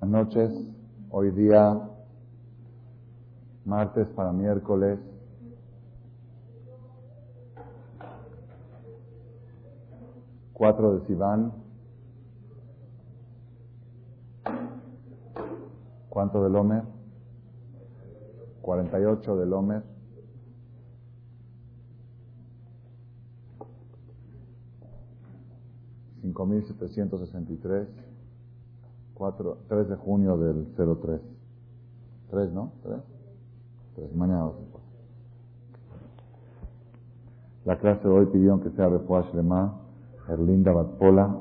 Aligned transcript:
Buenas 0.00 0.26
noches. 0.26 0.52
Hoy 1.10 1.32
día, 1.32 1.76
martes 3.64 4.06
para 4.10 4.30
miércoles. 4.30 5.00
Cuatro 10.52 10.96
de 10.96 11.06
Sivan. 11.06 11.52
¿Cuánto 16.08 16.44
del 16.44 16.54
Homer? 16.54 16.84
48 18.62 19.36
del 19.36 19.52
Homer. 19.52 19.82
Cinco 26.20 26.46
mil 26.46 26.64
setecientos 26.64 27.18
sesenta 27.18 27.52
y 27.52 27.56
tres. 27.56 28.07
3 29.68 29.88
de 29.88 29.96
junio 29.96 30.36
del 30.36 30.66
03. 30.76 31.20
3, 32.30 32.52
¿no? 32.52 32.72
3. 32.84 32.98
3. 33.96 34.14
Mañana 34.14 34.50
La 37.64 37.78
clase 37.78 38.06
de 38.06 38.14
hoy 38.14 38.26
pidieron 38.26 38.60
que 38.60 38.70
sea 38.70 38.88
Refuash 38.88 39.34
Lema, 39.34 39.74
Erlinda 40.28 40.72
Batpola, 40.72 41.36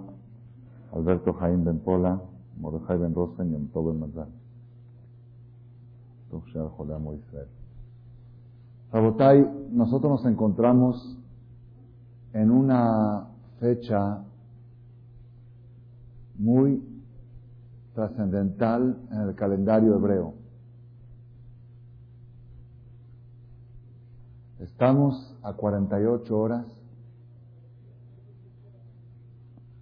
Alberto 0.93 1.33
Jaime 1.33 1.63
Ben 1.63 1.79
Pola, 1.79 2.19
Mordejai 2.59 2.97
Ben 2.97 3.13
Rosen 3.13 3.51
y 3.51 3.55
Amtó 3.55 3.83
Ben 3.83 3.99
Mazal. 3.99 4.27
Israel. 6.29 7.47
Rabotai, 8.91 9.69
nosotros 9.71 10.11
nos 10.11 10.25
encontramos 10.25 11.17
en 12.33 12.51
una 12.51 13.27
fecha 13.59 14.23
muy 16.37 16.81
trascendental 17.97 18.95
en 19.11 19.21
el 19.21 19.33
calendario 19.33 19.95
hebreo. 19.95 20.35
Estamos 24.59 25.35
a 25.41 25.53
48 25.53 26.37
horas, 26.37 26.67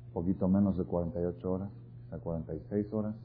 un 0.08 0.14
poquito 0.14 0.48
menos 0.48 0.78
de 0.78 0.86
48 0.86 1.52
horas, 1.52 1.70
a 2.12 2.18
46 2.18 2.94
horas, 2.94 3.16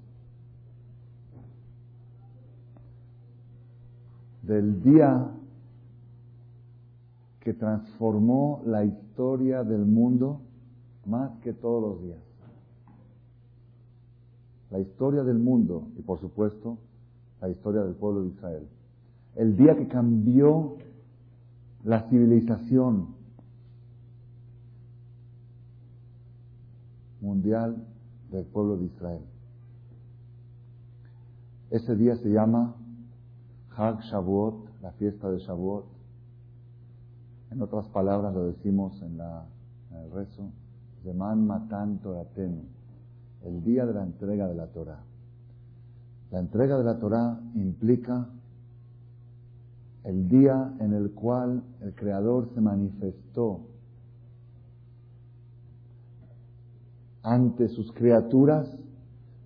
del 4.43 4.83
día 4.83 5.25
que 7.39 7.55
transformó 7.55 8.61
la 8.67 8.85
historia 8.85 9.63
del 9.63 9.87
mundo 9.87 10.41
más 11.07 11.31
que 11.43 11.53
todos 11.53 11.81
los 11.81 12.03
días 12.03 12.30
la 14.71 14.79
historia 14.79 15.23
del 15.25 15.39
mundo 15.39 15.89
y 15.99 16.03
por 16.03 16.21
supuesto 16.21 16.79
la 17.41 17.49
historia 17.49 17.83
del 17.83 17.95
pueblo 17.95 18.23
de 18.23 18.29
Israel. 18.29 18.69
El 19.37 19.57
día 19.57 19.77
que 19.77 19.89
cambió 19.89 20.77
la 21.85 22.09
civilización 22.09 23.15
mundial 27.21 27.87
del 28.31 28.45
pueblo 28.45 28.77
de 28.77 28.87
Israel. 28.87 29.23
Ese 31.71 31.95
día 31.97 32.17
se 32.17 32.31
llama 32.31 32.75
Hag 33.77 34.01
Shavuot, 34.01 34.83
la 34.83 34.93
fiesta 34.93 35.31
de 35.31 35.39
Shavuot. 35.39 35.87
En 37.51 37.63
otras 37.63 37.87
palabras 37.89 38.35
lo 38.35 38.47
decimos 38.47 39.01
en, 39.03 39.19
la, 39.19 39.45
en 39.91 39.97
el 39.99 40.11
rezo, 40.11 40.51
Zeman 41.03 41.47
Matan 41.47 41.99
el 43.45 43.63
día 43.65 43.87
de 43.87 43.95
la 43.95 44.03
entrega 44.03 44.47
de 44.47 44.55
la 44.55 44.67
Torah. 44.67 45.03
La 46.31 46.41
entrega 46.41 46.79
de 46.79 46.85
la 46.85 46.99
Torah 46.99 47.41
implica 47.55 48.29
el 50.05 50.29
día 50.29 50.73
en 50.81 50.95
el 50.95 51.11
cual 51.13 51.63
el 51.81 51.95
Creador 51.95 52.49
se 52.55 52.61
manifestó 52.61 53.61
ante 57.23 57.69
sus 57.69 57.93
criaturas 57.93 58.75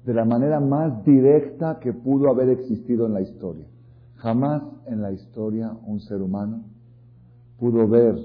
de 0.05 0.15
la 0.15 0.25
manera 0.25 0.61
más 0.61 1.05
directa 1.05 1.81
que 1.81 1.93
pudo 1.93 2.29
haber 2.29 2.51
existido 2.51 3.07
en 3.07 3.15
la 3.15 3.23
historia. 3.23 3.67
Jamás 4.17 4.63
en 4.87 5.03
la 5.03 5.13
historia 5.13 5.77
un 5.87 6.01
ser 6.01 6.21
humano 6.21 6.63
pudo 7.59 7.89
ver 7.89 8.17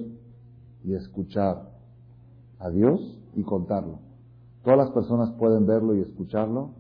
y 0.84 0.94
escuchar 0.94 1.70
a 2.60 2.70
Dios 2.70 3.20
y 3.36 3.44
contarlo. 3.44 4.09
Todas 4.64 4.78
las 4.78 4.92
personas 4.92 5.32
pueden 5.32 5.66
verlo 5.66 5.96
y 5.96 6.02
escucharlo 6.02 6.72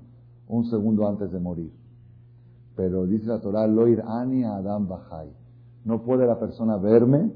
un 0.48 0.66
segundo 0.66 1.08
antes 1.08 1.32
de 1.32 1.40
morir. 1.40 1.72
Pero 2.76 3.06
dice 3.06 3.28
la 3.28 3.40
Torah, 3.40 3.68
Loir 3.68 4.02
Ani 4.06 4.44
Adam 4.44 4.88
Bajai. 4.88 5.30
No 5.86 6.02
puede 6.02 6.26
la 6.26 6.40
persona 6.40 6.78
verme, 6.78 7.32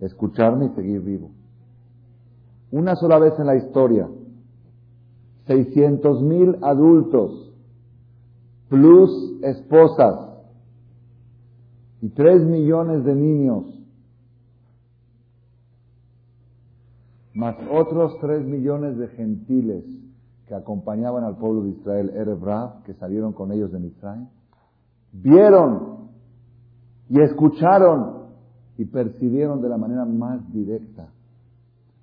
escucharme 0.00 0.66
y 0.66 0.68
seguir 0.70 1.00
vivo. 1.00 1.30
Una 2.70 2.96
sola 2.96 3.18
vez 3.18 3.38
en 3.38 3.46
la 3.46 3.56
historia, 3.56 4.08
600 5.46 6.22
mil 6.22 6.58
adultos, 6.62 7.52
plus 8.68 9.42
esposas, 9.42 10.28
y 12.00 12.10
3 12.10 12.44
millones 12.44 13.04
de 13.04 13.14
niños 13.14 13.64
más 17.38 17.54
otros 17.70 18.18
tres 18.20 18.44
millones 18.44 18.98
de 18.98 19.06
gentiles 19.10 19.84
que 20.48 20.56
acompañaban 20.56 21.22
al 21.22 21.36
pueblo 21.36 21.62
de 21.62 21.70
Israel, 21.70 22.10
Erev 22.10 22.82
que 22.84 22.94
salieron 22.94 23.32
con 23.32 23.52
ellos 23.52 23.70
de 23.70 23.78
Mitzrayim, 23.78 24.26
vieron 25.12 26.08
y 27.08 27.20
escucharon 27.20 28.24
y 28.76 28.86
percibieron 28.86 29.62
de 29.62 29.68
la 29.68 29.78
manera 29.78 30.04
más 30.04 30.52
directa 30.52 31.10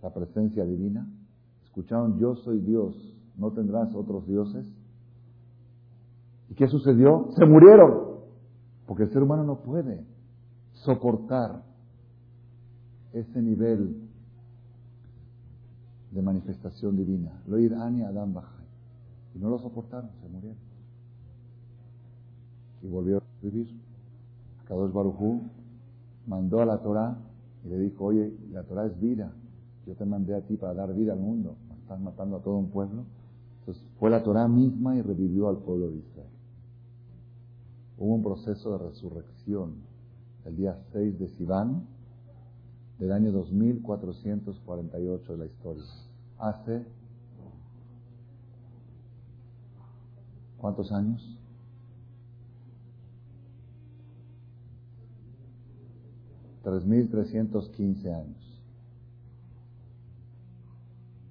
la 0.02 0.14
presencia 0.14 0.64
divina. 0.64 1.06
Escucharon, 1.66 2.18
yo 2.18 2.36
soy 2.36 2.60
Dios, 2.62 2.96
no 3.38 3.52
tendrás 3.52 3.94
otros 3.94 4.26
dioses. 4.26 4.66
¿Y 6.50 6.54
qué 6.56 6.68
sucedió? 6.68 7.28
Se 7.36 7.46
murieron, 7.46 8.22
porque 8.88 9.04
el 9.04 9.10
ser 9.10 9.22
humano 9.22 9.44
no 9.44 9.58
puede 9.58 10.02
soportar 10.72 11.62
ese 13.12 13.42
nivel 13.42 14.05
de 16.16 16.22
manifestación 16.22 16.96
divina. 16.96 17.32
Lo 17.46 17.58
Ani 17.58 18.02
Adam 18.02 18.34
Bajay. 18.34 18.66
Y 19.36 19.40
no 19.40 19.50
lo 19.50 19.60
soportaron, 19.60 20.10
se 20.22 20.30
murieron. 20.30 20.58
Y 22.82 22.88
volvió 22.88 23.18
a 23.18 23.22
vivir. 23.44 23.68
Kadosh 24.66 24.94
Barujú 24.94 25.42
mandó 26.26 26.62
a 26.62 26.66
la 26.66 26.78
Torah 26.82 27.18
y 27.66 27.68
le 27.68 27.80
dijo, 27.80 28.06
oye, 28.06 28.34
la 28.52 28.64
Torah 28.64 28.86
es 28.86 29.00
vida. 29.00 29.34
Yo 29.86 29.94
te 29.96 30.06
mandé 30.06 30.36
a 30.36 30.42
ti 30.42 30.56
para 30.56 30.74
dar 30.74 30.94
vida 30.94 31.14
al 31.14 31.20
mundo. 31.20 31.58
Estás 31.82 32.00
matando 32.00 32.38
a 32.38 32.40
todo 32.40 32.56
un 32.56 32.70
pueblo. 32.70 33.04
Entonces 33.60 33.84
fue 34.00 34.10
la 34.10 34.24
Torah 34.24 34.48
misma 34.48 34.96
y 34.96 35.02
revivió 35.02 35.50
al 35.50 35.58
pueblo 35.58 35.90
de 35.90 35.98
Israel. 35.98 36.30
Hubo 37.98 38.16
un 38.16 38.24
proceso 38.24 38.78
de 38.78 38.90
resurrección 38.90 39.76
el 40.46 40.56
día 40.56 40.78
6 40.94 41.20
de 41.20 41.28
Sivan 41.28 41.84
del 43.00 43.12
año 43.12 43.32
2448 43.34 45.32
de 45.34 45.38
la 45.38 45.46
historia 45.46 45.84
hace 46.38 46.86
¿cuántos 50.58 50.92
años? 50.92 51.38
Tres 56.64 56.84
mil 56.86 57.10
trescientos 57.10 57.70
quince 57.70 58.12
años. 58.12 58.62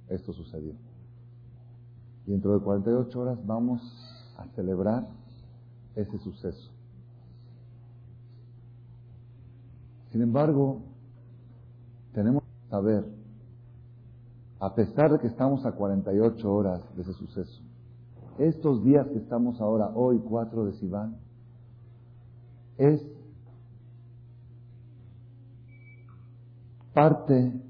Esto 0.09 0.33
sucedió. 0.33 0.75
Y 2.27 2.31
dentro 2.31 2.57
de 2.57 2.65
48 2.65 3.21
horas 3.21 3.39
vamos 3.45 3.83
a 4.39 4.47
celebrar 4.55 5.09
ese 5.97 6.19
suceso. 6.19 6.71
Sin 10.13 10.23
embargo, 10.23 10.81
tenemos 12.13 12.45
que 12.45 12.71
saber 12.71 13.24
a 14.65 14.75
pesar 14.75 15.13
de 15.13 15.19
que 15.19 15.27
estamos 15.27 15.67
a 15.67 15.73
48 15.73 16.51
horas 16.51 16.81
de 16.97 17.03
ese 17.03 17.13
suceso, 17.13 17.63
estos 18.39 18.83
días 18.83 19.07
que 19.09 19.19
estamos 19.19 19.61
ahora, 19.61 19.91
hoy 19.95 20.19
4 20.27 20.65
de 20.65 20.73
Sivan, 20.73 21.19
es 22.79 23.07
parte 26.95 27.61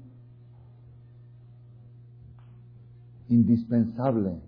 indispensable 3.27 4.39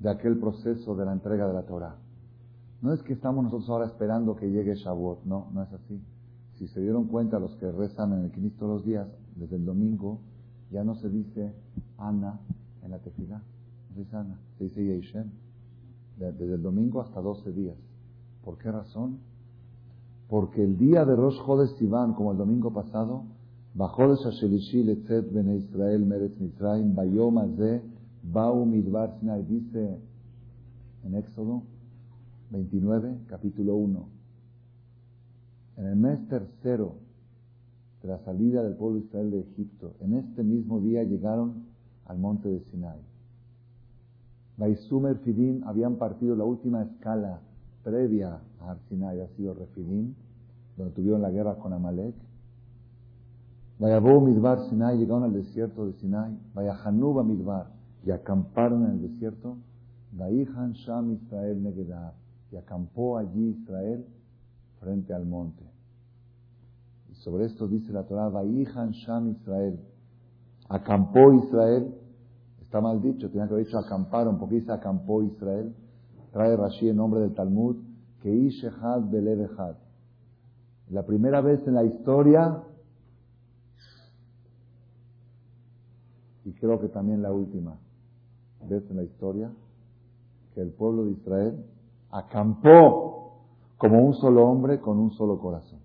de 0.00 0.10
aquel 0.10 0.40
proceso 0.40 0.96
de 0.96 1.04
la 1.04 1.12
entrega 1.12 1.46
de 1.46 1.54
la 1.54 1.62
Torah. 1.62 1.94
No 2.82 2.92
es 2.92 3.04
que 3.04 3.12
estamos 3.12 3.44
nosotros 3.44 3.70
ahora 3.70 3.86
esperando 3.86 4.34
que 4.34 4.50
llegue 4.50 4.74
Shavuot, 4.74 5.26
no, 5.26 5.48
no 5.52 5.62
es 5.62 5.72
así. 5.72 6.02
Si 6.54 6.66
se 6.66 6.80
dieron 6.80 7.06
cuenta 7.06 7.38
los 7.38 7.54
que 7.54 7.70
rezan 7.70 8.14
en 8.14 8.24
el 8.24 8.32
Cristo 8.32 8.66
todos 8.66 8.78
los 8.78 8.84
días, 8.84 9.06
desde 9.36 9.54
el 9.54 9.64
domingo, 9.64 10.18
ya 10.74 10.82
no 10.82 10.96
se 10.96 11.08
dice 11.08 11.52
Ana 11.98 12.40
en 12.82 12.90
la 12.90 12.98
tefilá, 12.98 13.38
no 13.38 13.94
se 13.94 14.00
dice 14.00 14.16
Ana, 14.16 14.36
se 14.58 14.64
dice 14.64 14.84
Yeshem. 14.84 15.30
desde 16.18 16.54
el 16.54 16.62
domingo 16.62 17.00
hasta 17.00 17.20
12 17.20 17.52
días. 17.52 17.76
¿Por 18.44 18.58
qué 18.58 18.72
razón? 18.72 19.18
Porque 20.28 20.64
el 20.64 20.76
día 20.76 21.04
de 21.04 21.14
Rosh 21.14 21.38
Chodesh 21.46 21.78
Sivan, 21.78 22.14
como 22.14 22.32
el 22.32 22.38
domingo 22.38 22.72
pasado, 22.72 23.22
bajó 23.74 24.08
de 24.08 24.16
Shashelishi 24.16 24.82
Letzet 24.82 25.32
Bene 25.32 25.56
Israel 25.58 26.04
Meretz 26.04 26.40
Mitzrayim 26.40 26.92
Bayom 26.92 27.38
Azeh 27.38 27.80
Bau 28.24 28.66
Midbar 28.66 29.16
Sinai, 29.20 29.44
dice 29.44 30.00
en 31.04 31.14
Éxodo 31.14 31.62
29, 32.50 33.18
capítulo 33.28 33.76
1. 33.76 34.08
En 35.76 35.86
el 35.86 35.96
mes 35.96 36.26
tercero 36.28 37.03
de 38.04 38.10
la 38.10 38.18
salida 38.18 38.62
del 38.62 38.74
pueblo 38.74 38.98
de 38.98 39.06
Israel 39.06 39.30
de 39.30 39.40
Egipto, 39.40 39.94
en 40.00 40.12
este 40.12 40.42
mismo 40.42 40.78
día 40.78 41.02
llegaron 41.04 41.64
al 42.04 42.18
monte 42.18 42.50
de 42.50 42.60
Sinai. 42.70 42.98
Baisumer 44.58 45.16
Fidim 45.20 45.64
habían 45.64 45.96
partido 45.96 46.36
la 46.36 46.44
última 46.44 46.82
escala 46.82 47.40
previa 47.82 48.40
a 48.60 48.76
Sinai, 48.88 49.20
ha 49.20 49.28
sido 49.28 49.54
Refidim, 49.54 50.12
donde 50.76 50.92
tuvieron 50.92 51.22
la 51.22 51.30
guerra 51.30 51.54
con 51.54 51.72
Amalek. 51.72 52.14
Vayabó 53.78 54.20
Midbar 54.20 54.68
Sinai, 54.68 54.98
llegaron 54.98 55.24
al 55.24 55.32
desierto 55.32 55.86
de 55.86 55.94
Sinai. 55.94 56.38
Vayahanuba 56.54 57.24
Midbar, 57.24 57.68
y 58.04 58.10
acamparon 58.10 58.84
en 58.84 58.90
el 58.92 59.02
desierto. 59.02 59.56
Vayihan 60.12 60.74
Sham 60.74 61.12
Israel 61.12 61.62
Negedar, 61.62 62.12
y 62.52 62.56
acampó 62.56 63.16
allí 63.16 63.56
Israel 63.62 64.04
frente 64.78 65.14
al 65.14 65.24
monte. 65.24 65.73
Sobre 67.24 67.46
esto 67.46 67.66
dice 67.66 67.92
la 67.92 68.04
Torah, 68.04 68.28
Vayihan 68.28 68.90
Sham 68.90 69.30
Israel, 69.30 69.80
acampó 70.68 71.32
Israel 71.32 71.92
Está 72.74 72.82
mal 72.82 73.00
dicho, 73.00 73.30
tenía 73.30 73.46
que 73.46 73.54
haber 73.54 73.66
dicho 73.66 73.78
acamparon, 73.78 74.36
porque 74.36 74.56
dice 74.56 74.72
acampó 74.72 75.22
Israel. 75.22 75.72
Trae 76.32 76.56
Rashi 76.56 76.88
en 76.88 76.96
nombre 76.96 77.20
del 77.20 77.32
Talmud, 77.32 77.76
que 78.20 78.34
Ishehad 78.34 79.08
Belevehad. 79.10 79.76
La 80.90 81.04
primera 81.04 81.40
vez 81.40 81.64
en 81.68 81.74
la 81.74 81.84
historia, 81.84 82.64
y 86.44 86.52
creo 86.54 86.80
que 86.80 86.88
también 86.88 87.22
la 87.22 87.32
última 87.32 87.78
vez 88.68 88.82
en 88.90 88.96
la 88.96 89.04
historia, 89.04 89.52
que 90.52 90.60
el 90.60 90.72
pueblo 90.72 91.04
de 91.04 91.12
Israel 91.12 91.64
acampó 92.10 93.44
como 93.78 94.04
un 94.04 94.14
solo 94.14 94.48
hombre 94.48 94.80
con 94.80 94.98
un 94.98 95.12
solo 95.12 95.38
corazón. 95.38 95.83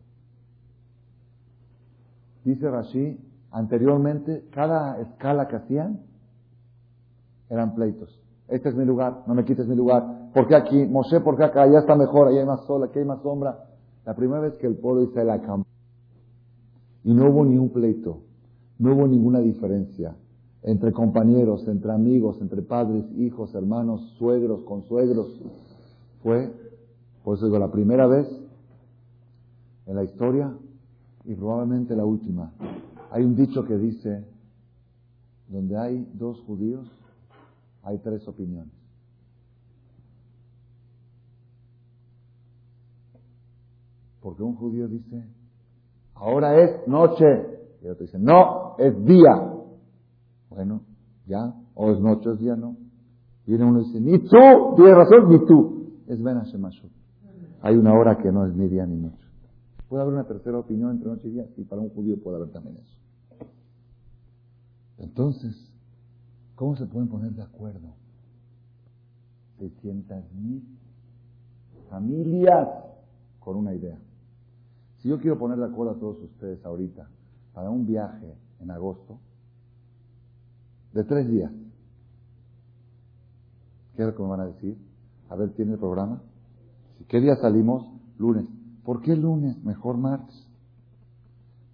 Dice 2.50 2.68
Rashi, 2.68 3.16
anteriormente, 3.51 4.46
cada 4.50 5.00
escala 5.00 5.48
que 5.48 5.56
hacían, 5.57 6.00
eran 7.48 7.75
pleitos. 7.75 8.19
Este 8.48 8.69
es 8.69 8.75
mi 8.75 8.86
lugar, 8.86 9.22
no 9.28 9.36
me 9.36 9.46
quites 9.46 9.68
mi 9.68 9.75
lugar. 9.75 10.31
¿Por 10.34 10.48
qué 10.48 10.56
aquí? 10.56 10.84
Moshe, 10.88 11.19
¿por 11.19 11.38
qué 11.38 11.44
acá? 11.44 11.62
Allá 11.62 11.78
está 11.78 11.96
mejor, 11.96 12.28
allá 12.28 12.40
hay 12.40 12.48
más 12.48 12.66
sol, 12.66 12.84
aquí 12.84 12.98
hay 12.98 13.06
más 13.06 13.22
sombra. 13.22 13.66
La 14.04 14.16
primera 14.16 14.40
vez 14.40 14.56
que 14.57 14.66
el 14.66 14.78
pueblo 14.78 15.01
de 15.01 15.10
Israel 15.10 15.30
acampó 15.30 15.68
y 17.04 17.13
no 17.13 17.30
hubo 17.30 17.46
ni 17.46 17.60
un 17.60 17.69
pleito, 17.69 18.22
no 18.80 18.96
hubo 18.96 19.07
ninguna 19.07 19.40
diferencia 19.42 20.16
entre 20.63 20.92
compañeros, 20.92 21.68
entre 21.68 21.92
amigos, 21.92 22.42
entre 22.42 22.63
padres, 22.63 23.06
hijos, 23.16 23.54
hermanos, 23.54 24.01
suegros, 24.18 24.63
consuegros. 24.63 25.40
Fue, 26.24 26.51
por 27.24 27.38
eso 27.38 27.46
digo, 27.46 27.60
la 27.60 27.72
primera 27.72 28.07
vez 28.07 28.28
en 29.86 29.96
la 29.96 30.04
historia 30.04 30.51
y 31.29 31.35
probablemente 31.35 31.95
la 31.95 32.05
última. 32.05 32.51
Hay 33.11 33.23
un 33.23 33.35
dicho 33.35 33.63
que 33.63 33.77
dice, 33.77 34.25
donde 35.47 35.77
hay 35.77 36.09
dos 36.15 36.41
judíos, 36.41 36.91
hay 37.83 37.99
tres 37.99 38.27
opiniones. 38.27 38.73
Porque 44.19 44.41
un 44.41 44.55
judío 44.55 44.87
dice, 44.87 45.23
ahora 46.15 46.59
es 46.63 46.87
noche. 46.87 47.25
Y 47.83 47.87
otro 47.87 48.07
dice, 48.07 48.17
no, 48.17 48.75
es 48.79 49.05
día. 49.05 49.53
Bueno, 50.49 50.81
ya, 51.27 51.53
o 51.75 51.91
es 51.91 51.99
noche 51.99 52.27
o 52.27 52.33
es 52.33 52.39
día, 52.39 52.55
no. 52.55 52.75
Viene 53.45 53.65
uno 53.65 53.81
y 53.81 53.83
dice, 53.83 54.01
ni 54.01 54.17
tú, 54.17 54.75
tienes 54.75 54.95
razón, 54.95 55.29
ni 55.29 55.45
tú. 55.45 55.91
Es 56.07 56.19
Ben 56.23 56.41
Hay 57.61 57.75
una 57.75 57.93
hora 57.93 58.17
que 58.17 58.31
no 58.31 58.47
es 58.47 58.55
ni 58.55 58.67
día 58.67 58.87
ni 58.87 58.97
noche. 58.97 59.28
Puede 59.89 60.03
haber 60.03 60.13
una 60.13 60.27
tercera 60.27 60.59
opinión 60.59 60.91
entre 60.91 61.09
noche 61.09 61.27
y 61.27 61.31
día, 61.31 61.47
y 61.57 61.63
para 61.63 61.81
un 61.81 61.89
judío 61.89 62.21
puede 62.21 62.38
haber 62.38 62.51
también 62.51 62.77
eso. 62.77 62.95
Entonces, 65.00 65.69
¿Cómo 66.59 66.75
se 66.75 66.86
pueden 66.86 67.07
poner 67.07 67.31
de 67.31 67.41
acuerdo? 67.41 67.95
600 69.59 70.30
mil 70.33 70.62
familias 71.89 72.68
con 73.39 73.56
una 73.56 73.74
idea. 73.74 73.97
Si 74.97 75.07
yo 75.07 75.21
quiero 75.21 75.39
poner 75.39 75.57
de 75.57 75.63
acuerdo 75.63 75.94
a 75.94 76.00
todos 76.00 76.21
ustedes 76.21 76.65
ahorita 76.65 77.07
para 77.53 77.69
un 77.69 77.86
viaje 77.86 78.36
en 78.59 78.71
agosto 78.71 79.19
de 80.91 81.06
tres 81.06 81.30
días, 81.30 81.53
¿qué 83.95 84.01
es 84.01 84.07
lo 84.09 84.13
que 84.13 84.21
me 84.21 84.27
van 84.27 84.41
a 84.41 84.47
decir? 84.47 84.77
A 85.30 85.38
ver, 85.38 85.53
¿tiene 85.53 85.71
el 85.71 85.80
programa? 85.80 86.21
¿Qué 87.07 87.21
día 87.21 87.38
salimos? 87.38 87.88
Lunes. 88.18 88.58
¿Por 88.83 89.01
qué 89.01 89.15
lunes? 89.15 89.63
Mejor 89.63 89.97
martes. 89.97 90.47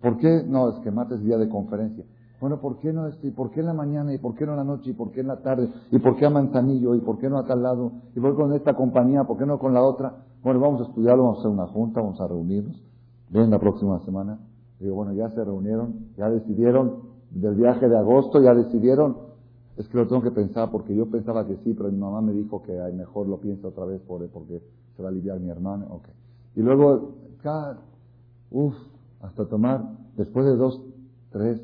¿Por 0.01 0.17
qué? 0.17 0.43
No, 0.47 0.69
es 0.69 0.79
que 0.79 0.91
martes 0.91 1.19
es 1.19 1.25
día 1.25 1.37
de 1.37 1.49
conferencia. 1.49 2.05
Bueno, 2.39 2.59
¿por 2.59 2.77
qué 2.79 2.91
no 2.91 3.07
esto? 3.07 3.25
¿Y 3.25 3.31
por 3.31 3.49
qué 3.51 3.61
en 3.61 3.67
la 3.67 3.73
mañana? 3.73 4.13
¿Y 4.13 4.17
por 4.17 4.35
qué 4.35 4.45
no 4.45 4.51
en 4.51 4.57
la 4.57 4.63
noche? 4.63 4.91
¿Y 4.91 4.93
por 4.93 5.11
qué 5.11 5.21
en 5.21 5.27
la 5.27 5.37
tarde? 5.37 5.69
¿Y 5.91 5.99
por 5.99 6.15
qué 6.17 6.25
a 6.25 6.29
Manzanillo? 6.29 6.93
¿Y 6.95 6.99
por 6.99 7.17
qué 7.17 7.29
no 7.29 7.37
a 7.37 7.45
tal 7.45 7.63
lado? 7.63 7.91
¿Y 8.15 8.19
por 8.19 8.31
qué 8.31 8.41
con 8.41 8.53
esta 8.53 8.75
compañía? 8.75 9.23
¿Por 9.23 9.37
qué 9.37 9.45
no 9.45 9.57
con 9.57 9.73
la 9.73 9.81
otra? 9.81 10.17
Bueno, 10.43 10.59
vamos 10.59 10.81
a 10.81 10.83
estudiarlo, 10.83 11.23
vamos 11.23 11.37
a 11.37 11.39
hacer 11.39 11.51
una 11.51 11.67
junta, 11.67 12.01
vamos 12.01 12.19
a 12.21 12.27
reunirnos. 12.27 12.83
Ven 13.29 13.49
la 13.49 13.59
próxima 13.59 13.99
semana. 14.01 14.37
Digo, 14.79 14.95
bueno, 14.95 15.13
ya 15.13 15.29
se 15.29 15.43
reunieron, 15.43 16.09
ya 16.17 16.29
decidieron 16.29 16.99
del 17.31 17.55
viaje 17.55 17.87
de 17.87 17.97
agosto, 17.97 18.41
ya 18.41 18.53
decidieron. 18.53 19.17
Es 19.77 19.87
que 19.87 19.97
lo 19.97 20.07
tengo 20.07 20.21
que 20.21 20.31
pensar 20.31 20.69
porque 20.71 20.95
yo 20.95 21.09
pensaba 21.09 21.47
que 21.47 21.55
sí, 21.63 21.73
pero 21.73 21.89
mi 21.91 21.97
mamá 21.97 22.21
me 22.21 22.33
dijo 22.33 22.61
que 22.61 22.79
ay, 22.79 22.93
mejor 22.93 23.27
lo 23.27 23.39
piensa 23.39 23.69
otra 23.69 23.85
vez 23.85 24.01
por, 24.01 24.27
porque 24.29 24.61
se 24.95 25.01
va 25.01 25.09
a 25.09 25.11
aliviar 25.11 25.39
mi 25.39 25.49
hermano. 25.49 25.87
Okay. 25.89 26.13
Y 26.55 26.61
luego, 26.61 27.15
cada, 27.41 27.79
uff, 28.51 28.75
hasta 29.21 29.45
tomar, 29.47 29.81
después 30.15 30.45
de 30.45 30.55
dos, 30.55 30.81
tres, 31.31 31.61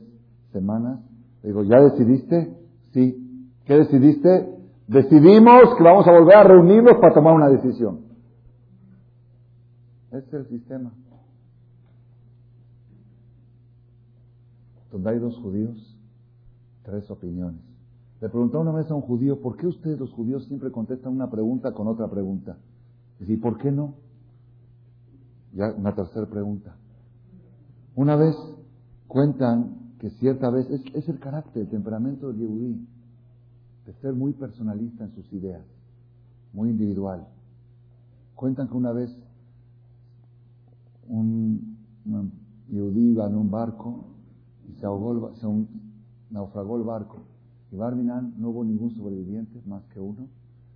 semanas. 0.51 0.99
digo, 1.43 1.63
¿ya 1.63 1.79
decidiste? 1.81 2.55
Sí. 2.93 3.17
¿Qué 3.65 3.75
decidiste? 3.75 4.59
Decidimos 4.87 5.75
que 5.77 5.83
vamos 5.83 6.07
a 6.07 6.11
volver 6.11 6.35
a 6.35 6.43
reunirnos 6.43 6.97
para 6.99 7.13
tomar 7.13 7.33
una 7.33 7.49
decisión. 7.49 8.01
Ese 10.11 10.27
es 10.27 10.33
el 10.33 10.47
sistema. 10.47 10.91
Donde 14.91 15.09
hay 15.09 15.19
dos 15.19 15.37
judíos, 15.37 15.97
tres 16.83 17.09
opiniones. 17.09 17.61
Le 18.19 18.27
preguntó 18.29 18.59
una 18.59 18.73
vez 18.73 18.91
a 18.91 18.95
un 18.95 19.01
judío, 19.01 19.39
¿por 19.39 19.55
qué 19.55 19.67
ustedes 19.67 19.97
los 19.97 20.11
judíos 20.11 20.45
siempre 20.45 20.69
contestan 20.71 21.13
una 21.13 21.31
pregunta 21.31 21.71
con 21.71 21.87
otra 21.87 22.09
pregunta? 22.09 22.57
Y 23.21 23.37
¿por 23.37 23.57
qué 23.57 23.71
no? 23.71 23.95
Ya 25.53 25.73
una 25.77 25.93
tercera 25.93 26.25
pregunta. 26.27 26.75
Una 27.95 28.15
vez 28.15 28.35
cuentan 29.07 29.95
que 29.99 30.09
cierta 30.11 30.49
vez 30.49 30.69
es, 30.69 31.09
el 31.09 31.19
carácter, 31.19 31.63
el 31.63 31.69
temperamento 31.69 32.29
del 32.29 32.39
Yehudí, 32.39 32.87
de 33.85 33.93
ser 34.01 34.13
muy 34.13 34.33
personalista 34.33 35.03
en 35.03 35.11
sus 35.11 35.31
ideas, 35.33 35.63
muy 36.53 36.69
individual. 36.69 37.27
Cuentan 38.35 38.69
que 38.69 38.77
una 38.77 38.91
vez 38.93 39.15
un, 41.07 41.77
Yehudí 42.69 43.11
iba 43.11 43.27
en 43.27 43.35
un 43.35 43.51
barco 43.51 44.05
y 44.69 44.79
se 44.79 44.85
ahogó, 44.85 45.33
naufragó 46.29 46.77
el 46.77 46.83
barco. 46.83 47.17
Y 47.71 47.75
Barminan 47.75 48.33
no 48.37 48.49
hubo 48.49 48.63
ningún 48.63 48.91
sobreviviente, 48.95 49.61
más 49.67 49.83
que 49.93 49.99
uno. 49.99 50.27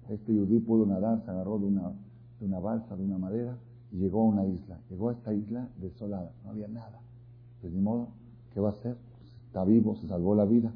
Este 0.10 0.34
Yehudí 0.34 0.60
pudo 0.60 0.86
nadar, 0.86 1.24
se 1.24 1.32
agarró 1.32 1.58
de 1.58 1.66
una, 1.66 1.94
de 2.40 2.46
una 2.46 2.60
balsa, 2.60 2.96
de 2.96 3.04
una 3.04 3.18
madera, 3.18 3.58
llegó 3.98 4.22
a 4.22 4.26
una 4.26 4.46
isla. 4.46 4.80
Llegó 4.90 5.10
a 5.10 5.14
esta 5.14 5.34
isla 5.34 5.68
desolada, 5.78 6.32
no 6.44 6.52
había 6.52 6.68
nada. 6.68 7.00
Pues 7.62 7.74
ni 7.74 7.82
modo, 7.82 8.10
¿qué 8.54 8.60
va 8.60 8.70
a 8.70 8.72
hacer? 8.72 8.96
está 9.56 9.64
vivo, 9.64 9.96
se 9.96 10.08
salvó 10.10 10.36
la 10.36 10.44
vida. 10.44 10.74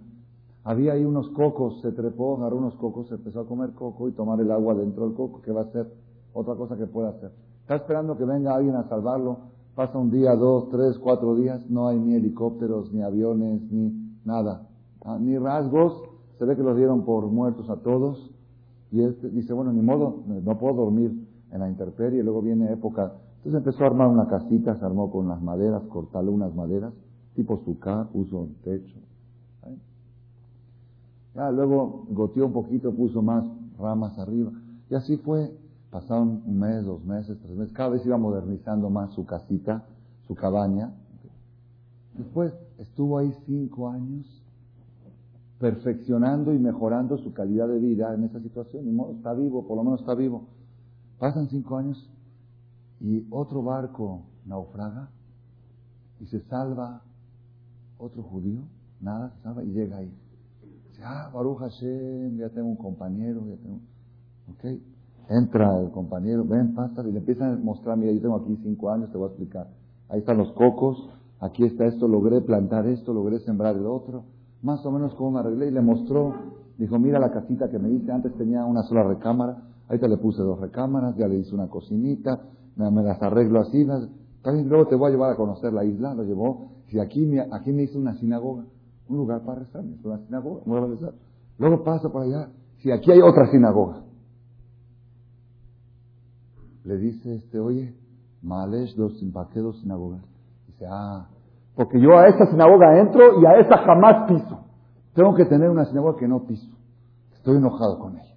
Había 0.63 0.93
ahí 0.93 1.03
unos 1.03 1.29
cocos, 1.31 1.81
se 1.81 1.91
trepó, 1.91 2.37
agarró 2.37 2.57
unos 2.57 2.75
cocos, 2.75 3.09
se 3.09 3.15
empezó 3.15 3.41
a 3.41 3.45
comer 3.45 3.71
coco 3.71 4.07
y 4.07 4.13
tomar 4.13 4.39
el 4.39 4.49
agua 4.51 4.73
dentro 4.73 5.05
del 5.05 5.15
coco. 5.15 5.41
¿Qué 5.41 5.51
va 5.51 5.61
a 5.61 5.63
hacer? 5.65 5.93
Otra 6.33 6.55
cosa 6.55 6.77
que 6.77 6.85
puede 6.85 7.09
hacer. 7.09 7.33
Está 7.61 7.75
esperando 7.75 8.17
que 8.17 8.23
venga 8.23 8.55
alguien 8.55 8.75
a 8.75 8.87
salvarlo. 8.87 9.37
Pasa 9.75 9.97
un 9.97 10.11
día, 10.11 10.33
dos, 10.35 10.69
tres, 10.69 10.97
cuatro 10.97 11.35
días. 11.35 11.69
No 11.69 11.89
hay 11.89 11.99
ni 11.99 12.15
helicópteros, 12.15 12.93
ni 12.93 13.01
aviones, 13.01 13.69
ni 13.69 14.15
nada. 14.23 14.65
Ah, 15.03 15.17
ni 15.19 15.37
rasgos. 15.37 16.01
Se 16.37 16.45
ve 16.45 16.55
que 16.55 16.63
los 16.63 16.77
dieron 16.77 17.03
por 17.03 17.27
muertos 17.27 17.69
a 17.69 17.77
todos. 17.77 18.31
Y 18.93 19.01
él 19.01 19.17
dice, 19.33 19.51
bueno, 19.51 19.73
ni 19.73 19.81
modo, 19.81 20.23
no 20.25 20.57
puedo 20.57 20.73
dormir 20.73 21.27
en 21.51 21.59
la 21.59 21.69
intemperie. 21.69 22.23
Luego 22.23 22.41
viene 22.41 22.71
época. 22.71 23.13
Entonces 23.37 23.59
empezó 23.59 23.83
a 23.83 23.87
armar 23.87 24.07
una 24.07 24.27
casita, 24.27 24.75
se 24.75 24.85
armó 24.85 25.11
con 25.11 25.27
las 25.27 25.41
maderas, 25.41 25.83
cortarle 25.83 26.29
unas 26.29 26.53
maderas 26.53 26.93
tipo 27.39 27.57
suká, 27.63 28.05
puso 28.11 28.37
un 28.37 28.55
techo. 28.55 28.97
Ya, 31.35 31.49
luego 31.51 32.05
goteó 32.09 32.47
un 32.47 32.51
poquito, 32.51 32.93
puso 32.93 33.21
más 33.21 33.45
ramas 33.77 34.17
arriba. 34.19 34.51
Y 34.89 34.95
así 34.95 35.15
fue. 35.17 35.55
Pasaron 35.89 36.43
un 36.45 36.59
mes, 36.59 36.85
dos 36.85 37.03
meses, 37.05 37.39
tres 37.41 37.55
meses. 37.55 37.73
Cada 37.73 37.89
vez 37.89 38.05
iba 38.05 38.17
modernizando 38.17 38.89
más 38.89 39.11
su 39.13 39.25
casita, 39.25 39.85
su 40.27 40.35
cabaña. 40.35 40.91
Después 42.15 42.53
estuvo 42.77 43.17
ahí 43.17 43.33
cinco 43.45 43.89
años 43.89 44.25
perfeccionando 45.59 46.53
y 46.53 46.59
mejorando 46.59 47.17
su 47.17 47.33
calidad 47.33 47.69
de 47.69 47.79
vida 47.79 48.13
en 48.13 48.25
esa 48.25 48.39
situación. 48.41 48.85
Y 48.85 49.15
está 49.15 49.33
vivo, 49.33 49.65
por 49.65 49.77
lo 49.77 49.83
menos 49.83 50.01
está 50.01 50.13
vivo. 50.13 50.43
Pasan 51.19 51.49
cinco 51.49 51.77
años 51.77 52.09
y 53.01 53.27
otro 53.29 53.61
barco 53.61 54.21
naufraga 54.45 55.09
y 56.21 56.25
se 56.27 56.39
salva 56.43 57.01
otro 57.97 58.23
judío, 58.23 58.61
nada, 59.01 59.31
se 59.35 59.43
salva 59.43 59.63
y 59.63 59.71
llega 59.71 59.97
ahí. 59.97 60.13
Dice, 60.89 61.01
ah, 61.03 61.29
Baruch 61.33 61.59
Hashem, 61.59 62.37
ya 62.37 62.49
tengo 62.49 62.69
un 62.69 62.77
compañero, 62.77 63.45
ya 63.47 63.55
tengo... 63.57 63.79
Ok, 64.51 64.81
entra 65.29 65.79
el 65.81 65.91
compañero, 65.91 66.45
ven, 66.45 66.73
pasa, 66.73 67.03
y 67.07 67.11
le 67.11 67.19
empiezan 67.19 67.53
a 67.53 67.55
mostrar, 67.57 67.97
mira, 67.97 68.11
yo 68.13 68.21
tengo 68.21 68.37
aquí 68.37 68.57
cinco 68.63 68.89
años, 68.89 69.11
te 69.11 69.17
voy 69.17 69.27
a 69.27 69.29
explicar. 69.29 69.67
Ahí 70.07 70.19
están 70.19 70.37
los 70.37 70.51
cocos, 70.53 71.09
aquí 71.41 71.65
está 71.65 71.85
esto, 71.85 72.07
logré 72.07 72.41
plantar 72.41 72.87
esto, 72.87 73.13
logré 73.13 73.39
sembrar 73.39 73.75
el 73.75 73.85
otro, 73.85 74.23
más 74.61 74.85
o 74.85 74.91
menos 74.91 75.13
como 75.15 75.31
me 75.31 75.39
arreglé, 75.39 75.67
y 75.67 75.71
le 75.71 75.81
mostró, 75.81 76.33
dijo, 76.77 76.97
mira 76.97 77.19
la 77.19 77.31
casita 77.31 77.69
que 77.69 77.77
me 77.77 77.89
hice, 77.91 78.11
antes 78.11 78.33
tenía 78.35 78.65
una 78.65 78.83
sola 78.83 79.03
recámara, 79.03 79.68
ahorita 79.89 80.07
le 80.07 80.17
puse 80.17 80.41
dos 80.41 80.59
recámaras, 80.59 81.15
ya 81.17 81.27
le 81.27 81.39
hice 81.39 81.53
una 81.53 81.67
cocinita, 81.67 82.39
me, 82.75 83.03
las 83.03 83.21
arreglo 83.21 83.59
así, 83.59 83.83
luego 83.83 84.87
te 84.87 84.95
voy 84.95 85.09
a 85.09 85.11
llevar 85.11 85.33
a 85.33 85.35
conocer 85.35 85.73
la 85.73 85.83
isla, 85.83 86.13
lo 86.13 86.23
llevó, 86.23 86.69
si 86.87 86.99
aquí 86.99 87.27
aquí 87.51 87.71
me 87.71 87.83
hice 87.83 87.97
una 87.97 88.13
sinagoga, 88.15 88.63
un 89.09 89.17
lugar 89.17 89.41
para 89.43 89.59
rezar, 89.59 89.83
me 89.83 89.97
una 90.03 90.19
sinagoga, 90.19 90.61
voy 90.65 90.77
a 90.77 90.85
rezar. 90.85 91.13
Luego 91.57 91.83
pasa 91.83 92.09
por 92.09 92.21
allá, 92.21 92.49
si 92.77 92.91
aquí 92.91 93.11
hay 93.11 93.21
otra 93.21 93.49
sinagoga, 93.51 94.03
le 96.85 96.97
dice 96.97 97.35
este, 97.35 97.59
oye, 97.59 97.93
Malesh 98.41 98.95
dos 98.95 99.13
dos 99.55 99.79
sinagogas. 99.81 100.21
Dice, 100.67 100.85
ah, 100.89 101.27
porque 101.75 101.99
yo 101.99 102.17
a 102.17 102.27
esa 102.27 102.45
sinagoga 102.47 102.99
entro 102.99 103.41
y 103.41 103.45
a 103.45 103.59
esa 103.59 103.77
jamás 103.79 104.29
piso. 104.29 104.59
Tengo 105.13 105.33
que 105.35 105.45
tener 105.45 105.69
una 105.69 105.85
sinagoga 105.85 106.17
que 106.17 106.27
no 106.27 106.45
piso. 106.45 106.69
Estoy 107.33 107.57
enojado 107.57 107.99
con 107.99 108.17
ella. 108.17 108.28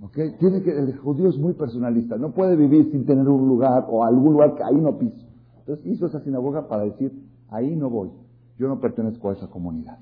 ¿Okay? 0.00 0.32
Tiene 0.38 0.62
que, 0.62 0.70
el 0.70 0.96
judío 0.98 1.28
es 1.28 1.38
muy 1.38 1.54
personalista. 1.54 2.16
No 2.16 2.32
puede 2.32 2.56
vivir 2.56 2.90
sin 2.90 3.04
tener 3.04 3.28
un 3.28 3.48
lugar 3.48 3.86
o 3.88 4.04
algún 4.04 4.34
lugar 4.34 4.54
que 4.54 4.62
ahí 4.62 4.76
no 4.76 4.98
piso. 4.98 5.26
Entonces 5.60 5.86
hizo 5.86 6.06
esa 6.06 6.20
sinagoga 6.20 6.68
para 6.68 6.84
decir, 6.84 7.12
ahí 7.48 7.74
no 7.74 7.90
voy. 7.90 8.10
Yo 8.58 8.68
no 8.68 8.80
pertenezco 8.80 9.30
a 9.30 9.32
esa 9.34 9.48
comunidad. 9.48 9.98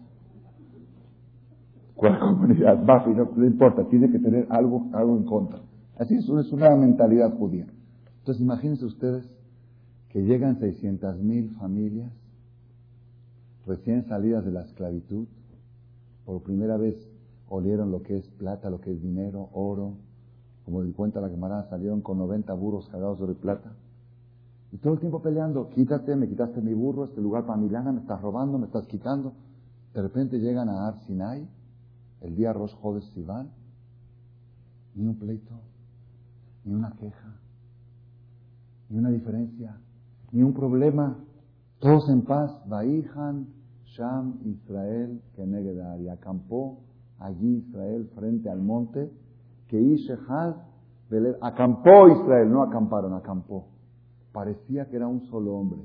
¿Cuál 1.95 2.19
comunidad? 2.21 2.85
Bafi, 2.85 3.11
no, 3.11 3.31
no 3.35 3.47
importa, 3.47 3.85
tiene 3.85 4.11
que 4.11 4.19
tener 4.19 4.47
algo, 4.51 4.87
algo 4.93 5.17
en 5.17 5.25
contra. 5.25 5.61
Así 5.99 6.15
es, 6.15 6.29
es 6.29 6.53
una 6.53 6.77
mentalidad 6.77 7.35
judía. 7.37 7.67
Entonces 8.19 8.43
imagínense 8.43 8.85
ustedes 8.85 9.25
que 10.11 10.23
llegan 10.23 10.59
600 10.59 11.19
mil 11.19 11.51
familias 11.57 12.13
recién 13.67 14.05
salidas 14.07 14.45
de 14.45 14.53
la 14.53 14.63
esclavitud, 14.63 15.27
por 16.25 16.43
primera 16.43 16.77
vez 16.77 16.97
olieron 17.49 17.91
lo 17.91 18.03
que 18.03 18.17
es 18.19 18.29
plata, 18.29 18.71
lo 18.71 18.81
que 18.81 18.93
es 18.93 19.01
dinero, 19.01 19.49
oro, 19.53 19.95
como 20.65 20.83
cuenta 20.95 21.21
la 21.21 21.31
camarada, 21.31 21.69
salieron 21.69 22.01
con 22.01 22.19
90 22.19 22.53
burros 22.55 22.89
cargados 22.89 23.21
de 23.27 23.35
plata. 23.35 23.73
Y 24.73 24.79
todo 24.79 24.95
el 24.95 24.99
tiempo 24.99 25.23
peleando, 25.23 25.71
quítate, 25.71 26.17
me 26.17 26.29
quitaste 26.29 26.61
mi 26.61 26.75
burro, 26.75 27.05
este 27.05 27.21
lugar 27.21 27.47
para 27.47 27.57
mi 27.57 27.69
lana, 27.69 27.93
me 27.93 28.01
estás 28.01 28.21
robando, 28.21 28.59
me 28.59 28.67
estás 28.67 28.87
quitando. 28.87 29.33
De 29.95 30.03
repente 30.03 30.39
llegan 30.39 30.69
a 30.69 30.89
Ar 30.89 30.99
Sinai, 31.07 31.49
el 32.21 32.35
día 32.35 32.53
Rosh 32.53 32.75
Jodes 32.75 33.05
Sivan, 33.15 33.51
ni 34.95 35.07
un 35.07 35.17
pleito, 35.17 35.55
ni 36.65 36.75
una 36.75 36.91
queja, 36.93 37.41
ni 38.89 38.99
una 38.99 39.11
diferencia, 39.11 39.79
ni 40.33 40.43
un 40.43 40.53
problema. 40.53 41.17
Todos 41.79 42.09
en 42.09 42.23
paz. 42.23 42.51
Vaihan, 42.67 43.49
Sham, 43.85 44.41
Israel, 44.45 45.23
Kenegedar. 45.35 46.01
Y 46.01 46.09
acampó 46.09 46.81
allí 47.19 47.65
Israel 47.67 48.11
frente 48.15 48.49
al 48.49 48.61
monte. 48.61 49.11
Que 49.69 49.81
Ishehad, 49.81 50.55
acampó 51.41 52.09
Israel, 52.09 52.51
no 52.51 52.63
acamparon, 52.63 53.15
acampó. 53.15 53.67
Parecía 54.33 54.87
que 54.87 54.97
era 54.97 55.09
un 55.09 55.23
solo 55.27 55.55
hombre. 55.55 55.81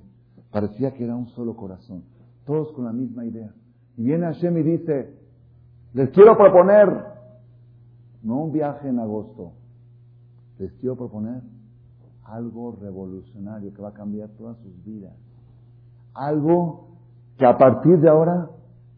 Parecía 0.51 0.93
que 0.93 1.03
era 1.03 1.15
un 1.15 1.27
solo 1.29 1.55
corazón. 1.55 2.03
Todos 2.45 2.71
con 2.73 2.85
la 2.85 2.91
misma 2.91 3.25
idea. 3.25 3.53
Y 3.97 4.03
viene 4.03 4.25
Hashem 4.25 4.57
y 4.57 4.63
dice, 4.63 5.13
les 5.93 6.09
quiero 6.11 6.37
proponer, 6.37 7.05
no 8.23 8.43
un 8.43 8.51
viaje 8.51 8.87
en 8.87 8.99
agosto, 8.99 9.53
les 10.59 10.71
quiero 10.73 10.95
proponer 10.95 11.41
algo 12.23 12.77
revolucionario 12.79 13.73
que 13.73 13.81
va 13.81 13.89
a 13.89 13.93
cambiar 13.93 14.29
todas 14.37 14.57
sus 14.59 14.85
vidas. 14.85 15.13
Algo 16.13 16.87
que 17.37 17.45
a 17.45 17.57
partir 17.57 17.99
de 17.99 18.09
ahora 18.09 18.49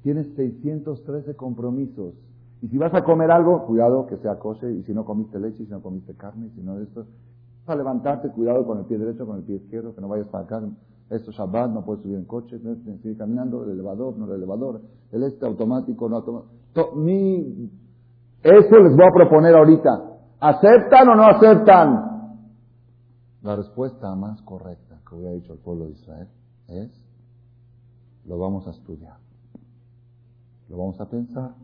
tienes 0.03 0.27
613 0.35 1.35
compromisos. 1.35 2.13
Y 2.63 2.69
si 2.69 2.77
vas 2.77 2.93
a 2.93 3.03
comer 3.03 3.29
algo, 3.29 3.65
cuidado 3.65 4.07
que 4.07 4.15
sea 4.19 4.39
coche, 4.39 4.71
y 4.71 4.83
si 4.83 4.93
no 4.93 5.03
comiste 5.03 5.37
leche, 5.37 5.65
si 5.65 5.69
no 5.69 5.81
comiste 5.81 6.15
carne, 6.15 6.49
si 6.55 6.61
no 6.61 6.79
esto, 6.79 7.05
vas 7.65 7.75
a 7.75 7.75
levantarte, 7.75 8.29
cuidado 8.29 8.65
con 8.65 8.79
el 8.79 8.85
pie 8.85 8.97
derecho, 8.97 9.25
con 9.25 9.35
el 9.35 9.43
pie 9.43 9.57
izquierdo, 9.57 9.93
que 9.93 9.99
no 9.99 10.07
vayas 10.07 10.29
para 10.29 10.45
acá. 10.45 10.61
Esto 11.09 11.31
es 11.31 11.35
Shabbat, 11.35 11.71
no 11.71 11.83
puedes 11.83 12.03
subir 12.03 12.15
en 12.15 12.23
coche, 12.23 12.57
no 12.63 12.73
tienes 12.77 13.01
que 13.01 13.17
caminando, 13.17 13.65
el 13.65 13.71
elevador, 13.71 14.17
no 14.17 14.27
el 14.27 14.37
elevador, 14.37 14.79
el 15.11 15.23
este 15.23 15.45
automático, 15.45 16.07
no 16.07 16.15
automático. 16.15 16.95
Mi, 16.95 17.69
eso 18.41 18.77
les 18.77 18.95
voy 18.95 19.07
a 19.09 19.13
proponer 19.13 19.55
ahorita. 19.55 20.01
¿Aceptan 20.39 21.09
o 21.09 21.15
no 21.15 21.23
aceptan? 21.23 22.13
La 23.41 23.57
respuesta 23.57 24.15
más 24.15 24.41
correcta 24.43 25.01
que 25.05 25.15
hubiera 25.15 25.33
dicho 25.33 25.51
el 25.51 25.59
pueblo 25.59 25.87
de 25.87 25.91
Israel 25.91 26.29
es, 26.69 26.91
lo 28.25 28.39
vamos 28.39 28.65
a 28.67 28.69
estudiar, 28.69 29.17
lo 30.69 30.77
vamos 30.77 31.01
a 31.01 31.09
pensar, 31.09 31.55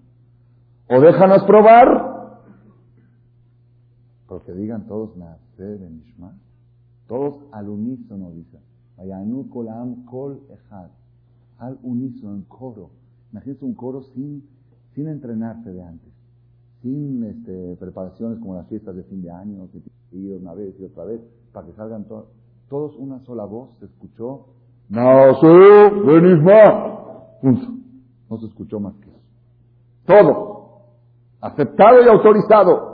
o 0.90 1.00
déjanos 1.00 1.44
probar, 1.44 2.42
porque 4.28 4.54
digan 4.54 4.88
todos 4.88 5.16
nacer 5.18 5.82
en 5.82 6.00
Ishma, 6.00 6.34
todos 7.08 7.44
al 7.52 7.70
unísono 7.70 8.32
dicen, 8.32 8.62
Vayanu 8.98 9.50
kolam 9.50 10.06
kol 10.06 10.42
ejad, 10.50 10.90
al 11.58 11.78
unísono, 11.84 12.36
en 12.36 12.44
coro. 12.44 12.92
Imagínense 13.32 13.66
un 13.66 13.76
coro 13.76 14.02
sin, 14.14 14.44
sin 14.94 15.08
entrenarse 15.08 15.72
de 15.72 15.84
antes, 15.84 16.12
sin 16.82 17.24
este, 17.24 17.76
preparaciones 17.80 18.40
como 18.40 18.56
las 18.56 18.68
fiestas 18.68 18.96
de 18.96 19.04
fin 19.04 19.22
de 19.22 19.32
año, 19.32 19.70
que 19.72 20.18
ir 20.18 20.40
una 20.42 20.54
vez 20.54 20.76
y 20.80 20.86
otra 20.86 21.06
vez, 21.06 21.22
para 21.54 21.68
que 21.68 21.74
salgan 21.74 22.06
todos 22.68 22.96
una 22.98 23.20
sola 23.20 23.46
voz, 23.46 23.70
se 23.80 23.86
escuchó, 23.86 24.48
Nasu 24.90 25.48
Benishma. 26.06 27.40
Punto. 27.42 27.68
No 28.30 28.38
se 28.38 28.48
escuchó 28.48 28.80
más 28.80 28.96
que 28.96 29.10
eso. 29.10 29.20
Todo. 30.06 30.49
Aceptado 31.42 32.04
y 32.04 32.10
autorizado. 32.10 32.90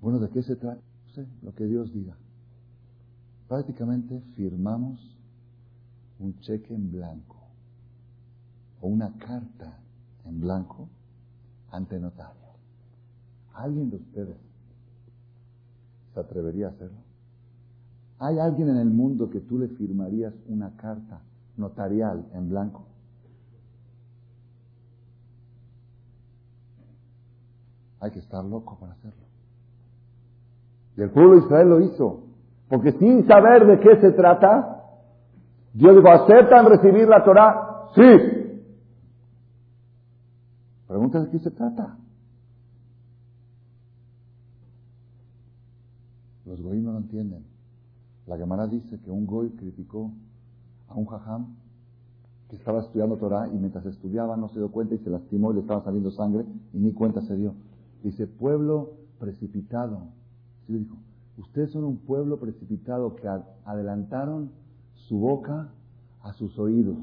Bueno, 0.00 0.18
¿de 0.18 0.28
qué 0.30 0.42
se 0.42 0.56
trata? 0.56 0.80
No 1.06 1.12
sé, 1.12 1.26
lo 1.42 1.54
que 1.54 1.64
Dios 1.64 1.92
diga. 1.92 2.16
Prácticamente 3.48 4.20
firmamos 4.36 5.16
un 6.18 6.38
cheque 6.40 6.74
en 6.74 6.92
blanco 6.92 7.36
o 8.80 8.88
una 8.88 9.12
carta 9.18 9.78
en 10.26 10.40
blanco 10.40 10.88
ante 11.70 11.98
notario. 11.98 12.48
¿Alguien 13.54 13.90
de 13.90 13.96
ustedes 13.96 14.36
se 16.14 16.20
atrevería 16.20 16.66
a 16.66 16.70
hacerlo? 16.70 16.98
¿Hay 18.18 18.38
alguien 18.38 18.68
en 18.68 18.76
el 18.76 18.90
mundo 18.90 19.30
que 19.30 19.40
tú 19.40 19.58
le 19.58 19.68
firmarías 19.68 20.34
una 20.46 20.76
carta 20.76 21.22
notarial 21.56 22.26
en 22.34 22.48
blanco? 22.48 22.86
Hay 28.00 28.10
que 28.10 28.20
estar 28.20 28.44
loco 28.44 28.78
para 28.78 28.92
hacerlo. 28.92 29.26
Y 30.96 31.02
el 31.02 31.10
pueblo 31.10 31.34
de 31.34 31.38
Israel 31.46 31.68
lo 31.68 31.80
hizo. 31.80 32.24
Porque 32.68 32.92
sin 32.92 33.26
saber 33.26 33.66
de 33.66 33.80
qué 33.80 34.00
se 34.00 34.12
trata, 34.12 34.84
Dios 35.72 35.96
dijo, 35.96 36.08
¿aceptan 36.08 36.66
recibir 36.66 37.08
la 37.08 37.24
Torah? 37.24 37.88
Sí. 37.94 38.38
Pregunta 40.86 41.22
de 41.22 41.30
qué 41.30 41.38
se 41.38 41.50
trata. 41.50 41.96
Los 46.46 46.62
goy 46.62 46.80
no 46.80 46.92
lo 46.92 46.98
entienden. 46.98 47.44
La 48.26 48.36
Gemara 48.36 48.66
dice 48.66 48.98
que 49.00 49.10
un 49.10 49.26
goy 49.26 49.50
criticó 49.50 50.12
a 50.88 50.94
un 50.94 51.06
jajam 51.06 51.56
que 52.48 52.56
estaba 52.56 52.80
estudiando 52.80 53.16
Torah 53.16 53.48
y 53.48 53.56
mientras 53.56 53.84
estudiaba 53.86 54.36
no 54.36 54.48
se 54.48 54.58
dio 54.58 54.70
cuenta 54.70 54.94
y 54.94 54.98
se 54.98 55.10
lastimó 55.10 55.52
y 55.52 55.56
le 55.56 55.60
estaba 55.60 55.82
saliendo 55.84 56.10
sangre 56.10 56.44
y 56.72 56.78
ni 56.78 56.92
cuenta 56.92 57.20
se 57.22 57.36
dio. 57.36 57.54
Dice, 58.02 58.26
pueblo 58.26 58.92
precipitado. 59.18 60.08
Sí 60.66 60.74
dijo, 60.74 60.96
ustedes 61.38 61.70
son 61.70 61.84
un 61.84 61.98
pueblo 61.98 62.38
precipitado 62.38 63.16
que 63.16 63.28
adelantaron 63.64 64.50
su 64.94 65.18
boca 65.18 65.70
a 66.22 66.32
sus 66.34 66.58
oídos. 66.58 66.96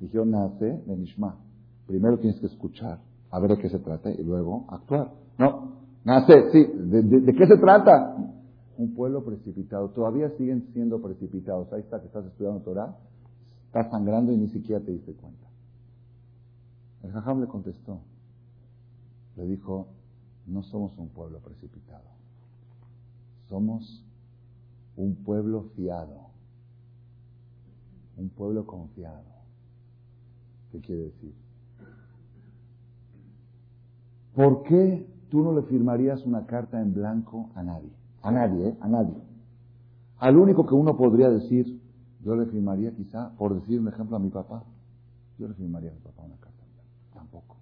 Dijeron, 0.00 0.30
nace 0.30 0.82
de 0.86 0.96
Nishma. 0.96 1.36
Primero 1.86 2.18
tienes 2.18 2.40
que 2.40 2.46
escuchar 2.46 2.98
a 3.30 3.38
ver 3.40 3.50
de 3.50 3.58
qué 3.58 3.68
se 3.68 3.78
trata 3.78 4.10
y 4.10 4.22
luego 4.22 4.64
actuar. 4.68 5.12
No, 5.38 5.72
nace, 6.04 6.50
sí, 6.52 6.64
¿de, 6.74 7.34
qué 7.34 7.46
se 7.46 7.56
trata? 7.58 8.16
Un 8.76 8.94
pueblo 8.94 9.24
precipitado. 9.24 9.90
Todavía 9.90 10.30
siguen 10.36 10.68
siendo 10.72 11.00
precipitados. 11.00 11.72
Ahí 11.72 11.80
está 11.80 12.00
que 12.00 12.06
estás 12.06 12.24
estudiando 12.26 12.60
Torah, 12.60 12.96
estás 13.66 13.90
sangrando 13.90 14.32
y 14.32 14.36
ni 14.36 14.48
siquiera 14.48 14.80
te 14.84 14.92
diste 14.92 15.14
cuenta. 15.14 15.46
El 17.02 17.12
jajam 17.12 17.40
le 17.40 17.46
contestó, 17.46 18.00
le 19.36 19.46
dijo, 19.46 19.88
no 20.46 20.62
somos 20.62 20.96
un 20.98 21.08
pueblo 21.08 21.38
precipitado, 21.40 22.04
somos 23.48 24.04
un 24.96 25.14
pueblo 25.16 25.70
fiado, 25.76 26.28
un 28.16 28.28
pueblo 28.28 28.66
confiado. 28.66 29.34
¿Qué 30.70 30.80
quiere 30.80 31.02
decir? 31.02 31.34
¿Por 34.34 34.64
qué 34.64 35.06
tú 35.30 35.42
no 35.42 35.52
le 35.54 35.62
firmarías 35.62 36.24
una 36.26 36.46
carta 36.46 36.80
en 36.80 36.92
blanco 36.92 37.50
a 37.54 37.62
nadie? 37.62 37.90
A 38.22 38.30
nadie, 38.32 38.68
¿eh? 38.68 38.76
A 38.80 38.88
nadie. 38.88 39.14
Al 40.18 40.36
único 40.36 40.66
que 40.66 40.74
uno 40.74 40.96
podría 40.96 41.30
decir, 41.30 41.80
yo 42.24 42.34
le 42.34 42.46
firmaría 42.46 42.94
quizá, 42.94 43.30
por 43.36 43.54
decir 43.54 43.80
un 43.80 43.88
ejemplo 43.88 44.16
a 44.16 44.18
mi 44.18 44.30
papá, 44.30 44.64
yo 45.38 45.46
le 45.46 45.54
firmaría 45.54 45.90
a 45.90 45.94
mi 45.94 46.00
papá 46.00 46.22
una 46.22 46.36
carta 46.36 46.64
en 46.64 46.72
blanco. 46.72 46.90
Tampoco. 47.12 47.56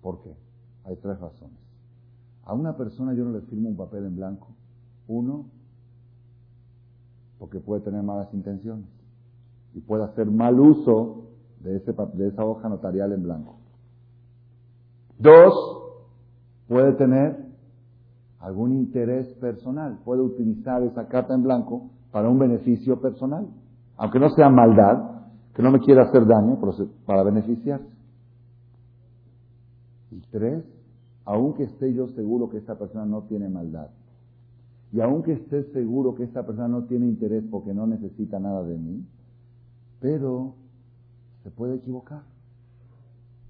¿Por 0.00 0.22
qué? 0.22 0.36
Hay 0.84 0.96
tres 0.96 1.18
razones. 1.20 1.58
A 2.44 2.54
una 2.54 2.76
persona 2.76 3.14
yo 3.14 3.24
no 3.24 3.32
le 3.32 3.40
firmo 3.42 3.68
un 3.68 3.76
papel 3.76 4.04
en 4.04 4.16
blanco. 4.16 4.48
Uno, 5.06 5.46
porque 7.38 7.60
puede 7.60 7.82
tener 7.82 8.02
malas 8.02 8.32
intenciones 8.34 8.86
y 9.74 9.80
puede 9.80 10.04
hacer 10.04 10.30
mal 10.30 10.58
uso 10.58 11.28
de, 11.60 11.76
ese, 11.76 11.92
de 12.14 12.28
esa 12.28 12.44
hoja 12.44 12.68
notarial 12.68 13.12
en 13.12 13.22
blanco. 13.22 13.56
Dos, 15.18 15.54
puede 16.68 16.92
tener 16.94 17.36
algún 18.40 18.72
interés 18.72 19.26
personal, 19.34 20.00
puede 20.04 20.20
utilizar 20.20 20.82
esa 20.82 21.06
carta 21.06 21.34
en 21.34 21.44
blanco 21.44 21.90
para 22.10 22.28
un 22.28 22.38
beneficio 22.38 23.00
personal, 23.00 23.46
aunque 23.96 24.18
no 24.18 24.30
sea 24.30 24.48
maldad, 24.48 25.10
que 25.54 25.62
no 25.62 25.70
me 25.70 25.80
quiera 25.80 26.04
hacer 26.04 26.26
daño, 26.26 26.58
para 27.06 27.22
beneficiarse. 27.22 27.91
Y 30.12 30.20
tres, 30.30 30.62
aunque 31.24 31.64
esté 31.64 31.92
yo 31.94 32.08
seguro 32.08 32.50
que 32.50 32.58
esta 32.58 32.78
persona 32.78 33.06
no 33.06 33.22
tiene 33.22 33.48
maldad, 33.48 33.88
y 34.92 35.00
aunque 35.00 35.32
esté 35.32 35.64
seguro 35.72 36.14
que 36.14 36.24
esta 36.24 36.44
persona 36.44 36.68
no 36.68 36.84
tiene 36.84 37.06
interés 37.06 37.42
porque 37.50 37.72
no 37.72 37.86
necesita 37.86 38.38
nada 38.38 38.62
de 38.62 38.76
mí, 38.76 39.06
pero 40.00 40.54
se 41.42 41.50
puede 41.50 41.76
equivocar, 41.76 42.22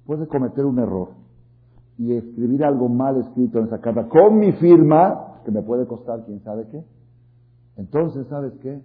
puede 0.06 0.28
cometer 0.28 0.64
un 0.64 0.78
error 0.78 1.08
y 1.98 2.12
escribir 2.12 2.64
algo 2.64 2.88
mal 2.88 3.16
escrito 3.16 3.58
en 3.58 3.66
esa 3.66 3.80
carta 3.80 4.08
con 4.08 4.38
mi 4.38 4.52
firma, 4.52 5.40
que 5.44 5.50
me 5.50 5.62
puede 5.62 5.86
costar 5.86 6.24
quién 6.24 6.40
sabe 6.44 6.68
qué. 6.70 6.84
Entonces, 7.76 8.26
¿sabes 8.28 8.52
qué? 8.60 8.80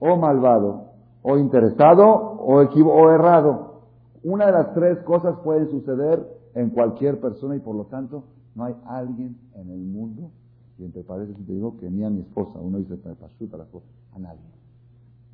O 0.00 0.16
malvado, 0.16 0.86
o 1.22 1.38
interesado, 1.38 2.04
o, 2.06 2.56
o 2.56 3.10
errado. 3.10 3.82
Una 4.24 4.46
de 4.46 4.52
las 4.52 4.74
tres 4.74 4.98
cosas 5.04 5.38
pueden 5.44 5.68
suceder 5.70 6.39
en 6.54 6.70
cualquier 6.70 7.20
persona 7.20 7.56
y 7.56 7.60
por 7.60 7.76
lo 7.76 7.86
tanto 7.86 8.24
no 8.54 8.64
hay 8.64 8.74
alguien 8.86 9.36
en 9.54 9.70
el 9.70 9.80
mundo, 9.80 10.30
y 10.78 10.84
entre 10.84 11.02
paréntesis 11.02 11.46
te 11.46 11.52
digo 11.52 11.76
que 11.76 11.90
ni 11.90 12.04
a 12.04 12.10
mi 12.10 12.20
esposa, 12.20 12.58
uno 12.58 12.78
dice 12.78 12.94
a 13.04 13.56
la 13.56 13.66
a 14.12 14.18
nadie. 14.18 14.40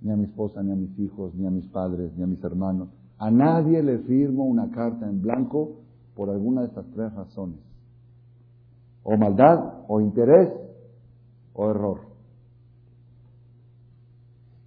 Ni 0.02 0.10
a 0.10 0.16
mi 0.16 0.24
esposa, 0.24 0.62
ni 0.62 0.72
a 0.72 0.76
mis 0.76 0.98
hijos, 0.98 1.34
ni 1.34 1.46
a 1.46 1.50
mis 1.50 1.66
padres, 1.68 2.12
ni 2.16 2.24
a 2.24 2.26
mis 2.26 2.42
hermanos. 2.42 2.88
A 3.18 3.30
nadie 3.30 3.82
le 3.82 3.98
firmo 4.00 4.44
una 4.44 4.70
carta 4.70 5.08
en 5.08 5.22
blanco 5.22 5.76
por 6.14 6.30
alguna 6.30 6.62
de 6.62 6.68
estas 6.68 6.86
tres 6.90 7.14
razones. 7.14 7.60
O 9.04 9.16
maldad, 9.16 9.84
o 9.88 10.00
interés, 10.00 10.52
o 11.54 11.70
error. 11.70 12.00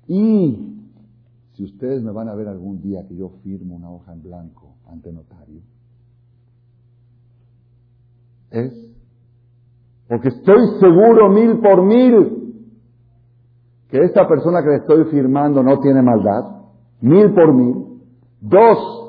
Y 0.07 0.88
si 1.53 1.63
ustedes 1.65 2.01
me 2.01 2.12
van 2.12 2.29
a 2.29 2.35
ver 2.35 2.47
algún 2.47 2.81
día 2.81 3.05
que 3.05 3.15
yo 3.15 3.29
firmo 3.43 3.75
una 3.75 3.91
hoja 3.91 4.13
en 4.13 4.23
blanco 4.23 4.75
ante 4.88 5.12
notario, 5.12 5.62
es 8.51 8.73
porque 10.07 10.29
estoy 10.29 10.79
seguro 10.79 11.29
mil 11.29 11.59
por 11.59 11.83
mil 11.83 12.35
que 13.89 13.99
esta 14.03 14.27
persona 14.27 14.62
que 14.63 14.69
le 14.69 14.75
estoy 14.77 15.05
firmando 15.05 15.62
no 15.63 15.79
tiene 15.79 16.01
maldad, 16.01 16.62
mil 17.01 17.33
por 17.33 17.53
mil. 17.53 17.85
Dos, 18.41 18.99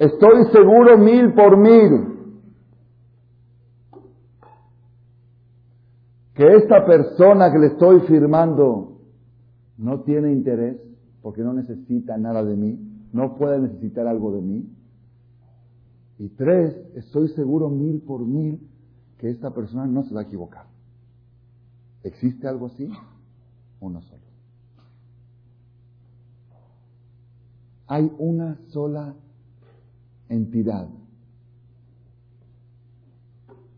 Estoy 0.00 0.46
seguro 0.50 0.96
mil 0.96 1.34
por 1.34 1.58
mil 1.58 2.06
que 6.34 6.56
esta 6.56 6.86
persona 6.86 7.52
que 7.52 7.58
le 7.58 7.66
estoy 7.66 8.00
firmando 8.08 8.96
no 9.76 10.00
tiene 10.00 10.32
interés 10.32 10.80
porque 11.20 11.42
no 11.42 11.52
necesita 11.52 12.16
nada 12.16 12.42
de 12.42 12.56
mí, 12.56 12.78
no 13.12 13.36
puede 13.36 13.60
necesitar 13.60 14.06
algo 14.06 14.32
de 14.32 14.40
mí. 14.40 14.74
Y 16.20 16.28
tres, 16.28 16.76
estoy 16.96 17.28
seguro 17.28 17.70
mil 17.70 18.02
por 18.02 18.20
mil 18.26 18.60
que 19.16 19.30
esta 19.30 19.54
persona 19.54 19.86
no 19.86 20.04
se 20.04 20.12
va 20.12 20.20
a 20.20 20.24
equivocar. 20.24 20.66
¿Existe 22.02 22.46
algo 22.46 22.66
así? 22.66 22.90
Uno 23.80 24.02
solo. 24.02 24.20
Hay 27.86 28.12
una 28.18 28.58
sola 28.68 29.14
entidad 30.28 30.90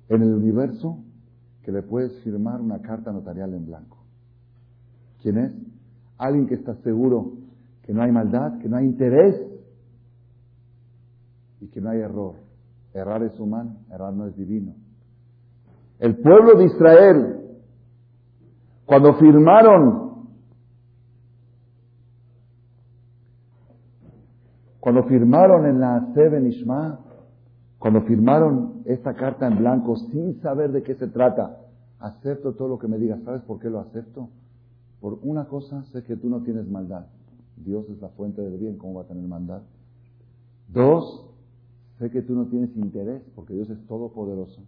en 0.09 0.23
el 0.23 0.35
universo 0.35 0.99
que 1.63 1.71
le 1.71 1.83
puedes 1.85 2.13
firmar 2.25 2.61
una 2.61 2.83
carta 2.83 3.13
notarial 3.13 3.55
en 3.55 3.67
blanco. 3.67 3.99
¿Quién 5.23 5.39
es? 5.39 5.53
Alguien 6.19 6.49
que 6.49 6.55
está 6.55 6.75
seguro 6.83 7.35
que 7.83 7.95
no 7.95 8.03
hay 8.03 8.11
maldad, 8.11 8.59
que 8.59 8.69
no 8.69 8.79
hay 8.79 8.87
interés 8.87 9.52
y 11.63 11.69
que 11.69 11.81
no 11.81 11.91
hay 11.91 12.01
error. 12.01 12.35
Errar 12.93 13.23
es 13.23 13.39
humano, 13.41 13.77
errar 13.91 14.13
no 14.13 14.27
es 14.27 14.37
divino. 14.37 14.75
El 15.99 16.17
pueblo 16.17 16.57
de 16.57 16.65
Israel, 16.65 17.41
cuando 18.85 19.15
firmaron 19.15 20.03
Cuando 24.83 25.05
firmaron 25.05 25.65
en 25.67 25.79
la 25.79 26.09
Seven 26.13 26.45
Ishma, 26.45 26.99
cuando 27.79 28.03
firmaron 28.03 28.83
esta 28.85 29.15
carta 29.15 29.47
en 29.47 29.59
blanco 29.59 29.95
sin 29.95 30.41
saber 30.43 30.73
de 30.73 30.83
qué 30.83 30.97
se 30.97 31.07
trata, 31.07 31.61
acepto 32.01 32.55
todo 32.55 32.67
lo 32.67 32.79
que 32.81 32.89
me 32.89 32.99
digas. 32.99 33.23
¿Sabes 33.23 33.43
por 33.43 33.61
qué 33.61 33.71
lo 33.71 33.79
acepto? 33.79 34.29
Por 35.01 35.21
una 35.23 35.45
cosa, 35.45 35.85
sé 35.93 36.03
que 36.03 36.17
tú 36.17 36.29
no 36.29 36.41
tienes 36.41 36.67
maldad. 36.67 37.07
Dios 37.59 37.89
es 37.91 38.01
la 38.01 38.09
fuente 38.09 38.43
del 38.43 38.59
bien, 38.59 38.77
¿cómo 38.77 38.95
va 38.95 39.03
a 39.03 39.07
tener 39.07 39.23
maldad? 39.23 39.63
Dos, 40.67 41.32
sé 41.99 42.11
que 42.11 42.23
tú 42.23 42.35
no 42.35 42.47
tienes 42.47 42.77
interés, 42.77 43.23
porque 43.35 43.55
Dios 43.55 43.71
es 43.71 43.87
todopoderoso. 43.87 44.63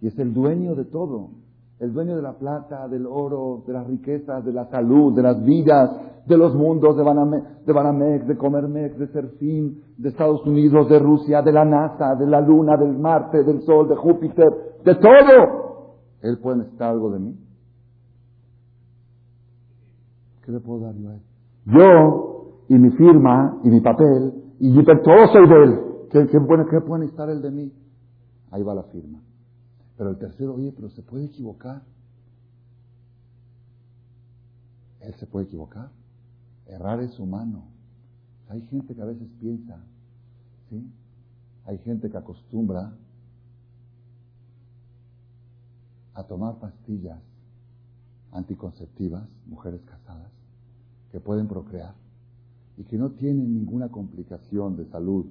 Y 0.00 0.08
es 0.08 0.18
el 0.18 0.34
dueño 0.34 0.74
de 0.74 0.84
todo 0.84 1.30
el 1.78 1.92
dueño 1.92 2.16
de 2.16 2.22
la 2.22 2.32
plata, 2.32 2.88
del 2.88 3.06
oro, 3.06 3.62
de 3.66 3.72
las 3.72 3.86
riquezas, 3.86 4.44
de 4.44 4.52
la 4.52 4.66
salud, 4.70 5.14
de 5.14 5.22
las 5.22 5.42
vidas, 5.44 5.90
de 6.26 6.36
los 6.36 6.54
mundos 6.54 6.96
de 6.96 7.02
Banamex, 7.02 7.66
de, 7.66 7.72
Banamex, 7.72 8.26
de 8.26 8.36
Comermex, 8.36 8.98
de 8.98 9.06
Serfín, 9.08 9.82
de 9.98 10.08
Estados 10.08 10.44
Unidos, 10.46 10.88
de 10.88 10.98
Rusia, 10.98 11.42
de 11.42 11.52
la 11.52 11.64
NASA, 11.64 12.14
de 12.14 12.26
la 12.26 12.40
Luna, 12.40 12.76
del 12.76 12.98
Marte, 12.98 13.44
del 13.44 13.60
Sol, 13.62 13.88
de 13.88 13.96
Júpiter, 13.96 14.46
de 14.84 14.94
todo. 14.94 15.96
¿Él 16.22 16.38
puede 16.38 16.58
necesitar 16.58 16.90
algo 16.90 17.10
de 17.10 17.18
mí? 17.18 17.36
¿Qué 20.44 20.52
le 20.52 20.60
puedo 20.60 20.80
dar 20.80 20.94
yo 20.94 21.10
a 21.10 21.14
él? 21.14 21.20
Yo 21.66 22.64
y 22.68 22.74
mi 22.74 22.90
firma 22.90 23.58
y 23.64 23.68
mi 23.68 23.80
papel 23.80 24.32
y 24.58 24.72
yo 24.72 24.82
todo 24.82 25.26
soy 25.30 25.48
de 25.48 25.62
él. 25.64 25.85
¿Qué, 26.10 26.26
qué, 26.26 26.38
¿Qué 26.70 26.80
puede 26.80 27.00
necesitar 27.00 27.30
él 27.30 27.42
de 27.42 27.50
mí? 27.50 27.72
Ahí 28.50 28.62
va 28.62 28.74
la 28.74 28.84
firma. 28.84 29.20
Pero 29.96 30.10
el 30.10 30.18
tercero, 30.18 30.54
oye, 30.54 30.72
pero 30.72 30.90
se 30.90 31.02
puede 31.02 31.24
equivocar. 31.24 31.82
Él 35.00 35.14
se 35.14 35.26
puede 35.26 35.46
equivocar. 35.46 35.90
Errar 36.66 37.00
es 37.00 37.18
humano. 37.18 37.64
Hay 38.48 38.62
gente 38.62 38.94
que 38.94 39.02
a 39.02 39.06
veces 39.06 39.28
piensa, 39.40 39.80
¿sí? 40.68 40.92
Hay 41.64 41.78
gente 41.78 42.10
que 42.10 42.16
acostumbra 42.16 42.96
a 46.14 46.22
tomar 46.24 46.58
pastillas 46.58 47.18
anticonceptivas, 48.32 49.28
mujeres 49.46 49.80
casadas, 49.82 50.30
que 51.10 51.20
pueden 51.20 51.48
procrear 51.48 51.94
y 52.76 52.84
que 52.84 52.96
no 52.98 53.10
tienen 53.12 53.54
ninguna 53.54 53.88
complicación 53.88 54.76
de 54.76 54.86
salud 54.86 55.26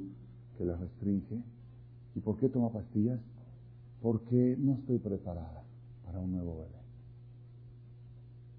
que 0.58 0.66
les 0.66 0.80
restringe. 0.80 1.44
¿Y 2.16 2.20
por 2.20 2.38
qué 2.38 2.50
toma 2.50 2.70
pastillas? 2.70 3.20
porque 4.06 4.56
no 4.60 4.74
estoy 4.74 5.00
preparada 5.00 5.64
para 6.06 6.20
un 6.20 6.32
nuevo 6.32 6.58
bebé. 6.58 6.80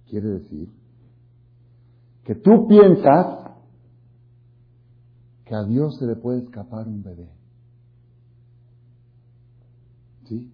Quiere 0.08 0.28
decir 0.28 0.68
que 2.24 2.34
tú 2.34 2.66
piensas 2.66 3.52
que 5.44 5.54
a 5.54 5.62
Dios 5.62 5.96
se 6.00 6.06
le 6.06 6.16
puede 6.16 6.40
escapar 6.40 6.88
un 6.88 7.04
bebé. 7.04 7.28
¿Sí? 10.24 10.52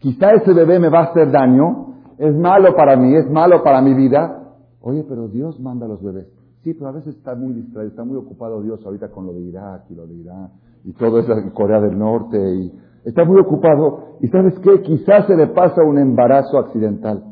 Quizá 0.00 0.32
ese 0.32 0.52
bebé 0.52 0.80
me 0.80 0.88
va 0.88 1.02
a 1.02 1.10
hacer 1.10 1.30
daño, 1.30 2.02
es 2.18 2.34
malo 2.34 2.74
para 2.74 2.96
mí, 2.96 3.14
es 3.14 3.30
malo 3.30 3.62
para 3.62 3.80
mi 3.80 3.94
vida. 3.94 4.56
Oye, 4.80 5.04
pero 5.08 5.28
Dios 5.28 5.60
manda 5.60 5.86
a 5.86 5.88
los 5.88 6.02
bebés. 6.02 6.26
Sí, 6.62 6.74
pero 6.74 6.88
a 6.88 6.92
veces 6.92 7.16
está 7.16 7.34
muy 7.34 7.54
distraído, 7.54 7.90
está 7.90 8.04
muy 8.04 8.16
ocupado 8.16 8.62
Dios 8.62 8.84
ahorita 8.84 9.10
con 9.10 9.26
lo 9.26 9.32
de 9.32 9.40
Irak 9.40 9.84
y 9.90 9.94
lo 9.94 10.06
de 10.06 10.14
Irán 10.14 10.50
y 10.84 10.92
todo 10.92 11.18
eso 11.18 11.32
en 11.32 11.50
Corea 11.50 11.80
del 11.80 11.98
Norte 11.98 12.38
y 12.38 12.72
está 13.04 13.24
muy 13.24 13.40
ocupado. 13.40 14.18
Y 14.20 14.28
sabes 14.28 14.54
qué, 14.60 14.82
quizás 14.82 15.26
se 15.26 15.36
le 15.36 15.48
pasa 15.48 15.82
un 15.82 15.98
embarazo 15.98 16.58
accidental. 16.58 17.24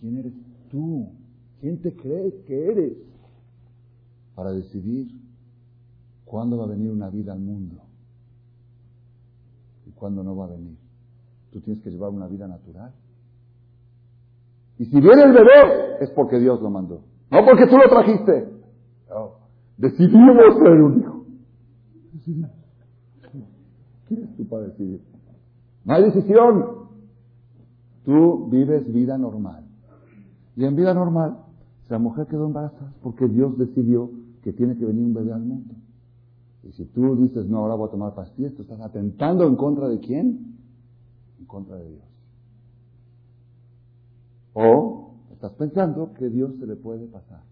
¿Quién 0.00 0.18
eres 0.18 0.32
tú? 0.70 1.08
¿Quién 1.60 1.80
te 1.80 1.94
crees 1.94 2.34
que 2.46 2.70
eres? 2.70 2.98
Para 4.34 4.52
decidir 4.52 5.08
cuándo 6.24 6.58
va 6.58 6.64
a 6.64 6.68
venir 6.68 6.90
una 6.90 7.10
vida 7.10 7.32
al 7.32 7.40
mundo 7.40 7.76
y 9.86 9.90
cuándo 9.92 10.24
no 10.24 10.34
va 10.34 10.46
a 10.46 10.50
venir. 10.50 10.76
Tú 11.52 11.60
tienes 11.60 11.82
que 11.84 11.90
llevar 11.90 12.10
una 12.10 12.26
vida 12.26 12.48
natural. 12.48 12.92
Y 14.78 14.86
si 14.86 15.00
viene 15.00 15.22
el 15.22 15.32
bebé, 15.32 15.98
es 16.00 16.10
porque 16.10 16.38
Dios 16.38 16.60
lo 16.60 16.70
mandó. 16.70 17.02
No 17.30 17.44
porque 17.44 17.66
tú 17.66 17.76
lo 17.76 17.88
trajiste. 17.88 18.48
Decidimos 19.76 20.36
ser 20.58 20.82
un 20.82 21.00
hijo. 21.00 21.24
¿Quién 24.08 24.22
es 24.22 24.36
tú 24.36 24.46
para 24.46 24.64
decidir? 24.64 25.00
No 25.84 25.94
hay 25.94 26.04
decisión. 26.04 26.64
Tú 28.04 28.48
vives 28.50 28.92
vida 28.92 29.16
normal. 29.18 29.64
Y 30.56 30.64
en 30.64 30.76
vida 30.76 30.92
normal, 30.92 31.38
la 31.88 31.98
mujer 31.98 32.26
quedó 32.26 32.46
embarazada, 32.46 32.92
porque 33.02 33.26
Dios 33.28 33.56
decidió 33.58 34.10
que 34.42 34.52
tiene 34.52 34.76
que 34.76 34.84
venir 34.84 35.04
un 35.04 35.14
bebé 35.14 35.32
al 35.32 35.42
mundo. 35.42 35.74
Y 36.64 36.72
si 36.72 36.84
tú 36.86 37.16
dices, 37.16 37.46
no, 37.46 37.58
ahora 37.58 37.74
voy 37.74 37.88
a 37.88 37.90
tomar 37.90 38.14
pastillas, 38.14 38.54
tú 38.54 38.62
estás 38.62 38.80
atentando 38.80 39.46
en 39.46 39.56
contra 39.56 39.88
de 39.88 39.98
quién? 39.98 40.56
En 41.38 41.46
contra 41.46 41.76
de 41.76 41.88
Dios. 41.88 42.11
O 44.54 45.14
estás 45.32 45.52
pensando 45.52 46.12
que 46.14 46.28
Dios 46.28 46.54
se 46.58 46.66
le 46.66 46.76
puede 46.76 47.06
pasar, 47.06 47.42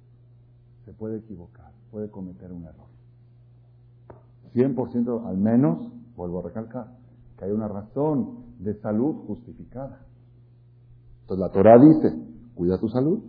se 0.84 0.92
puede 0.92 1.18
equivocar, 1.18 1.72
puede 1.90 2.10
cometer 2.10 2.52
un 2.52 2.64
error. 2.64 2.86
100% 4.54 5.26
al 5.26 5.36
menos, 5.38 5.92
vuelvo 6.16 6.40
a 6.40 6.42
recalcar, 6.42 6.96
que 7.38 7.44
hay 7.44 7.52
una 7.52 7.68
razón 7.68 8.44
de 8.58 8.74
salud 8.80 9.14
justificada. 9.26 10.00
Entonces 11.22 11.40
la 11.40 11.52
Torah 11.52 11.78
dice, 11.78 12.12
cuida 12.54 12.78
tu 12.78 12.88
salud, 12.88 13.20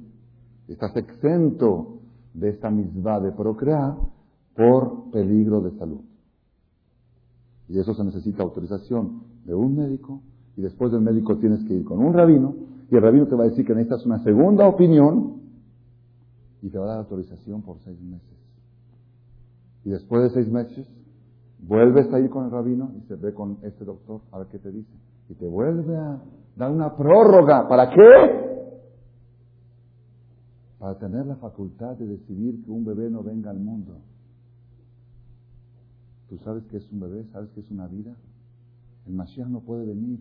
estás 0.68 0.96
exento 0.96 2.00
de 2.34 2.50
esta 2.50 2.70
misma 2.70 3.20
de 3.20 3.32
procrear 3.32 3.96
por 4.56 5.12
peligro 5.12 5.62
de 5.62 5.78
salud. 5.78 6.02
Y 7.70 7.80
eso 7.80 7.94
se 7.94 8.04
necesita 8.04 8.44
autorización 8.44 9.24
de 9.46 9.54
un 9.54 9.76
médico 9.76 10.22
después 10.62 10.92
del 10.92 11.02
médico 11.02 11.38
tienes 11.38 11.64
que 11.66 11.74
ir 11.74 11.84
con 11.84 12.00
un 12.00 12.14
rabino 12.14 12.56
y 12.90 12.96
el 12.96 13.02
rabino 13.02 13.28
te 13.28 13.36
va 13.36 13.44
a 13.44 13.50
decir 13.50 13.66
que 13.66 13.74
necesitas 13.74 14.06
una 14.06 14.22
segunda 14.24 14.68
opinión 14.68 15.42
y 16.62 16.70
te 16.70 16.78
va 16.78 16.86
a 16.86 16.88
dar 16.90 16.98
autorización 17.00 17.62
por 17.62 17.80
seis 17.80 18.00
meses. 18.02 18.38
Y 19.84 19.90
después 19.90 20.24
de 20.24 20.30
seis 20.30 20.52
meses, 20.52 20.88
vuelves 21.60 22.12
a 22.14 22.20
ir 22.20 22.30
con 22.30 22.46
el 22.46 22.52
rabino 22.52 22.92
y 22.98 23.02
se 23.08 23.16
ve 23.16 23.34
con 23.34 23.58
este 23.64 23.86
doctor 23.86 24.22
a 24.32 24.40
ver 24.40 24.48
qué 24.48 24.60
te 24.60 24.72
dice. 24.72 24.92
Y 25.30 25.36
te 25.36 25.48
vuelve 25.48 25.96
a 25.96 26.22
dar 26.56 26.72
una 26.72 26.96
prórroga. 26.96 27.68
¿Para 27.68 27.90
qué? 27.90 28.82
Para 30.78 30.98
tener 31.00 31.26
la 31.26 31.36
facultad 31.38 31.96
de 31.98 32.08
decidir 32.08 32.64
que 32.64 32.72
un 32.72 32.84
bebé 32.84 33.10
no 33.10 33.24
venga 33.24 33.52
al 33.52 33.60
mundo. 33.60 34.00
¿Tú 36.30 36.38
sabes 36.40 36.64
que 36.66 36.78
es 36.78 36.92
un 36.92 37.00
bebé? 37.00 37.26
¿Sabes 37.32 37.50
que 37.52 37.62
es 37.62 37.72
una 37.72 37.88
vida? 37.88 38.16
El 39.08 39.14
Mashiach 39.14 39.48
no 39.48 39.62
puede 39.62 39.86
venir 39.86 40.20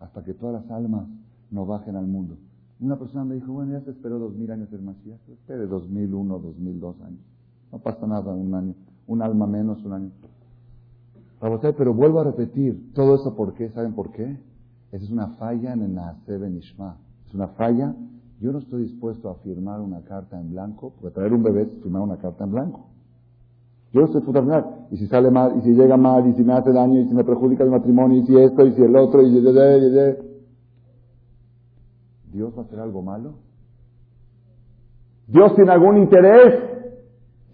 hasta 0.00 0.22
que 0.24 0.34
todas 0.34 0.62
las 0.62 0.70
almas 0.70 1.06
no 1.50 1.66
bajen 1.66 1.96
al 1.96 2.06
mundo. 2.06 2.36
Una 2.80 2.96
persona 2.96 3.24
me 3.24 3.34
dijo, 3.34 3.52
bueno, 3.52 3.72
ya 3.72 3.80
se 3.80 3.90
esperó 3.90 4.18
dos 4.18 4.34
mil 4.34 4.50
años 4.50 4.72
el 4.72 4.82
Mashiach, 4.82 5.28
espere 5.28 5.66
dos 5.66 5.88
mil 5.88 6.14
uno, 6.14 6.38
dos 6.38 6.56
mil 6.58 6.78
dos 6.78 7.00
años. 7.00 7.20
No 7.72 7.78
pasa 7.78 8.06
nada, 8.06 8.32
un 8.32 8.54
año, 8.54 8.74
un 9.06 9.22
alma 9.22 9.46
menos, 9.46 9.84
un 9.84 9.92
año. 9.92 10.10
Pero 11.40 11.94
vuelvo 11.94 12.20
a 12.20 12.24
repetir, 12.24 12.92
todo 12.94 13.16
eso 13.16 13.34
¿por 13.34 13.54
qué? 13.54 13.70
¿Saben 13.70 13.94
por 13.94 14.12
qué? 14.12 14.38
Esa 14.92 15.04
es 15.04 15.10
una 15.10 15.28
falla 15.36 15.72
en 15.72 15.82
el 15.82 15.94
Naaseh 15.94 16.50
Ishma. 16.50 16.96
Es 17.26 17.34
una 17.34 17.48
falla. 17.48 17.94
Yo 18.40 18.52
no 18.52 18.58
estoy 18.58 18.84
dispuesto 18.84 19.28
a 19.28 19.34
firmar 19.36 19.80
una 19.80 20.00
carta 20.02 20.40
en 20.40 20.50
blanco, 20.50 20.92
porque 21.00 21.14
traer 21.14 21.32
un 21.32 21.42
bebé 21.42 21.62
es 21.62 21.68
firmar 21.82 22.02
una 22.02 22.16
carta 22.16 22.44
en 22.44 22.52
blanco. 22.52 22.87
Yo 23.92 24.00
no 24.00 24.06
estoy 24.06 24.22
firmar. 24.22 24.66
Y 24.90 24.96
si 24.96 25.06
sale 25.06 25.30
mal, 25.30 25.56
y 25.58 25.62
si 25.62 25.74
llega 25.74 25.96
mal, 25.96 26.26
y 26.28 26.34
si 26.34 26.44
me 26.44 26.52
hace 26.54 26.72
daño, 26.72 27.00
y 27.00 27.08
si 27.08 27.14
me 27.14 27.24
perjudica 27.24 27.64
el 27.64 27.70
matrimonio, 27.70 28.18
y 28.18 28.26
si 28.26 28.36
esto, 28.36 28.66
y 28.66 28.72
si 28.72 28.82
el 28.82 28.96
otro, 28.96 29.22
y, 29.22 29.26
y, 29.26 29.38
y, 29.38 30.28
¿Dios 32.32 32.52
va 32.56 32.62
a 32.62 32.64
hacer 32.64 32.80
algo 32.80 33.02
malo? 33.02 33.34
¿Dios 35.26 35.54
tiene 35.54 35.72
algún 35.72 35.98
interés? 35.98 36.54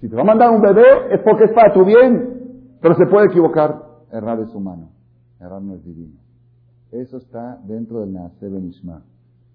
Si 0.01 0.09
te 0.09 0.17
va 0.17 0.23
a 0.23 0.27
mandar 0.27 0.51
un 0.51 0.61
bebé 0.61 1.15
es 1.15 1.21
porque 1.25 1.45
es 1.45 1.53
para 1.53 1.73
tu 1.73 1.85
bien, 1.85 2.77
pero 2.81 2.95
se 2.95 3.07
puede 3.07 3.27
equivocar. 3.27 3.83
Errar 4.13 4.41
es 4.41 4.55
humano, 4.55 4.91
errar 5.41 5.63
no 5.63 5.75
es 5.75 5.85
divino. 5.85 6.19
Eso 6.93 7.17
está 7.17 7.59
dentro 7.65 8.01
del 8.01 8.13
Naaseh 8.13 8.49
Benishma, 8.49 9.03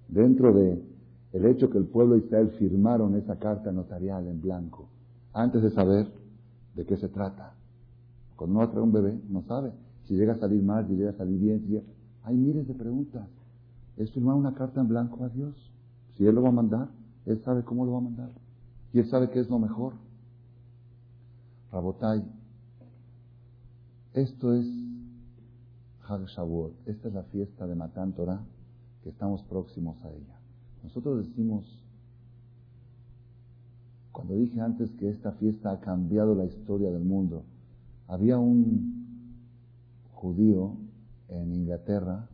dentro 0.07 0.53
de 0.53 0.81
el 1.31 1.45
hecho 1.45 1.69
que 1.69 1.77
el 1.77 1.85
pueblo 1.85 2.15
de 2.15 2.21
Israel 2.21 2.49
firmaron 2.57 3.15
esa 3.15 3.37
carta 3.37 3.71
notarial 3.71 4.27
en 4.27 4.41
blanco, 4.41 4.89
antes 5.31 5.61
de 5.61 5.69
saber 5.69 6.07
de 6.79 6.85
qué 6.85 6.97
se 6.97 7.09
trata. 7.09 7.53
Cuando 8.35 8.57
uno 8.57 8.69
trae 8.69 8.81
un 8.81 8.91
bebé, 8.93 9.19
no 9.29 9.43
sabe 9.43 9.71
si 10.07 10.15
llega 10.15 10.33
a 10.33 10.37
salir 10.37 10.63
mal, 10.63 10.87
si 10.87 10.95
llega 10.95 11.11
a 11.11 11.17
salir 11.17 11.39
bien, 11.39 11.83
hay 12.23 12.35
miles 12.35 12.67
de 12.67 12.73
preguntas 12.73 13.27
es 13.99 14.11
firmar 14.11 14.35
una 14.35 14.53
carta 14.53 14.79
en 14.79 14.87
blanco 14.87 15.23
a 15.25 15.29
Dios. 15.29 15.53
Si 16.15 16.25
Él 16.25 16.33
lo 16.33 16.41
va 16.41 16.49
a 16.49 16.53
mandar, 16.53 16.87
Él 17.25 17.41
sabe 17.43 17.63
cómo 17.63 17.85
lo 17.85 17.91
va 17.91 17.97
a 17.97 18.01
mandar. 18.01 18.31
Y 18.93 18.99
Él 18.99 19.09
sabe 19.09 19.29
qué 19.29 19.41
es 19.41 19.49
lo 19.49 19.59
mejor. 19.59 19.93
Rabotai, 21.71 22.23
esto 24.13 24.53
es 24.53 24.65
Hag 26.07 26.25
Shavuot. 26.27 26.87
Esta 26.87 27.09
es 27.09 27.13
la 27.13 27.23
fiesta 27.23 27.67
de 27.67 27.75
Matan 27.75 28.13
Torah 28.13 28.41
que 29.03 29.09
estamos 29.09 29.43
próximos 29.43 30.01
a 30.03 30.09
ella. 30.09 30.39
Nosotros 30.81 31.27
decimos, 31.27 31.78
cuando 34.19 34.35
dije 34.35 34.59
antes 34.59 34.91
que 34.95 35.07
esta 35.07 35.31
fiesta 35.31 35.71
ha 35.71 35.79
cambiado 35.79 36.35
la 36.35 36.43
historia 36.43 36.91
del 36.91 37.05
mundo, 37.05 37.45
había 38.05 38.37
un 38.37 39.05
judío 40.11 40.75
en 41.29 41.53
Inglaterra 41.53 42.27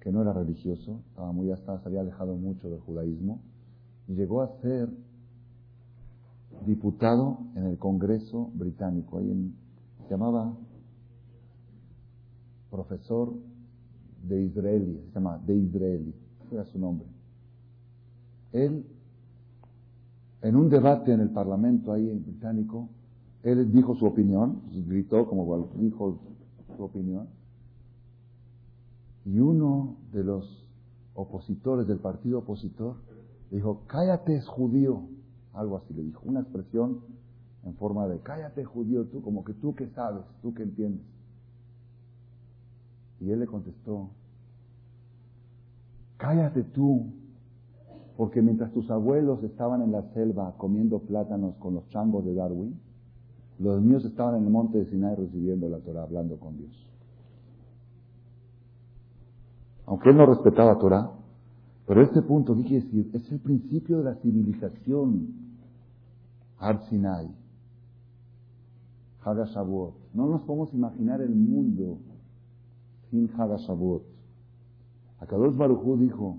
que 0.00 0.12
no 0.12 0.20
era 0.20 0.34
religioso, 0.34 1.00
estaba 1.08 1.32
muy 1.32 1.50
hasta, 1.50 1.80
se 1.80 1.88
había 1.88 2.02
alejado 2.02 2.36
mucho 2.36 2.68
del 2.68 2.80
judaísmo, 2.80 3.40
y 4.06 4.16
llegó 4.16 4.42
a 4.42 4.48
ser 4.60 4.90
diputado 6.66 7.38
en 7.54 7.64
el 7.64 7.78
Congreso 7.78 8.50
británico. 8.52 9.18
Se 9.20 10.10
llamaba 10.10 10.52
profesor 12.70 13.32
de 14.28 14.42
Israeli, 14.42 15.00
se 15.08 15.14
llama 15.14 15.38
de 15.46 15.56
Israeli, 15.56 16.14
era 16.52 16.66
su 16.66 16.78
nombre. 16.78 17.06
Él, 18.52 18.84
en 20.42 20.56
un 20.56 20.68
debate 20.70 21.12
en 21.12 21.20
el 21.20 21.30
Parlamento 21.30 21.92
ahí 21.92 22.08
en 22.08 22.22
británico, 22.22 22.88
él 23.42 23.72
dijo 23.72 23.94
su 23.96 24.06
opinión, 24.06 24.62
gritó 24.86 25.26
como 25.26 25.68
dijo 25.76 26.18
su 26.76 26.82
opinión, 26.82 27.28
y 29.24 29.38
uno 29.38 29.96
de 30.12 30.24
los 30.24 30.66
opositores 31.14 31.86
del 31.86 31.98
partido 31.98 32.38
opositor 32.38 32.96
dijo, 33.50 33.82
cállate 33.86 34.36
es 34.36 34.46
judío, 34.46 35.02
algo 35.52 35.76
así 35.76 35.92
le 35.92 36.02
dijo, 36.02 36.22
una 36.24 36.40
expresión 36.40 37.00
en 37.64 37.74
forma 37.74 38.06
de, 38.06 38.20
cállate 38.20 38.64
judío 38.64 39.06
tú, 39.06 39.20
como 39.22 39.44
que 39.44 39.52
tú 39.52 39.74
que 39.74 39.88
sabes, 39.88 40.24
tú 40.40 40.54
que 40.54 40.62
entiendes. 40.62 41.04
Y 43.20 43.30
él 43.30 43.40
le 43.40 43.46
contestó, 43.46 44.10
cállate 46.16 46.62
tú, 46.62 47.12
porque 48.20 48.42
mientras 48.42 48.70
tus 48.72 48.90
abuelos 48.90 49.42
estaban 49.42 49.80
en 49.80 49.92
la 49.92 50.02
selva 50.12 50.52
comiendo 50.58 50.98
plátanos 50.98 51.54
con 51.56 51.72
los 51.72 51.88
changos 51.88 52.22
de 52.22 52.34
Darwin, 52.34 52.78
los 53.58 53.80
míos 53.80 54.04
estaban 54.04 54.34
en 54.34 54.44
el 54.44 54.50
monte 54.50 54.76
de 54.76 54.84
Sinai 54.90 55.16
recibiendo 55.16 55.70
la 55.70 55.78
Torah, 55.78 56.02
hablando 56.02 56.38
con 56.38 56.58
Dios 56.58 56.70
aunque 59.86 60.10
él 60.10 60.18
no 60.18 60.26
respetaba 60.26 60.78
Torah, 60.78 61.10
pero 61.86 62.02
este 62.02 62.20
punto, 62.20 62.54
¿qué 62.56 62.62
quiere 62.62 62.84
decir? 62.84 63.10
Es 63.14 63.32
el 63.32 63.40
principio 63.40 63.96
de 63.98 64.04
la 64.04 64.14
civilización. 64.16 65.28
Har 66.58 66.78
Sinai, 66.90 67.26
Hagashavuot. 69.24 69.94
No 70.12 70.26
nos 70.26 70.42
podemos 70.42 70.74
imaginar 70.74 71.22
el 71.22 71.34
mundo 71.34 71.96
sin 73.10 73.30
Hagashavuot. 73.30 74.02
Akadosh 75.20 75.56
Baruchú 75.56 75.96
dijo, 75.96 76.36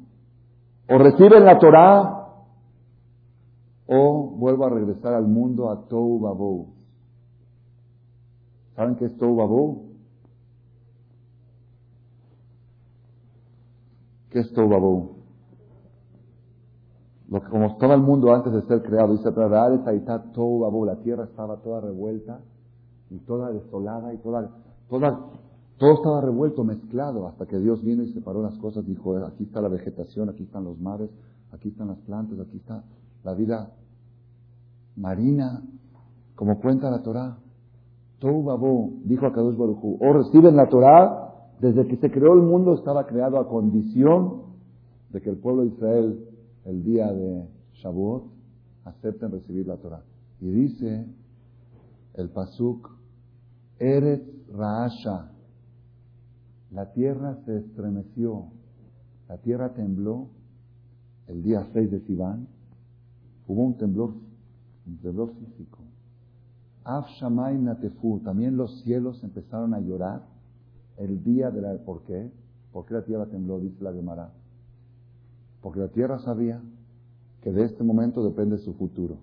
o 0.88 0.98
reciben 0.98 1.46
la 1.46 1.60
Torah, 1.60 2.22
o 3.88 4.32
vuelvo 4.38 4.66
a 4.66 4.70
regresar 4.70 5.14
al 5.14 5.28
mundo 5.28 5.70
a 5.70 5.88
Tou 5.88 6.20
Babou. 6.20 6.68
¿Saben 8.76 8.96
qué 8.96 9.06
es 9.06 9.18
Tou 9.18 9.36
Babou? 9.36 9.92
¿Qué 14.30 14.40
es 14.40 14.54
Tou 14.54 14.70
Babou? 14.70 15.18
Lo 17.30 17.42
que, 17.42 17.50
como 17.50 17.78
todo 17.78 17.94
el 17.94 18.02
mundo 18.02 18.34
antes 18.34 18.54
de 18.54 18.62
ser 18.64 18.82
creado, 18.82 19.14
dice 19.14 19.32
Tou 20.34 20.60
Babou, 20.60 20.86
la 20.86 20.96
tierra 20.98 21.26
estaba 21.26 21.58
toda 21.58 21.82
revuelta 21.82 22.40
y 23.10 23.20
toda 23.20 23.52
desolada 23.52 24.14
y 24.14 24.18
toda, 24.18 24.50
toda 24.90 25.20
todo 25.82 25.96
estaba 25.96 26.22
revuelto, 26.22 26.64
mezclado, 26.64 27.28
hasta 27.28 27.48
que 27.48 27.58
Dios 27.58 27.84
vino 27.84 28.04
y 28.04 28.14
separó 28.14 28.44
las 28.44 28.56
cosas, 28.60 28.86
dijo, 28.86 29.18
aquí 29.26 29.46
está 29.46 29.62
la 29.62 29.68
vegetación, 29.68 30.30
aquí 30.30 30.44
están 30.44 30.64
los 30.64 30.80
mares, 30.80 31.10
aquí 31.52 31.70
están 31.70 31.88
las 31.88 31.98
plantas, 32.02 32.40
aquí 32.40 32.58
está 32.58 32.84
la 33.24 33.34
vida 33.34 33.72
marina, 34.96 35.64
como 36.36 36.62
cuenta 36.62 36.92
la 36.92 37.02
Torah. 37.02 37.36
Tohu 38.20 38.44
Babu, 38.44 39.02
dijo 39.06 39.26
a 39.26 39.34
Kadosh 39.34 39.58
Baruchu, 39.58 39.98
o 40.00 40.14
reciben 40.14 40.56
la 40.56 40.70
Torah, 40.70 41.50
desde 41.60 41.88
que 41.88 41.98
se 41.98 42.12
creó 42.12 42.34
el 42.34 42.44
mundo 42.44 42.76
estaba 42.76 43.08
creado 43.08 43.40
a 43.40 43.50
condición 43.50 44.44
de 45.10 45.20
que 45.20 45.32
el 45.32 45.38
pueblo 45.38 45.64
de 45.64 45.70
Israel, 45.70 46.30
el 46.66 46.84
día 46.84 47.12
de 47.12 47.50
Shavuot, 47.82 48.26
acepten 48.86 49.32
recibir 49.32 49.66
la 49.66 49.78
Torah. 49.78 50.04
Y 50.42 50.52
dice 50.52 51.08
el 52.14 52.30
Pasuk, 52.30 52.88
Eretz 53.80 54.48
Raasha, 54.54 55.31
la 56.72 56.92
tierra 56.94 57.36
se 57.46 57.58
estremeció, 57.58 58.46
la 59.28 59.38
tierra 59.38 59.74
tembló 59.74 60.30
el 61.28 61.44
día 61.44 61.68
6 61.74 61.92
de 61.92 62.00
Sivan, 62.02 62.48
hubo 63.48 63.64
un 63.64 63.78
temblor, 63.78 64.14
un 64.88 64.98
temblor 64.98 65.34
físico. 65.36 65.80
Af 66.84 67.08
Shamay 67.20 67.58
Natefu, 67.58 68.22
también 68.24 68.58
los 68.58 68.82
cielos 68.84 69.24
empezaron 69.24 69.74
a 69.74 69.80
llorar 69.80 70.24
el 70.98 71.24
día 71.24 71.52
de 71.52 71.62
la... 71.62 71.78
¿Por 71.86 72.04
qué? 72.04 72.32
¿Por 72.72 72.86
qué 72.86 72.96
la 72.96 73.04
tierra 73.04 73.26
tembló? 73.28 73.60
Dice 73.60 73.84
la 73.84 73.94
Gemara. 73.94 74.32
Porque 75.62 75.80
la 75.80 75.90
tierra 75.90 76.20
sabía 76.20 76.62
que 77.42 77.52
de 77.52 77.66
este 77.66 77.84
momento 77.84 78.24
depende 78.24 78.58
su 78.58 78.74
futuro. 78.74 79.18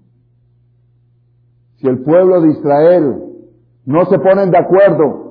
Si 1.77 1.87
el 1.87 2.03
pueblo 2.03 2.41
de 2.43 2.51
Israel 2.51 3.23
no 3.87 4.05
se 4.07 4.19
ponen 4.19 4.51
de 4.51 4.59
acuerdo 4.59 5.28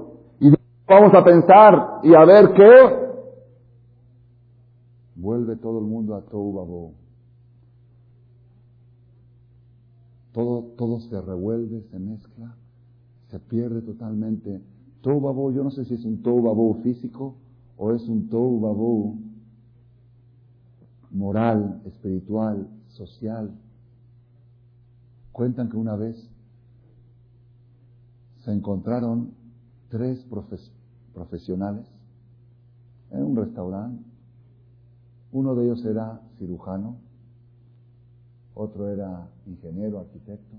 vamos 0.88 1.14
a 1.14 1.24
pensar 1.24 2.00
y 2.04 2.14
a 2.14 2.24
ver 2.26 2.54
qué, 2.54 3.08
vuelve 5.16 5.56
todo 5.58 5.80
el 5.80 5.86
mundo 5.86 6.16
a 6.16 6.22
Tohu 6.22 6.94
Todo, 10.32 10.64
todo 10.78 11.00
se 11.00 11.20
revuelve, 11.20 11.82
se 11.90 12.00
mezcla, 12.00 12.56
se 13.30 13.40
pierde 13.40 13.82
totalmente. 13.82 14.62
Tou 15.02 15.52
yo 15.52 15.64
no 15.64 15.72
sé 15.72 15.86
si 15.86 15.96
es 15.96 16.06
un 16.06 16.22
Tou 16.22 16.74
físico 16.84 17.36
o 17.76 17.92
es 17.92 18.08
un 18.08 18.30
Tou 18.30 19.18
moral, 21.12 21.82
espiritual, 21.86 22.68
social. 22.90 23.52
Cuentan 25.32 25.70
que 25.70 25.78
una 25.78 25.96
vez 25.96 26.30
se 28.44 28.52
encontraron 28.52 29.32
tres 29.90 30.24
profesionales 31.18 31.84
en 33.10 33.24
un 33.24 33.36
restaurante. 33.36 34.04
Uno 35.32 35.56
de 35.56 35.66
ellos 35.66 35.84
era 35.84 36.22
cirujano, 36.38 36.98
otro 38.54 38.88
era 38.90 39.28
ingeniero, 39.48 40.00
arquitecto 40.00 40.56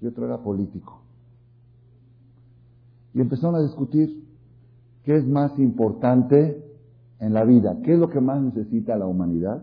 y 0.00 0.06
otro 0.06 0.24
era 0.24 0.38
político. 0.38 1.02
Y 3.12 3.20
empezaron 3.20 3.56
a 3.56 3.60
discutir 3.60 4.24
qué 5.04 5.16
es 5.16 5.26
más 5.26 5.58
importante 5.58 6.64
en 7.18 7.34
la 7.34 7.44
vida, 7.44 7.78
qué 7.84 7.92
es 7.92 7.98
lo 7.98 8.08
que 8.08 8.20
más 8.20 8.40
necesita 8.40 8.96
la 8.96 9.06
humanidad, 9.06 9.62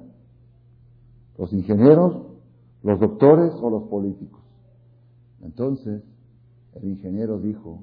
los 1.38 1.52
ingenieros, 1.52 2.28
los 2.84 3.00
doctores 3.00 3.54
o 3.60 3.70
los 3.72 3.84
políticos. 3.84 4.42
Entonces, 5.42 6.04
el 6.76 6.90
ingeniero 6.90 7.40
dijo, 7.40 7.82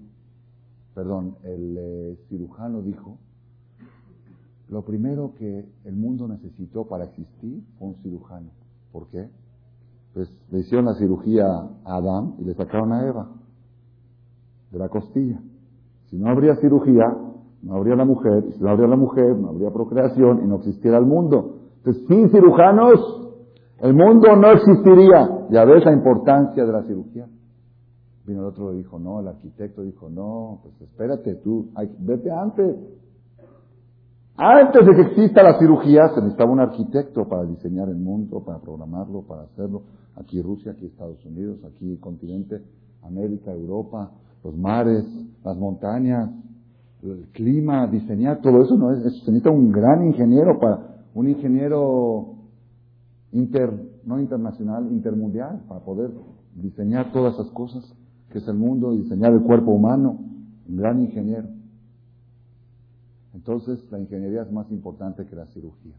perdón, 0.95 1.37
el 1.43 1.77
eh, 1.79 2.19
cirujano 2.29 2.83
dijo, 2.83 3.19
lo 4.69 4.83
primero 4.83 5.33
que 5.39 5.67
el 5.85 5.97
mundo 5.97 6.29
necesitó 6.29 6.87
para 6.87 7.05
existir 7.05 7.63
fue 7.79 7.89
un 7.89 7.95
cirujano. 7.97 8.51
¿Por 8.93 9.09
qué? 9.09 9.29
Pues 10.15 10.33
le 10.51 10.61
hicieron 10.61 10.87
la 10.87 10.95
cirugía 10.95 11.45
a 11.47 11.97
Adán 11.97 12.35
y 12.39 12.45
le 12.45 12.55
sacaron 12.55 12.93
a 12.93 13.07
Eva 13.07 13.29
de 14.71 14.79
la 14.79 14.89
costilla. 14.89 15.41
Si 16.07 16.17
no 16.17 16.29
habría 16.29 16.57
cirugía, 16.57 17.05
no 17.63 17.75
habría 17.75 17.97
la 17.97 18.05
mujer, 18.05 18.45
y 18.49 18.53
si 18.53 18.63
no 18.63 18.71
habría 18.71 18.89
la 18.89 18.97
mujer, 18.97 19.37
no 19.37 19.49
habría 19.49 19.71
procreación 19.71 20.45
y 20.45 20.47
no 20.47 20.57
existiera 20.57 20.99
el 20.99 21.07
mundo. 21.07 21.57
Entonces, 21.79 22.05
sin 22.07 22.31
cirujanos, 22.31 23.25
el 23.81 23.95
mundo 23.95 24.37
no 24.37 24.53
existiría. 24.53 25.47
Ya 25.51 25.65
ves 25.65 25.85
la 25.85 25.93
importancia 25.93 26.65
de 26.65 26.73
la 26.73 26.83
cirugía. 26.85 27.27
Vino 28.27 28.41
el 28.41 28.47
otro 28.47 28.73
y 28.73 28.79
dijo, 28.79 28.99
no, 28.99 29.21
el 29.21 29.29
arquitecto 29.29 29.83
dijo, 29.83 30.09
no, 30.09 30.61
pues 30.63 30.81
espérate 30.81 31.35
tú, 31.37 31.69
vete 31.99 32.31
antes. 32.31 32.77
Antes 34.37 34.87
de 34.87 34.95
que 34.95 35.03
exista 35.03 35.43
la 35.43 35.59
cirugía, 35.59 36.09
se 36.09 36.21
necesitaba 36.21 36.51
un 36.51 36.61
arquitecto 36.61 37.29
para 37.29 37.45
diseñar 37.45 37.89
el 37.89 37.99
mundo, 37.99 38.43
para 38.43 38.59
programarlo, 38.61 39.23
para 39.23 39.43
hacerlo. 39.43 39.83
Aquí 40.17 40.41
Rusia, 40.41 40.73
aquí 40.73 40.87
Estados 40.87 41.25
Unidos, 41.27 41.59
aquí 41.65 41.93
el 41.93 42.01
continente, 42.01 42.63
América, 43.03 43.53
Europa, 43.53 44.11
los 44.43 44.57
mares, 44.57 45.05
las 45.45 45.57
montañas, 45.59 46.31
el 47.03 47.29
clima, 47.33 47.87
diseñar 47.87 48.41
todo 48.41 48.63
eso 48.63 48.77
no 48.77 48.91
es, 48.91 49.03
se 49.03 49.31
necesita 49.31 49.51
un 49.51 49.71
gran 49.71 50.07
ingeniero 50.07 50.59
para, 50.59 51.05
un 51.15 51.29
ingeniero 51.29 52.37
inter, 53.33 53.71
no 54.05 54.19
internacional, 54.19 54.91
intermundial, 54.91 55.63
para 55.69 55.81
poder 55.81 56.11
diseñar 56.55 57.13
todas 57.13 57.35
esas 57.35 57.51
cosas 57.51 57.85
que 58.35 58.41
es 58.41 58.49
el 58.49 58.57
mundo, 58.57 58.91
diseñar 58.91 59.33
el 59.33 59.43
cuerpo 59.43 59.71
humano, 59.71 60.19
un 60.69 60.77
gran 60.77 61.01
ingeniero. 61.01 61.47
Entonces 63.33 63.79
la 63.93 64.01
ingeniería 64.01 64.43
es 64.43 64.51
más 64.51 64.69
importante 64.73 65.25
que 65.25 65.37
la 65.37 65.47
cirugía, 65.47 65.95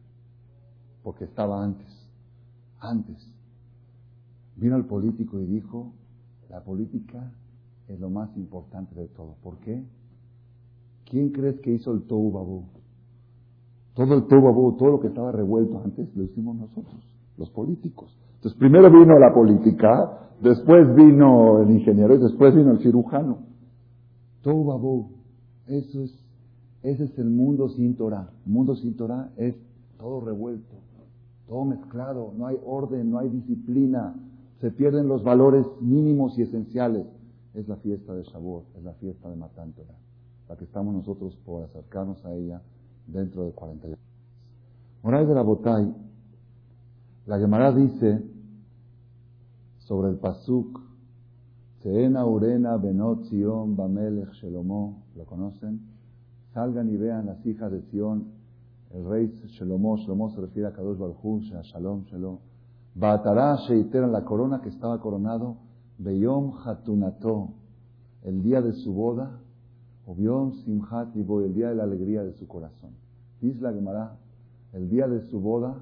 porque 1.02 1.24
estaba 1.24 1.64
antes, 1.64 1.88
antes. 2.82 3.26
Vino 4.58 4.76
el 4.76 4.84
político 4.84 5.40
y 5.40 5.46
dijo, 5.46 5.94
la 6.50 6.62
política 6.62 7.32
es 7.88 8.02
lo 8.02 8.10
más 8.10 8.36
importante 8.36 8.94
de 8.96 9.08
todo. 9.08 9.36
¿Por 9.42 9.60
qué? 9.60 9.82
¿Quién 11.06 11.30
crees 11.30 11.62
que 11.62 11.72
hizo 11.72 11.94
el 11.94 12.02
Tohu 12.02 12.34
Babu? 12.34 12.64
Todo 13.94 14.14
el 14.14 14.28
Tohu 14.28 14.42
Babu, 14.42 14.74
todo 14.74 14.90
lo 14.90 15.00
que 15.00 15.08
estaba 15.08 15.32
revuelto 15.32 15.82
antes, 15.82 16.14
lo 16.14 16.24
hicimos 16.24 16.58
nosotros, 16.58 17.02
los 17.38 17.50
políticos. 17.50 18.14
Entonces, 18.46 18.60
primero 18.60 18.92
vino 18.92 19.18
la 19.18 19.34
política, 19.34 20.20
después 20.40 20.94
vino 20.94 21.64
el 21.64 21.72
ingeniero 21.72 22.14
y 22.14 22.20
después 22.20 22.54
vino 22.54 22.74
el 22.74 22.80
cirujano. 22.80 23.40
Babu, 24.44 25.14
eso 25.66 26.04
es, 26.04 26.14
ese 26.84 27.06
es 27.06 27.18
el 27.18 27.32
mundo 27.32 27.70
sin 27.70 27.96
Torah. 27.96 28.30
El 28.46 28.52
mundo 28.52 28.76
sin 28.76 28.96
Torah 28.96 29.32
es 29.38 29.56
todo 29.98 30.22
revuelto, 30.22 30.76
todo 31.48 31.66
mezclado, 31.66 32.34
no 32.38 32.46
hay 32.46 32.60
orden, 32.64 33.10
no 33.10 33.18
hay 33.18 33.30
disciplina, 33.30 34.14
se 34.62 34.70
pierden 34.70 35.08
los 35.08 35.24
valores 35.24 35.66
mínimos 35.82 36.38
y 36.38 36.44
esenciales 36.44 37.08
es 37.56 37.68
la 37.68 37.78
fiesta 37.78 38.14
de 38.14 38.26
Shavuot, 38.26 38.66
es 38.78 38.84
la 38.84 38.94
fiesta 38.94 39.28
de 39.28 39.38
Matan 39.38 39.74
la 40.48 40.56
que 40.56 40.66
estamos 40.66 40.94
nosotros 40.94 41.36
por 41.44 41.64
acercarnos 41.64 42.24
a 42.24 42.36
ella 42.36 42.62
dentro 43.08 43.44
de 43.44 43.54
40 43.54 43.88
años. 43.88 44.00
Moray 45.02 45.26
de 45.26 45.34
la 45.34 45.42
Botay, 45.42 45.92
la 47.26 47.40
Gemara 47.40 47.72
dice 47.72 48.35
sobre 49.86 50.10
el 50.10 50.18
Pasuk, 50.18 50.82
Seena 51.82 52.26
Urena 52.26 52.78
Benot 52.78 53.26
Zion 53.26 53.76
Bamelech 53.76 54.32
Shelomo, 54.34 55.04
¿lo 55.16 55.26
conocen? 55.26 55.82
Salgan 56.54 56.90
y 56.90 56.98
vean 56.98 57.28
las 57.28 57.46
hijas 57.46 57.72
de 57.72 57.82
Sion, 57.84 58.26
el 58.92 59.06
rey 59.06 59.28
Shelomo, 59.28 59.98
Shelomo 59.98 60.32
se 60.32 60.42
refiere 60.42 60.70
a 60.70 60.72
Kadosh 60.72 60.98
Baruj 60.98 61.42
Shalom, 61.64 62.06
Shalom. 62.06 62.38
Baatará 62.96 63.58
Sheiteran, 63.68 64.12
la 64.12 64.24
corona 64.24 64.62
que 64.62 64.70
estaba 64.70 65.00
coronado 65.00 65.58
Beyom 66.00 66.54
Hatunato, 66.66 67.50
el 68.24 68.42
día 68.42 68.62
de 68.62 68.74
su 68.74 68.92
boda, 68.92 69.40
o 70.08 70.16
Beyom 70.16 70.54
Simhat 70.64 71.16
el 71.16 71.54
día 71.54 71.70
de 71.70 71.76
la 71.76 71.84
alegría 71.84 72.24
de 72.24 72.34
su 72.34 72.48
corazón. 72.48 72.92
Dice 73.40 73.62
la 73.62 73.72
Gemara, 73.72 74.18
el 74.74 74.90
día 74.90 75.08
de 75.08 75.22
su 75.30 75.40
boda, 75.40 75.76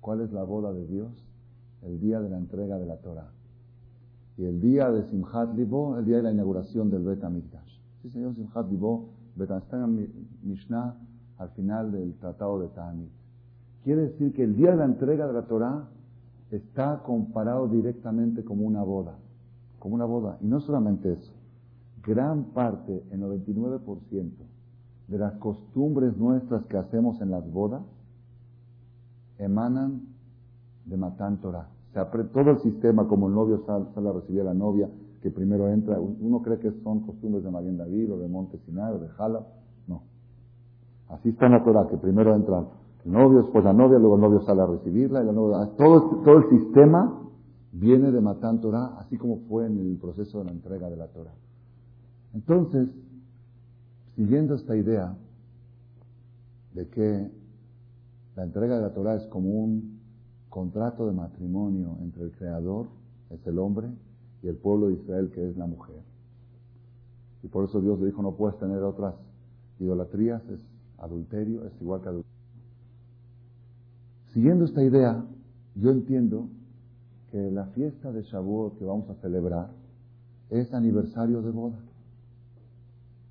¿cuál 0.00 0.20
es 0.20 0.32
la 0.32 0.44
boda 0.44 0.72
de 0.72 0.86
Dios? 0.86 1.31
El 1.82 2.00
día 2.00 2.20
de 2.20 2.30
la 2.30 2.38
entrega 2.38 2.78
de 2.78 2.86
la 2.86 2.96
Torah. 2.96 3.30
Y 4.36 4.44
el 4.44 4.60
día 4.60 4.90
de 4.90 5.04
Simhat 5.04 5.54
Libo, 5.54 5.98
el 5.98 6.04
día 6.04 6.16
de 6.16 6.22
la 6.22 6.32
inauguración 6.32 6.90
del 6.90 7.02
Bet 7.02 7.22
HaMikdash. 7.22 7.78
Sí, 8.02 8.10
señor, 8.10 8.34
Simhat 8.34 8.70
Libo, 8.70 9.08
está 9.40 9.84
en 9.84 10.08
Mishnah 10.42 10.96
al 11.38 11.48
final 11.50 11.92
del 11.92 12.14
tratado 12.14 12.60
de 12.60 12.68
Ta'anit. 12.68 13.10
Quiere 13.84 14.02
decir 14.02 14.32
que 14.32 14.44
el 14.44 14.56
día 14.56 14.70
de 14.70 14.76
la 14.76 14.84
entrega 14.84 15.26
de 15.26 15.32
la 15.32 15.42
Torah 15.42 15.88
está 16.50 17.02
comparado 17.04 17.66
directamente 17.68 18.44
como 18.44 18.64
una 18.64 18.82
boda, 18.82 19.16
como 19.78 19.94
una 19.94 20.04
boda. 20.04 20.38
Y 20.40 20.46
no 20.46 20.60
solamente 20.60 21.12
eso, 21.12 21.32
gran 22.04 22.44
parte, 22.52 23.02
el 23.10 23.20
99% 23.20 24.30
de 25.08 25.18
las 25.18 25.34
costumbres 25.34 26.16
nuestras 26.16 26.64
que 26.66 26.76
hacemos 26.76 27.20
en 27.20 27.30
las 27.30 27.50
bodas 27.50 27.82
emanan 29.38 30.11
de 30.84 30.96
Matán 30.96 31.40
Torah. 31.40 31.68
todo 32.32 32.50
el 32.50 32.58
sistema, 32.60 33.06
como 33.06 33.28
el 33.28 33.34
novio 33.34 33.62
sale, 33.66 33.86
a 33.94 34.12
recibir 34.12 34.40
a 34.42 34.44
la 34.44 34.54
novia, 34.54 34.88
que 35.20 35.30
primero 35.30 35.68
entra, 35.68 36.00
uno 36.00 36.42
cree 36.42 36.58
que 36.58 36.72
son 36.82 37.00
costumbres 37.00 37.44
de 37.44 37.50
María 37.50 37.72
David 37.72 38.12
o 38.12 38.18
de 38.18 38.28
Monte 38.28 38.58
Sinai 38.66 38.94
o 38.94 38.98
de 38.98 39.08
Jala. 39.08 39.46
No. 39.86 40.02
Así 41.08 41.28
está 41.28 41.46
en 41.46 41.52
la 41.52 41.64
Torah, 41.64 41.86
que 41.88 41.96
primero 41.96 42.34
entra 42.34 42.64
el 43.04 43.12
novio, 43.12 43.42
después 43.42 43.64
la 43.64 43.72
novia, 43.72 43.98
luego 43.98 44.16
el 44.16 44.20
novio 44.20 44.40
sale 44.42 44.62
a 44.62 44.66
recibirla. 44.66 45.22
Y 45.22 45.26
la 45.26 45.32
novia, 45.32 45.70
todo, 45.76 46.22
todo 46.24 46.38
el 46.38 46.48
sistema 46.50 47.20
viene 47.72 48.10
de 48.10 48.20
Matán 48.20 48.60
Torah, 48.60 48.96
así 48.98 49.16
como 49.16 49.38
fue 49.48 49.66
en 49.66 49.78
el 49.78 49.96
proceso 49.98 50.38
de 50.38 50.44
la 50.46 50.52
entrega 50.52 50.90
de 50.90 50.96
la 50.96 51.06
Torah. 51.08 51.34
Entonces, 52.34 52.88
siguiendo 54.16 54.54
esta 54.54 54.76
idea 54.76 55.16
de 56.74 56.88
que 56.88 57.30
la 58.36 58.44
entrega 58.44 58.76
de 58.76 58.82
la 58.82 58.94
Torah 58.94 59.14
es 59.14 59.26
como 59.26 59.50
un 59.50 60.01
contrato 60.52 61.06
de 61.06 61.12
matrimonio 61.12 61.96
entre 62.02 62.24
el 62.24 62.32
Creador, 62.32 62.86
es 63.30 63.44
el 63.46 63.58
hombre, 63.58 63.88
y 64.42 64.48
el 64.48 64.56
pueblo 64.56 64.88
de 64.88 64.94
Israel, 64.94 65.30
que 65.34 65.48
es 65.48 65.56
la 65.56 65.66
mujer. 65.66 65.96
Y 67.42 67.48
por 67.48 67.64
eso 67.64 67.80
Dios 67.80 67.98
le 67.98 68.06
dijo, 68.06 68.20
no 68.20 68.32
puedes 68.32 68.58
tener 68.58 68.82
otras 68.82 69.14
idolatrías, 69.80 70.42
es 70.50 70.60
adulterio, 70.98 71.64
es 71.64 71.72
igual 71.80 72.02
que 72.02 72.08
adulterio. 72.08 72.36
Siguiendo 74.34 74.66
esta 74.66 74.82
idea, 74.82 75.24
yo 75.74 75.90
entiendo 75.90 76.48
que 77.30 77.50
la 77.50 77.64
fiesta 77.68 78.12
de 78.12 78.22
Shavuot 78.22 78.78
que 78.78 78.84
vamos 78.84 79.08
a 79.08 79.14
celebrar 79.22 79.70
es 80.50 80.74
aniversario 80.74 81.40
de 81.40 81.50
boda. 81.50 81.78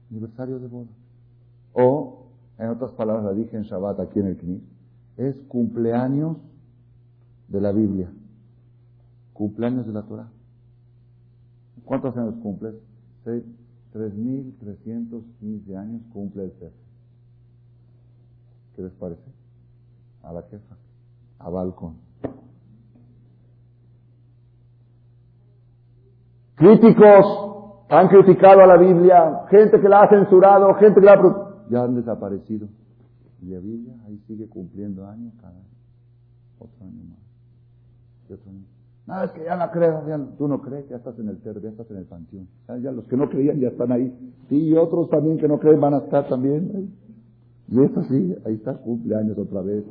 Aniversario 0.09 0.57
de 0.57 0.67
boda. 0.67 0.89
O, 1.73 2.25
en 2.57 2.69
otras 2.69 2.91
palabras, 2.93 3.25
la 3.25 3.33
dije 3.33 3.57
en 3.57 3.63
Shabbat 3.63 3.99
aquí 3.99 4.19
en 4.19 4.25
el 4.25 4.37
Knis, 4.37 4.63
es 5.17 5.39
cumpleaños 5.43 6.37
de 7.51 7.61
la 7.61 7.71
Biblia. 7.71 8.11
Cumpleaños 9.33 9.85
de 9.85 9.93
la 9.93 10.01
Torah. 10.03 10.29
¿Cuántos 11.83 12.15
años 12.15 12.35
cumple? 12.41 12.75
3.315 13.25 15.77
años 15.77 16.01
cumple 16.13 16.45
el 16.45 16.53
ser. 16.53 16.71
¿Qué 18.75 18.83
les 18.83 18.93
parece? 18.93 19.29
A 20.23 20.31
la 20.31 20.43
jefa. 20.43 20.77
A 21.39 21.49
balcón. 21.49 21.95
Críticos 26.55 27.25
han 27.89 28.07
criticado 28.07 28.61
a 28.61 28.67
la 28.67 28.77
Biblia, 28.77 29.47
gente 29.49 29.81
que 29.81 29.89
la 29.89 30.03
ha 30.03 30.09
censurado, 30.09 30.73
gente 30.75 31.01
que 31.01 31.05
la 31.05 31.13
ha... 31.13 31.67
Ya 31.69 31.83
han 31.83 31.95
desaparecido. 31.95 32.69
Y 33.41 33.47
la 33.47 33.59
Biblia 33.59 33.95
ahí 34.05 34.17
sigue 34.27 34.47
cumpliendo 34.47 35.05
años 35.07 35.33
cada 35.41 35.57
año. 35.57 35.65
Otro 36.59 36.85
año 36.85 37.03
más. 37.09 37.30
No, 39.07 39.23
es 39.23 39.31
que 39.31 39.43
ya 39.43 39.55
la 39.55 39.71
creo. 39.71 40.03
tú 40.37 40.47
no 40.47 40.61
crees, 40.61 40.87
ya 40.89 40.97
estás 40.97 41.17
en 41.19 41.29
el 41.29 41.37
terreno, 41.39 41.63
ya 41.63 41.69
estás 41.69 41.89
en 41.91 41.97
el 41.97 42.05
panteón. 42.05 42.47
Ya, 42.81 42.91
los 42.91 43.05
que 43.05 43.17
no 43.17 43.29
creían 43.29 43.59
ya 43.59 43.69
están 43.69 43.91
ahí. 43.91 44.13
Sí, 44.49 44.69
y 44.69 44.75
otros 44.75 45.09
también 45.09 45.37
que 45.37 45.47
no 45.47 45.59
creen 45.59 45.81
van 45.81 45.95
a 45.95 45.97
estar 45.99 46.27
también. 46.27 46.93
Y 47.67 47.81
eso 47.81 48.03
sí, 48.03 48.35
ahí 48.45 48.55
está, 48.55 48.75
cumpleaños 48.75 49.37
otra 49.37 49.61
vez. 49.61 49.83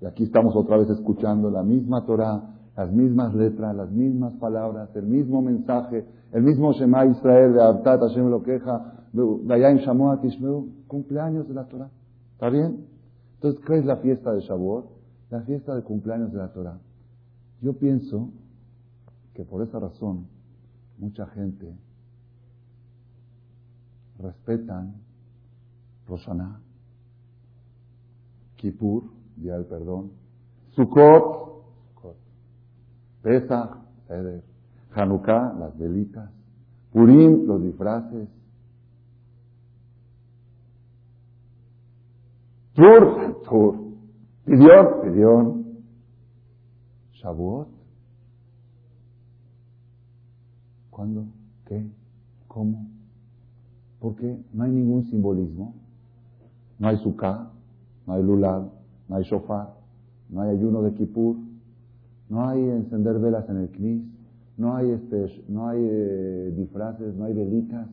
Y 0.00 0.06
aquí 0.06 0.24
estamos 0.24 0.54
otra 0.54 0.76
vez 0.76 0.88
escuchando 0.90 1.50
la 1.50 1.62
misma 1.62 2.04
Torah, 2.04 2.42
las 2.76 2.92
mismas 2.92 3.34
letras, 3.34 3.74
las 3.74 3.90
mismas 3.90 4.34
palabras, 4.34 4.94
el 4.94 5.06
mismo 5.06 5.42
mensaje, 5.42 6.04
el 6.32 6.42
mismo 6.42 6.72
Shema 6.72 7.06
Israel 7.06 7.54
de 7.54 7.62
Abtat 7.62 8.00
Hashem 8.00 8.28
lo 8.28 8.42
queja, 8.42 8.92
Shamoa 9.12 10.20
cumpleaños 10.86 11.48
de 11.48 11.54
la 11.54 11.64
Torah. 11.64 11.90
¿Está 12.34 12.50
bien? 12.50 12.86
Entonces, 13.34 13.60
¿qué 13.66 13.78
es 13.78 13.84
la 13.84 13.96
fiesta 13.96 14.32
de 14.32 14.40
Shavuot? 14.40 14.86
La 15.30 15.40
fiesta 15.42 15.74
de 15.74 15.82
cumpleaños 15.82 16.32
de 16.32 16.38
la 16.38 16.52
Torah. 16.52 16.78
Yo 17.60 17.72
pienso 17.72 18.30
que 19.34 19.44
por 19.44 19.62
esa 19.62 19.80
razón 19.80 20.26
mucha 20.98 21.26
gente 21.26 21.74
respetan 24.18 24.94
Roshaná, 26.06 26.60
Kippur, 28.56 29.04
Día 29.36 29.54
del 29.54 29.66
Perdón, 29.66 30.10
Sukkot, 30.70 31.64
Pesach, 33.22 33.76
Eder, 34.08 34.42
Hanukkah, 34.94 35.54
las 35.58 35.76
velitas, 35.76 36.30
Purim, 36.92 37.46
los 37.46 37.62
disfraces, 37.62 38.28
Tur, 42.74 43.42
Tur, 43.42 43.74
Pidión, 44.44 45.00
Pidión, 45.02 45.57
Shavuot, 47.20 47.68
¿Cuándo? 50.90 51.26
¿Qué? 51.66 51.86
¿Cómo? 52.48 52.88
Porque 54.00 54.36
no 54.52 54.64
hay 54.64 54.72
ningún 54.72 55.04
simbolismo. 55.04 55.74
No 56.78 56.88
hay 56.88 56.96
sukkah, 56.98 57.50
no 58.06 58.14
hay 58.14 58.22
lulab, 58.22 58.70
no 59.08 59.16
hay 59.16 59.24
shofar, 59.24 59.74
no 60.28 60.42
hay 60.42 60.56
ayuno 60.56 60.82
de 60.82 60.94
Kippur, 60.94 61.36
no 62.28 62.48
hay 62.48 62.62
encender 62.62 63.18
velas 63.18 63.48
en 63.48 63.56
el 63.58 63.68
knis, 63.70 64.02
no 64.56 64.76
hay, 64.76 64.90
este, 64.90 65.44
no 65.48 65.68
hay 65.68 65.80
eh, 65.80 66.54
disfraces, 66.56 67.14
no 67.16 67.24
hay 67.24 67.34
velitas, 67.34 67.88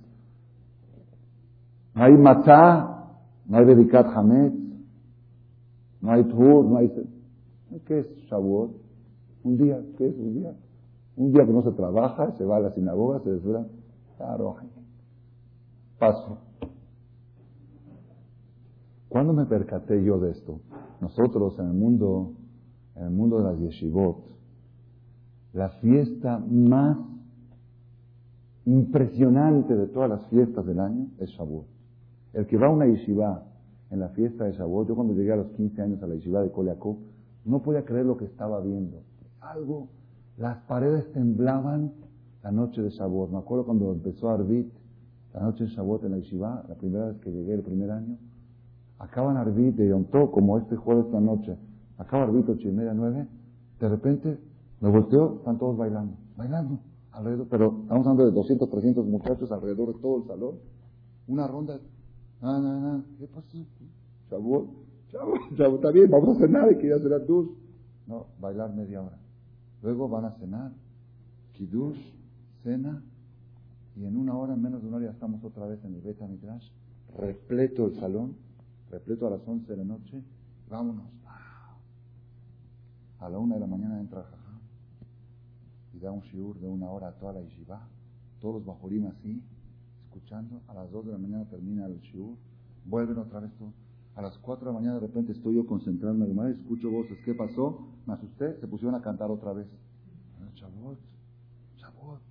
no 1.96 2.04
hay 2.04 2.14
matzah, 2.14 3.08
no 3.48 3.58
hay 3.58 3.66
dedicat 3.66 4.08
hametz, 4.16 4.56
no 6.02 6.12
hay 6.12 6.24
tur, 6.26 6.66
no 6.66 6.78
hay... 6.78 6.92
¿Qué 7.86 8.00
es 8.00 8.16
Shavuot? 8.30 8.85
Un 9.46 9.58
día, 9.58 9.80
¿qué 9.96 10.08
es 10.08 10.18
un 10.18 10.34
día? 10.34 10.56
Un 11.16 11.32
día 11.32 11.46
que 11.46 11.54
no 11.54 11.62
se 11.62 11.72
trabaja, 11.74 12.32
se 12.32 12.44
va 12.44 12.58
a 12.58 12.60
la 12.60 12.72
sinagoga, 12.72 13.20
se 13.20 13.32
desvela. 13.32 13.68
Claro, 14.18 14.56
paso. 16.00 16.40
¿Cuándo 19.08 19.34
me 19.34 19.46
percaté 19.46 20.04
yo 20.04 20.20
de 20.20 20.32
esto? 20.32 20.62
Nosotros 21.00 21.60
en 21.60 21.68
el 21.68 21.74
mundo, 21.74 22.34
en 22.96 23.04
el 23.04 23.12
mundo 23.12 23.38
de 23.38 23.44
las 23.44 23.60
yeshivot, 23.60 24.18
la 25.54 25.70
fiesta 25.70 26.40
más 26.40 26.98
impresionante 28.66 29.76
de 29.76 29.86
todas 29.88 30.10
las 30.10 30.26
fiestas 30.26 30.66
del 30.66 30.80
año 30.80 31.08
es 31.20 31.30
Shavuot. 31.30 31.68
El 32.34 32.48
que 32.48 32.58
va 32.58 32.66
a 32.66 32.72
una 32.72 32.88
yeshiva 32.88 33.44
en 33.92 34.00
la 34.00 34.10
fiesta 34.10 34.46
de 34.46 34.54
Shavuot, 34.54 34.88
yo 34.88 34.96
cuando 34.96 35.14
llegué 35.14 35.34
a 35.34 35.38
los 35.38 35.52
15 35.52 35.82
años 35.84 36.02
a 36.02 36.08
la 36.08 36.16
yeshiva 36.16 36.42
de 36.42 36.50
Koliakov, 36.52 36.98
no 37.46 37.62
podía 37.62 37.86
creer 37.86 38.08
lo 38.08 38.18
que 38.18 38.26
estaba 38.26 38.60
viendo. 38.60 39.04
Algo 39.46 39.90
las 40.38 40.58
paredes 40.64 41.12
temblaban 41.14 41.94
la 42.44 42.52
noche 42.52 42.82
de 42.82 42.90
Shavuot. 42.90 43.32
Me 43.32 43.38
acuerdo 43.38 43.66
cuando 43.66 43.92
empezó 43.92 44.30
Arbit, 44.30 44.68
la 45.34 45.42
noche 45.42 45.66
de 45.66 45.70
Shavuot 45.70 46.04
en 46.04 46.12
la 46.12 46.18
Yeshiva, 46.18 46.66
la 46.68 46.76
primera 46.76 47.08
vez 47.08 47.18
que 47.20 47.32
llegué 47.32 47.54
el 47.54 47.62
primer 47.62 47.92
año. 47.92 48.18
Acaban 49.00 49.38
Arbit 49.38 49.76
de 49.76 49.88
Yontó, 49.90 50.32
como 50.32 50.58
este 50.58 50.76
jueves 50.76 51.06
esta 51.06 51.20
noche. 51.20 51.58
Acaba 51.98 52.24
Arbit 52.24 52.50
ocho 52.50 52.68
y 52.68 52.72
media, 52.72 52.94
nueve. 52.94 53.28
De 53.80 53.90
repente 53.90 54.40
me 54.82 54.90
volteo, 54.90 55.36
están 55.38 55.58
todos 55.58 55.78
bailando. 55.78 56.16
Bailando 56.36 56.80
alrededor, 57.12 57.48
pero 57.50 57.80
estamos 57.84 58.06
hablando 58.08 58.26
de 58.26 58.32
200, 58.32 58.70
300 58.70 59.06
muchachos 59.06 59.52
alrededor 59.52 59.94
de 59.94 60.02
todo 60.02 60.18
el 60.18 60.28
salón. 60.28 60.56
Una 61.28 61.48
ronda. 61.48 61.80
Ah, 62.42 62.60
no, 62.62 62.80
no, 62.80 63.04
¿Qué 63.18 63.28
pasó? 63.28 63.58
Shavuot. 64.30 64.68
Shavuot, 65.56 65.76
está 65.76 65.92
bien, 65.92 66.10
vamos 66.10 66.42
a 66.42 66.48
nada 66.48 66.72
y 66.72 66.78
quería 66.78 66.96
a 66.96 67.26
tus. 67.26 67.48
No, 68.08 68.26
bailar 68.40 68.74
media 68.74 69.02
hora. 69.02 69.18
Luego 69.86 70.10
van 70.10 70.26
a 70.26 70.32
cenar, 70.32 70.72
kiddush, 71.54 72.00
cena, 72.64 73.04
y 73.96 74.06
en 74.06 74.18
una 74.18 74.36
hora, 74.36 74.56
menos 74.56 74.82
de 74.82 74.88
una 74.88 74.98
hora, 74.98 75.06
ya 75.06 75.12
estamos 75.12 75.44
otra 75.44 75.68
vez 75.68 75.86
en 75.86 75.94
el 75.94 76.02
Beta 76.02 76.28
repleto 77.16 77.86
el 77.86 77.94
salón, 77.94 78.36
repleto 78.90 79.28
a 79.28 79.30
las 79.30 79.48
11 79.48 79.72
de 79.72 79.78
la 79.78 79.84
noche, 79.84 80.24
vámonos. 80.72 81.06
A 83.20 83.30
la 83.30 83.38
una 83.38 83.54
de 83.54 83.62
la 83.62 83.68
mañana 83.68 84.00
entra 84.00 84.22
el 84.22 84.26
jajá 84.26 84.60
y 85.94 86.00
da 86.00 86.12
un 86.12 86.22
shiur 86.22 86.60
de 86.60 86.68
una 86.68 86.90
hora 86.90 87.10
a 87.10 87.12
toda 87.12 87.34
la 87.34 87.42
yeshiva, 87.42 87.88
todos 88.42 88.66
bajorim 88.66 89.06
así, 89.06 89.40
escuchando, 90.06 90.64
a 90.68 90.74
las 90.74 90.90
2 90.90 91.06
de 91.06 91.12
la 91.12 91.20
mañana 91.20 91.46
termina 91.46 91.86
el 91.86 92.02
shiur, 92.02 92.36
vuelven 92.86 93.20
otra 93.20 93.40
vez 93.40 93.54
todos. 93.60 93.85
A 94.16 94.22
las 94.22 94.38
4 94.38 94.66
de 94.66 94.74
la 94.74 94.80
mañana 94.80 94.96
de 94.96 95.08
repente 95.08 95.34
estoy 95.34 95.56
yo 95.56 95.68
concentrado 95.68 96.16
en 96.16 96.36
la 96.36 96.50
escucho 96.50 96.90
voces. 96.90 97.18
¿Qué 97.26 97.34
pasó? 97.34 97.88
Me 98.06 98.14
asusté, 98.14 98.58
se 98.60 98.68
pusieron 98.68 98.96
a 98.96 99.02
cantar 99.02 99.30
otra 99.30 99.52
vez. 99.52 99.68
Chabot, 100.56 100.98
chabot. 101.76 102.22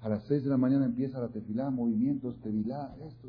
A 0.00 0.08
las 0.08 0.24
6 0.24 0.44
de 0.44 0.50
la 0.50 0.56
mañana 0.56 0.86
empieza 0.86 1.20
la 1.20 1.28
tefilá, 1.28 1.68
movimientos, 1.68 2.40
tevilá, 2.40 2.96
esto. 3.06 3.28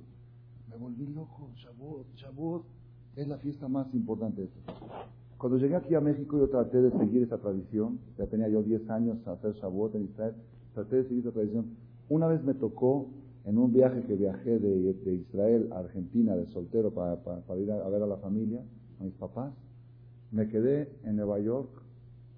Me 0.69 0.77
volví 0.77 1.07
loco, 1.07 1.51
chabot, 1.55 2.05
chabot. 2.15 2.63
Es 3.17 3.27
la 3.27 3.37
fiesta 3.37 3.67
más 3.67 3.93
importante 3.93 4.41
de 4.41 4.47
esto. 4.47 4.59
Cuando 5.37 5.57
llegué 5.57 5.75
aquí 5.75 5.95
a 5.95 6.01
México 6.01 6.37
yo 6.37 6.49
traté 6.49 6.81
de 6.81 6.91
seguir 6.91 7.23
esa 7.23 7.37
tradición. 7.37 7.99
Ya 8.17 8.27
tenía 8.27 8.49
yo 8.49 8.61
10 8.61 8.89
años 8.89 9.25
a 9.25 9.31
hacer 9.31 9.53
Shavuot 9.53 9.95
en 9.95 10.03
Israel. 10.03 10.35
Traté 10.73 10.97
de 10.97 11.03
seguir 11.03 11.19
esa 11.25 11.31
tradición. 11.31 11.77
Una 12.09 12.27
vez 12.27 12.43
me 12.43 12.53
tocó 12.53 13.07
en 13.45 13.57
un 13.57 13.71
viaje 13.71 14.03
que 14.03 14.15
viajé 14.15 14.59
de, 14.59 14.93
de 14.93 15.13
Israel 15.13 15.69
a 15.71 15.79
Argentina 15.79 16.35
de 16.35 16.45
soltero 16.47 16.91
para, 16.93 17.23
para, 17.23 17.59
ir 17.59 17.71
a, 17.71 17.87
ver 17.89 18.03
a 18.03 18.07
la 18.07 18.17
familia, 18.17 18.61
a 18.99 19.03
mis 19.03 19.13
papás, 19.13 19.53
me 20.31 20.47
quedé 20.47 20.91
en 21.03 21.15
Nueva 21.15 21.39
York, 21.39 21.69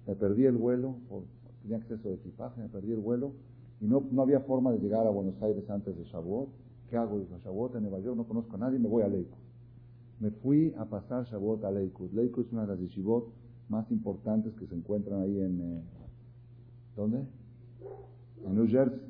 me 0.06 0.14
perdí 0.14 0.46
el 0.46 0.56
vuelo, 0.56 0.96
por, 1.08 1.24
tenía 1.62 1.76
acceso 1.76 2.08
de 2.08 2.14
equipaje, 2.14 2.60
me 2.60 2.68
perdí 2.68 2.92
el 2.92 3.00
vuelo 3.00 3.32
y 3.80 3.86
no, 3.86 4.04
no 4.10 4.22
había 4.22 4.40
forma 4.40 4.72
de 4.72 4.78
llegar 4.78 5.06
a 5.06 5.10
Buenos 5.10 5.40
Aires 5.42 5.68
antes 5.68 5.96
de 5.96 6.04
Shavuot. 6.04 6.48
¿Qué 6.88 6.96
hago? 6.96 7.18
Dijo, 7.18 7.36
Shavuot 7.38 7.74
en 7.76 7.82
Nueva 7.82 8.00
York, 8.00 8.16
no 8.16 8.24
conozco 8.24 8.56
a 8.56 8.58
nadie, 8.58 8.78
me 8.78 8.88
voy 8.88 9.02
a 9.02 9.08
Lakewood. 9.08 9.42
Me 10.20 10.30
fui 10.30 10.72
a 10.78 10.84
pasar 10.84 11.24
Shavuot 11.24 11.64
a 11.64 11.70
Lakewood. 11.70 12.12
Lakewood 12.12 12.46
es 12.46 12.52
una 12.52 12.62
de 12.62 12.68
las 12.68 12.78
yeshivot 12.78 13.28
más 13.68 13.90
importantes 13.90 14.54
que 14.54 14.66
se 14.66 14.74
encuentran 14.74 15.20
ahí 15.20 15.40
en... 15.40 15.60
Eh, 15.60 15.82
¿Dónde? 16.94 17.24
En 18.44 18.54
New 18.54 18.68
Jersey, 18.68 19.00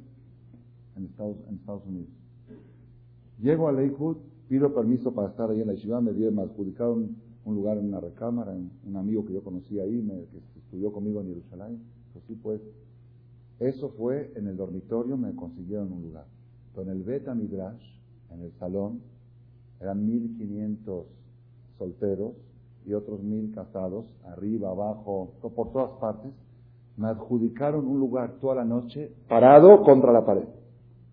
en 0.96 1.04
Estados, 1.06 1.36
en 1.48 1.54
Estados 1.56 1.86
Unidos. 1.86 2.08
Llego 3.40 3.68
a 3.68 3.72
Lakewood, 3.72 4.18
pido 4.48 4.74
permiso 4.74 5.12
para 5.12 5.28
estar 5.28 5.50
ahí 5.50 5.60
en 5.60 5.66
la 5.66 5.74
yeshiva, 5.74 6.00
me, 6.00 6.12
me 6.12 6.42
adjudicaron 6.42 7.16
un 7.44 7.54
lugar 7.54 7.78
en 7.78 7.86
una 7.86 8.00
recámara, 8.00 8.52
un 8.52 8.96
amigo 8.96 9.24
que 9.24 9.32
yo 9.32 9.42
conocí 9.42 9.80
ahí, 9.80 10.00
que 10.30 10.58
estudió 10.60 10.92
conmigo 10.92 11.20
en 11.20 11.28
Jerusalén. 11.28 11.82
Pues 12.12 12.24
sí, 12.26 12.38
pues, 12.40 12.60
eso 13.58 13.90
fue 13.90 14.32
en 14.36 14.46
el 14.48 14.56
dormitorio, 14.56 15.16
me 15.16 15.34
consiguieron 15.34 15.92
un 15.92 16.02
lugar. 16.02 16.26
Pero 16.74 16.90
en 16.90 16.96
el 16.96 17.02
Beta 17.02 17.34
Midrash, 17.34 17.82
en 18.30 18.42
el 18.42 18.52
salón, 18.58 19.00
eran 19.80 20.06
1500 20.06 21.06
solteros 21.78 22.34
y 22.86 22.92
otros 22.94 23.22
mil 23.22 23.52
casados, 23.52 24.06
arriba, 24.24 24.70
abajo, 24.70 25.32
por 25.40 25.72
todas 25.72 25.98
partes. 26.00 26.32
Me 26.96 27.08
adjudicaron 27.08 27.86
un 27.86 27.98
lugar 27.98 28.36
toda 28.40 28.56
la 28.56 28.64
noche 28.64 29.12
parado 29.28 29.82
contra 29.82 30.12
la 30.12 30.24
pared. 30.24 30.44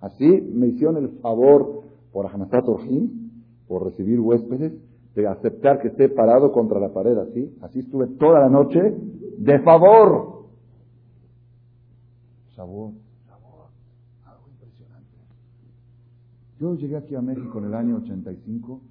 Así 0.02 0.26
me 0.26 0.68
hicieron 0.68 0.98
el 0.98 1.10
favor 1.20 1.84
por 2.12 2.26
Ahanasat 2.26 2.66
por 3.68 3.86
recibir 3.86 4.20
huéspedes, 4.20 4.74
de 5.16 5.28
aceptar 5.28 5.82
que 5.82 5.90
esté 5.90 6.10
parado 6.10 6.52
contra 6.52 6.80
la 6.80 6.94
pared 6.94 7.18
así. 7.18 7.56
Así 7.62 7.80
estuve 7.80 8.08
toda 8.08 8.40
la 8.40 8.50
noche 8.50 8.96
de 9.38 9.60
favor. 9.60 10.46
Sabor, 12.56 12.94
sabor, 13.28 13.68
algo 14.26 14.48
impresionante. 14.50 15.18
Yo 16.60 16.76
llegué 16.76 16.98
aquí 16.98 17.16
a 17.16 17.22
México 17.22 17.60
en 17.60 17.66
el 17.66 17.74
año 17.74 17.98
85, 17.98 18.82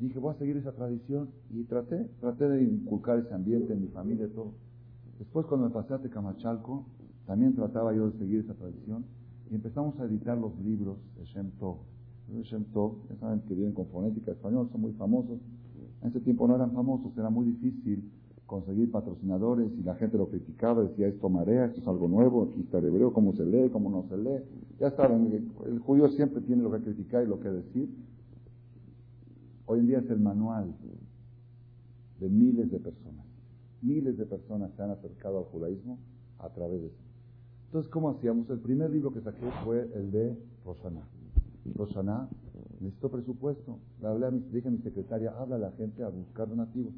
dije 0.00 0.18
voy 0.18 0.34
a 0.34 0.38
seguir 0.38 0.56
esa 0.56 0.72
tradición 0.72 1.30
y 1.50 1.64
traté, 1.64 2.08
traté 2.20 2.48
de 2.48 2.62
inculcar 2.62 3.18
ese 3.18 3.34
ambiente 3.34 3.72
en 3.72 3.82
mi 3.82 3.88
familia 3.88 4.26
y 4.26 4.30
todo. 4.30 4.52
Después 5.18 5.46
cuando 5.46 5.68
me 5.68 5.74
pasé 5.74 5.94
a 5.94 5.98
Tecamachalco, 5.98 6.86
también 7.26 7.54
trataba 7.54 7.92
yo 7.92 8.10
de 8.10 8.18
seguir 8.18 8.40
esa 8.40 8.54
tradición 8.54 9.04
y 9.50 9.54
empezamos 9.54 9.98
a 10.00 10.04
editar 10.04 10.36
los 10.36 10.58
libros 10.60 10.98
de 11.16 11.24
Shem 11.24 11.50
Tov. 11.58 11.76
Shem 12.42 12.64
Tov, 12.72 13.08
ya 13.08 13.16
saben 13.16 13.40
que 13.40 13.54
viven 13.54 13.72
con 13.72 13.86
fonética 13.86 14.32
español, 14.32 14.68
son 14.70 14.82
muy 14.82 14.92
famosos. 14.92 15.38
En 16.02 16.08
ese 16.08 16.20
tiempo 16.20 16.46
no 16.46 16.56
eran 16.56 16.72
famosos, 16.72 17.16
era 17.16 17.30
muy 17.30 17.46
difícil 17.46 18.10
conseguir 18.46 18.90
patrocinadores 18.90 19.70
y 19.78 19.82
la 19.82 19.94
gente 19.94 20.16
lo 20.16 20.28
criticaba, 20.28 20.82
decía 20.82 21.08
esto 21.08 21.28
marea, 21.28 21.66
esto 21.66 21.80
es 21.80 21.88
algo 21.88 22.08
nuevo, 22.08 22.44
aquí 22.44 22.62
está 22.62 22.78
el 22.78 22.86
hebreo, 22.86 23.12
cómo 23.12 23.34
se 23.34 23.44
lee, 23.44 23.70
cómo 23.70 23.90
no 23.90 24.06
se 24.08 24.16
lee. 24.16 24.42
Ya 24.78 24.90
saben, 24.90 25.50
el 25.66 25.78
judío 25.80 26.08
siempre 26.10 26.40
tiene 26.42 26.62
lo 26.62 26.70
que 26.70 26.80
criticar 26.80 27.24
y 27.24 27.26
lo 27.26 27.40
que 27.40 27.48
decir. 27.48 27.88
Hoy 29.66 29.80
en 29.80 29.86
día 29.86 29.98
es 29.98 30.10
el 30.10 30.20
manual 30.20 30.74
de 32.20 32.28
miles 32.28 32.70
de 32.70 32.78
personas. 32.78 33.26
Miles 33.82 34.16
de 34.16 34.26
personas 34.26 34.72
se 34.76 34.82
han 34.82 34.90
acercado 34.90 35.38
al 35.38 35.44
judaísmo 35.44 35.98
a 36.38 36.48
través 36.48 36.80
de 36.80 36.86
eso. 36.88 37.07
Entonces, 37.68 37.90
¿cómo 37.92 38.08
hacíamos? 38.08 38.48
El 38.48 38.60
primer 38.60 38.88
libro 38.90 39.12
que 39.12 39.20
saqué 39.20 39.46
fue 39.62 39.90
el 39.94 40.10
de 40.10 40.34
Roshaná. 40.64 41.02
Roshaná 41.76 42.26
necesito 42.80 43.10
presupuesto. 43.10 43.76
Le 44.00 44.08
hablé 44.08 44.26
a 44.26 44.30
mi, 44.30 44.38
dije 44.50 44.68
a 44.68 44.70
mi 44.70 44.78
secretaria, 44.78 45.34
habla 45.38 45.56
a 45.56 45.58
la 45.58 45.70
gente 45.72 46.02
a 46.02 46.08
buscar 46.08 46.48
donativos. 46.48 46.94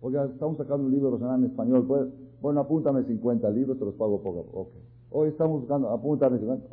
Oiga, 0.00 0.24
estamos 0.24 0.56
sacando 0.56 0.86
un 0.86 0.92
libro 0.92 1.10
de 1.10 1.16
Roshaná 1.18 1.34
en 1.34 1.44
español. 1.44 1.86
¿puedes? 1.86 2.08
Bueno, 2.40 2.60
apúntame 2.60 3.04
50 3.04 3.50
libros, 3.50 3.78
te 3.78 3.84
los 3.84 3.94
pago 3.96 4.22
poco 4.22 4.40
a 4.40 4.44
poco. 4.44 4.70
Hoy 5.10 5.28
estamos 5.28 5.60
buscando, 5.60 5.90
apúntame 5.90 6.38
50. 6.38 6.68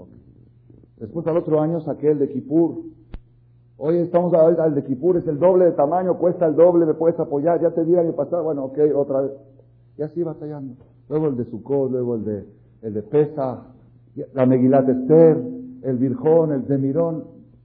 Después 0.96 1.28
al 1.28 1.36
otro 1.36 1.60
año 1.60 1.82
saqué 1.82 2.12
el 2.12 2.20
de 2.20 2.30
Kipur. 2.30 2.84
Hoy 3.78 3.98
estamos 3.98 4.34
al 4.34 4.76
de 4.76 4.84
Kipur, 4.86 5.18
es 5.18 5.28
el 5.28 5.40
doble 5.40 5.66
de 5.66 5.72
tamaño, 5.74 6.18
cuesta 6.18 6.46
el 6.46 6.56
doble, 6.56 6.86
me 6.86 6.94
puedes 6.94 7.20
apoyar. 7.20 7.62
Ya 7.62 7.72
te 7.72 7.84
di 7.84 7.96
el 7.96 8.14
pasado, 8.14 8.46
bueno, 8.46 8.64
ok, 8.64 8.80
otra 8.96 9.24
vez. 9.24 9.32
Y 9.98 10.04
así 10.04 10.24
batallando. 10.24 10.76
Luego 11.10 11.28
el 11.28 11.36
de 11.36 11.44
Sukkot, 11.44 11.92
luego 11.92 12.16
el 12.16 12.24
de, 12.24 12.61
el 12.82 12.94
de 12.94 13.04
Pesa, 13.04 13.68
la 14.34 14.46
Megilat 14.46 14.88
Esther, 14.90 15.38
el 15.84 15.98
Virjón, 15.98 16.52
el 16.52 16.68
de 16.68 16.78
Mirón 16.78 17.24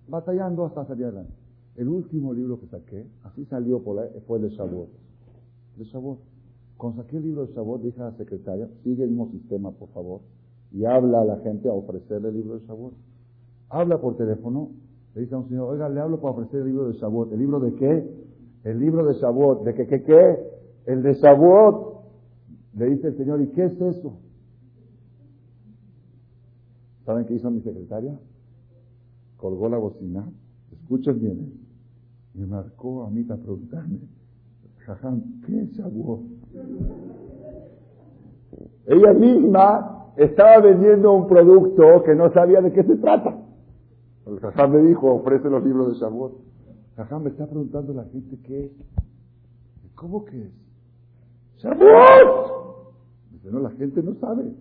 batallando 0.09 0.65
hasta 0.65 0.85
salir 0.87 1.07
adelante. 1.07 1.33
El 1.77 1.89
último 1.89 2.33
libro 2.33 2.59
que 2.61 2.67
saqué, 2.67 3.07
así 3.25 3.45
salió 3.47 3.83
por 3.83 4.11
fue 4.27 4.39
el 4.39 4.45
de 4.45 4.57
Shavuot. 4.57 4.89
De 5.77 5.85
Shavuot. 5.85 6.19
Cuando 6.77 7.03
saqué 7.03 7.19
el 7.19 7.25
libro 7.25 7.47
de 7.47 7.53
Shavuot, 7.53 7.83
dije 7.83 8.01
a 8.01 8.07
la 8.07 8.13
secretaria, 8.13 8.69
sigue 8.83 9.05
el 9.05 9.11
mismo 9.11 9.31
sistema, 9.31 9.73
por 9.73 9.89
favor, 9.91 10.21
y 10.73 10.85
habla 10.85 11.21
a 11.21 11.25
la 11.25 11.39
gente 11.39 11.69
a 11.69 11.73
ofrecerle 11.73 12.29
el 12.29 12.35
libro 12.37 12.59
de 12.59 12.67
Shavuot. 12.67 12.95
Habla 13.69 14.01
por 14.01 14.17
teléfono, 14.17 14.71
le 15.15 15.23
dice 15.23 15.35
a 15.35 15.39
un 15.39 15.49
señor, 15.49 15.71
oiga, 15.71 15.89
le 15.89 16.01
hablo 16.01 16.21
para 16.21 16.33
ofrecer 16.35 16.61
el 16.61 16.67
libro 16.67 16.89
de 16.89 16.95
Shavuot. 16.95 17.33
¿El 17.33 17.39
libro 17.39 17.59
de 17.59 17.75
qué? 17.75 18.27
El 18.65 18.79
libro 18.79 19.05
de 19.07 19.15
Shavuot. 19.15 19.65
¿De 19.65 19.75
qué, 19.75 19.87
qué, 19.87 20.03
qué? 20.03 20.39
El 20.85 21.03
de 21.03 21.15
Shavuot. 21.15 21.97
Le 22.75 22.91
dice 22.91 23.09
el 23.09 23.17
señor, 23.17 23.41
¿y 23.41 23.49
qué 23.49 23.65
es 23.65 23.81
eso? 23.81 24.19
¿Saben 27.07 27.25
qué 27.25 27.35
hizo 27.35 27.51
mi 27.51 27.63
secretaria? 27.63 28.19
colgó 29.37 29.69
la 29.69 29.79
bocina, 29.79 30.27
escuchen 30.73 31.21
bien, 31.21 31.41
¿eh? 31.41 31.53
y 32.35 32.39
me 32.41 32.47
marcó 32.47 33.05
a 33.05 33.11
mí 33.11 33.23
para 33.23 33.41
preguntarme, 33.41 33.99
Jajam, 34.79 35.41
¿qué 35.45 35.61
es 35.63 35.73
Shavuot? 35.73 36.21
Ella 38.87 39.13
misma 39.13 40.13
estaba 40.17 40.61
vendiendo 40.61 41.13
un 41.13 41.27
producto 41.27 42.03
que 42.05 42.15
no 42.15 42.33
sabía 42.33 42.61
de 42.63 42.73
qué 42.73 42.83
se 42.85 42.97
trata. 42.97 43.37
El 44.27 44.39
Jajam 44.41 44.73
me 44.73 44.79
dijo, 44.83 45.13
ofrece 45.15 45.49
los 45.51 45.63
libros 45.65 45.93
de 45.93 45.99
Shavuot. 45.99 46.33
Jajam 46.97 47.23
me 47.23 47.31
está 47.31 47.47
preguntando 47.47 47.93
a 47.93 47.97
la 47.97 48.05
gente 48.05 48.39
qué 48.43 48.67
es. 48.67 48.73
¿Cómo 49.95 50.25
que 50.25 50.43
es? 50.43 50.53
¡Shavuot! 51.59 52.95
Dice, 53.33 53.51
no, 53.51 53.61
la 53.61 53.71
gente 53.71 54.03
no 54.03 54.15
sabe. 54.15 54.53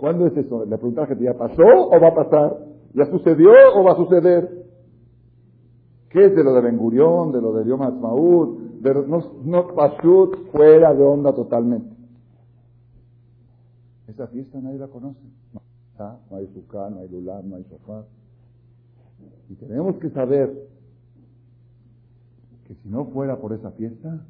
¿Cuándo 0.00 0.26
es 0.26 0.34
eso? 0.34 0.64
Le 0.64 0.78
pregunta 0.78 1.02
a 1.02 1.04
la 1.04 1.08
gente, 1.08 1.24
¿ya 1.24 1.34
pasó 1.34 1.62
o 1.62 2.00
va 2.00 2.08
a 2.08 2.14
pasar? 2.14 2.56
¿Ya 2.94 3.04
sucedió 3.04 3.50
o 3.76 3.84
va 3.84 3.92
a 3.92 3.96
suceder? 3.96 4.64
¿Qué 6.08 6.24
es 6.24 6.34
de 6.34 6.42
lo 6.42 6.54
de 6.54 6.62
Ben 6.62 6.78
Gurión, 6.78 7.32
de 7.32 7.42
lo 7.42 7.52
de 7.52 7.68
Yom 7.68 7.82
Ha'atzmaut? 7.82 8.58
De, 8.80 8.94
no, 8.94 9.22
no 9.44 9.68
fuera 10.50 10.94
de 10.94 11.04
onda 11.04 11.34
totalmente. 11.34 11.94
Esa 14.08 14.26
fiesta 14.28 14.58
nadie 14.58 14.78
la 14.78 14.88
conoce. 14.88 15.20
No, 15.52 15.60
no 16.30 16.36
hay 16.36 16.46
Sukkah, 16.54 16.88
no 16.88 17.00
hay 17.00 17.08
Lulam, 17.08 17.50
no 17.50 17.56
hay 17.56 17.64
Shofar. 17.64 18.06
Y 19.50 19.54
tenemos 19.56 19.96
que 19.96 20.08
saber 20.10 20.66
que 22.66 22.74
si 22.74 22.88
no 22.88 23.04
fuera 23.04 23.36
por 23.36 23.52
esa 23.52 23.70
fiesta, 23.72 24.24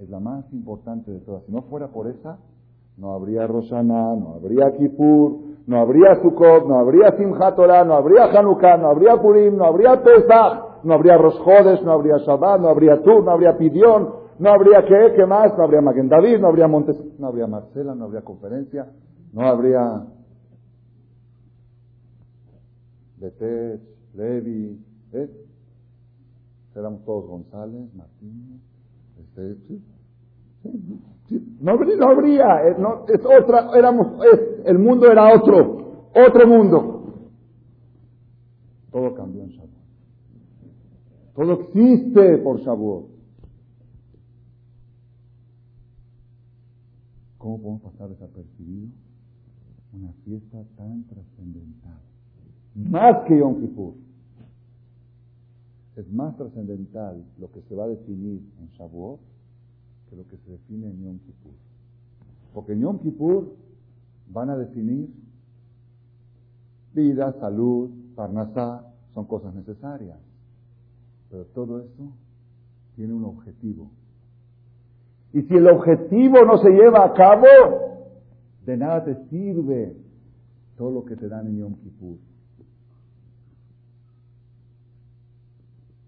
es 0.00 0.10
la 0.10 0.18
más 0.18 0.52
importante 0.52 1.12
de 1.12 1.20
todas. 1.20 1.44
Si 1.44 1.52
no 1.52 1.62
fuera 1.62 1.86
por 1.88 2.08
esa, 2.08 2.38
no 2.96 3.12
habría 3.12 3.46
Roshaná, 3.46 4.16
no 4.16 4.34
habría 4.34 4.72
Kippur, 4.76 5.38
no 5.66 5.80
habría 5.80 6.14
Sukkot, 6.22 6.66
no 6.66 6.78
habría 6.78 7.16
Simchat 7.16 7.58
no 7.58 7.94
habría 7.94 8.24
Hanukkah, 8.24 8.76
no 8.78 8.88
habría 8.88 9.16
Purim, 9.20 9.56
no 9.56 9.64
habría 9.64 10.02
Pesach, 10.02 10.82
no 10.84 10.94
habría 10.94 11.18
Rosjodes, 11.18 11.82
no 11.82 11.92
habría 11.92 12.18
Shabbat, 12.18 12.60
no 12.60 12.68
habría 12.68 13.02
Tur, 13.02 13.24
no 13.24 13.32
habría 13.32 13.58
Pidión, 13.58 14.14
no 14.38 14.50
habría 14.50 14.84
qué, 14.84 15.14
qué 15.16 15.26
más, 15.26 15.56
no 15.58 15.64
habría 15.64 15.80
Maguen 15.80 16.08
David, 16.08 16.38
no 16.38 16.48
habría 16.48 16.68
Montes, 16.68 16.96
no 17.18 17.26
habría 17.26 17.46
Marcela, 17.46 17.94
no 17.94 18.04
habría 18.04 18.22
conferencia, 18.22 18.86
no 19.32 19.42
habría 19.42 20.06
Betet, 23.18 23.80
Levi, 24.14 24.78
¿eh? 25.12 25.30
Éramos 26.74 27.04
todos 27.04 27.26
González, 27.26 27.92
Martínez, 27.94 28.60
este. 29.18 29.95
No, 31.60 31.72
habría, 32.08 32.68
eh, 32.68 32.76
no, 32.78 33.04
es 33.08 33.20
otra, 33.24 33.70
éramos, 33.76 34.22
el 34.64 34.78
mundo 34.78 35.10
era 35.10 35.34
otro, 35.34 36.10
otro 36.14 36.46
mundo. 36.46 36.96
Todo 38.92 39.14
cambió 39.14 39.42
en 39.42 39.48
Shavuot. 39.48 39.70
Todo 41.34 41.52
existe 41.52 42.38
por 42.38 42.60
Shavuot. 42.60 43.06
¿Cómo 47.38 47.58
podemos 47.60 47.82
pasar 47.82 48.08
desapercibido 48.08 48.88
una 49.92 50.12
fiesta 50.24 50.62
tan 50.76 51.04
trascendental? 51.04 52.00
Más 52.74 53.26
que 53.26 53.38
Yom 53.38 53.60
Kippur. 53.60 53.94
Es 55.96 56.10
más 56.12 56.36
trascendental 56.36 57.24
lo 57.38 57.50
que 57.50 57.62
se 57.62 57.74
va 57.74 57.84
a 57.84 57.88
definir 57.88 58.42
en 58.60 58.68
Shavuot 58.78 59.35
que 60.08 60.16
lo 60.16 60.26
que 60.26 60.36
se 60.38 60.50
define 60.50 60.88
en 60.88 61.02
Yom 61.02 61.18
Kippur. 61.18 61.52
Porque 62.54 62.72
en 62.72 62.80
Yom 62.80 62.98
Kippur 62.98 63.54
van 64.28 64.50
a 64.50 64.56
definir 64.56 65.08
Vida, 66.96 67.30
salud, 67.40 67.90
parnasá, 68.14 68.82
son 69.12 69.26
cosas 69.26 69.54
necesarias. 69.54 70.18
Pero 71.30 71.44
todo 71.54 71.80
esto 71.80 72.04
tiene 72.94 73.12
un 73.12 73.24
objetivo. 73.24 73.90
Y 75.34 75.42
si 75.42 75.54
el 75.54 75.68
objetivo 75.68 76.42
no 76.46 76.56
se 76.56 76.70
lleva 76.70 77.04
a 77.04 77.12
cabo, 77.12 77.46
de 78.64 78.78
nada 78.78 79.04
te 79.04 79.28
sirve 79.28 79.94
todo 80.78 80.90
lo 80.90 81.04
que 81.04 81.16
te 81.16 81.28
dan 81.28 81.48
en 81.48 81.58
Yom 81.58 81.74
Kippur. 81.74 82.16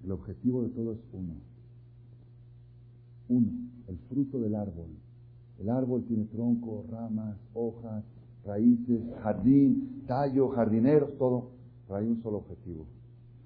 El 0.05 0.13
objetivo 0.13 0.63
de 0.63 0.71
todo 0.71 0.93
es 0.93 0.99
uno. 1.13 1.35
Uno, 3.29 3.51
el 3.89 3.99
fruto 4.09 4.39
del 4.39 4.55
árbol. 4.55 4.89
El 5.59 5.71
árbol 5.71 6.05
tiene 6.05 6.25
tronco, 6.25 6.85
ramas, 6.91 7.37
hojas, 7.55 8.05
raíces, 8.45 9.03
jardín, 9.23 10.05
tallo, 10.07 10.49
jardineros, 10.51 11.17
todo. 11.19 11.51
Pero 11.87 11.99
hay 11.99 12.07
un 12.07 12.23
solo 12.23 12.39
objetivo, 12.39 12.87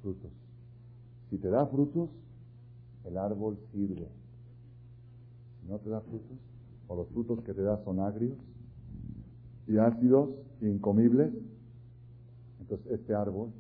frutos. 0.03 0.30
Si 1.30 1.38
te 1.38 1.49
da 1.49 1.66
frutos, 1.66 2.11
el 3.05 3.16
árbol 3.16 3.57
sirve. 3.72 4.09
Si 5.61 5.68
no 5.68 5.78
te 5.78 5.90
da 5.90 6.01
frutos, 6.01 6.36
o 6.88 6.97
los 6.97 7.09
frutos 7.09 7.40
que 7.43 7.55
te 7.55 7.62
da 7.62 7.82
son 7.84 8.01
agrios 8.01 8.36
y 9.66 9.78
ácidos 9.78 10.30
incomibles, 10.61 11.32
entonces 12.61 12.93
este 12.93 13.14
árbol 13.14 13.51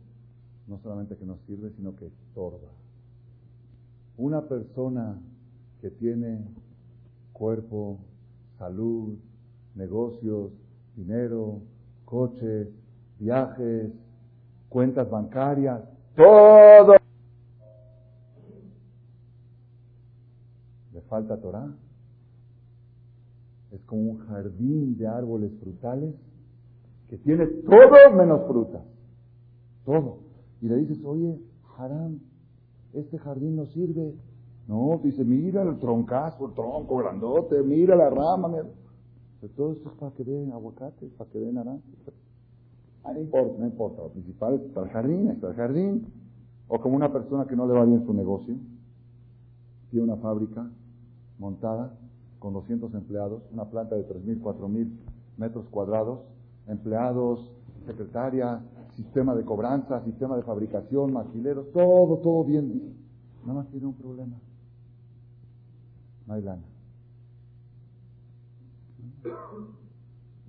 no 0.66 0.78
solamente 0.80 1.16
que 1.16 1.24
no 1.24 1.38
sirve, 1.46 1.70
sino 1.76 1.94
que 1.96 2.06
estorba. 2.06 2.68
Una 4.16 4.42
persona 4.42 5.18
que 5.80 5.90
tiene 5.90 6.44
cuerpo, 7.32 7.98
salud, 8.58 9.18
negocios, 9.74 10.52
dinero, 10.96 11.62
coches, 12.04 12.68
viajes, 13.18 13.92
cuentas 14.68 15.08
bancarias, 15.10 15.82
todo. 16.16 16.96
¿Le 20.92 21.00
falta 21.02 21.40
Torah? 21.40 21.72
Es 23.72 23.80
como 23.82 24.02
un 24.02 24.18
jardín 24.26 24.98
de 24.98 25.06
árboles 25.06 25.52
frutales 25.60 26.14
que 27.08 27.16
tiene 27.18 27.46
todo 27.46 28.10
menos 28.14 28.46
fruta. 28.46 28.82
Todo. 29.84 30.18
Y 30.60 30.68
le 30.68 30.76
dices, 30.76 30.98
oye, 31.04 31.40
Haram, 31.76 32.20
este 32.92 33.18
jardín 33.18 33.56
no 33.56 33.66
sirve. 33.66 34.14
No, 34.68 35.00
dice, 35.02 35.24
mira 35.24 35.62
el 35.62 35.78
troncazo, 35.78 36.46
el 36.46 36.54
tronco 36.54 36.98
grandote, 36.98 37.62
mira 37.62 37.96
la 37.96 38.10
rama. 38.10 38.48
Mira. 38.48 38.64
todo 39.56 39.72
esto 39.72 39.88
es 39.88 39.94
para 39.96 40.12
que 40.12 40.24
den 40.24 40.52
aguacate, 40.52 41.06
para 41.18 41.30
que 41.30 41.38
den 41.38 41.54
naranja. 41.54 41.82
Ah, 43.04 43.12
no 43.12 43.20
importa, 43.20 43.58
no 43.58 43.66
importa. 43.66 44.02
Lo 44.02 44.08
principal 44.10 44.54
es 44.54 44.60
para 44.72 44.86
el 44.86 44.92
jardín, 44.92 45.30
es 45.30 45.38
para 45.38 45.52
el 45.52 45.56
jardín. 45.56 46.06
O 46.68 46.80
como 46.80 46.96
una 46.96 47.12
persona 47.12 47.46
que 47.46 47.56
no 47.56 47.66
le 47.66 47.74
va 47.74 47.84
bien 47.84 48.06
su 48.06 48.14
negocio, 48.14 48.54
tiene 49.90 50.04
una 50.04 50.16
fábrica 50.16 50.70
montada 51.38 51.92
con 52.38 52.54
200 52.54 52.94
empleados, 52.94 53.42
una 53.52 53.64
planta 53.66 53.96
de 53.96 54.08
3.000, 54.08 54.40
4.000 54.40 54.90
metros 55.36 55.66
cuadrados, 55.70 56.20
empleados, 56.66 57.52
secretaria, 57.84 58.60
sistema 58.96 59.34
de 59.34 59.44
cobranza, 59.44 60.02
sistema 60.04 60.36
de 60.36 60.42
fabricación, 60.42 61.12
maquileros, 61.12 61.70
todo, 61.72 62.18
todo 62.18 62.44
bien. 62.44 62.94
Nada 63.42 63.60
más 63.60 63.68
tiene 63.68 63.86
un 63.86 63.94
problema. 63.94 64.36
No 66.32 66.36
hay 66.36 66.42
lana. 66.44 66.62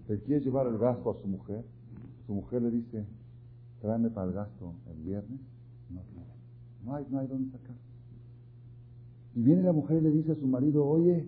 Se 0.08 0.22
quiere 0.22 0.42
llevar 0.42 0.66
el 0.68 0.78
gasto 0.78 1.12
a 1.12 1.22
su 1.22 1.28
mujer. 1.28 1.66
Su 2.26 2.34
mujer 2.34 2.62
le 2.62 2.72
dice, 2.72 3.06
tráeme 3.82 4.10
para 4.10 4.28
el 4.28 4.34
gasto 4.34 4.76
el 4.90 5.04
viernes. 5.04 5.42
No, 5.90 6.02
no 6.86 6.96
hay, 6.96 7.06
no 7.10 7.20
hay 7.20 7.28
dónde 7.28 7.52
sacar. 7.52 7.76
Y 9.36 9.42
viene 9.42 9.64
la 9.64 9.74
mujer 9.74 9.98
y 9.98 10.02
le 10.02 10.12
dice 10.12 10.32
a 10.32 10.36
su 10.36 10.48
marido, 10.48 10.86
oye, 10.86 11.28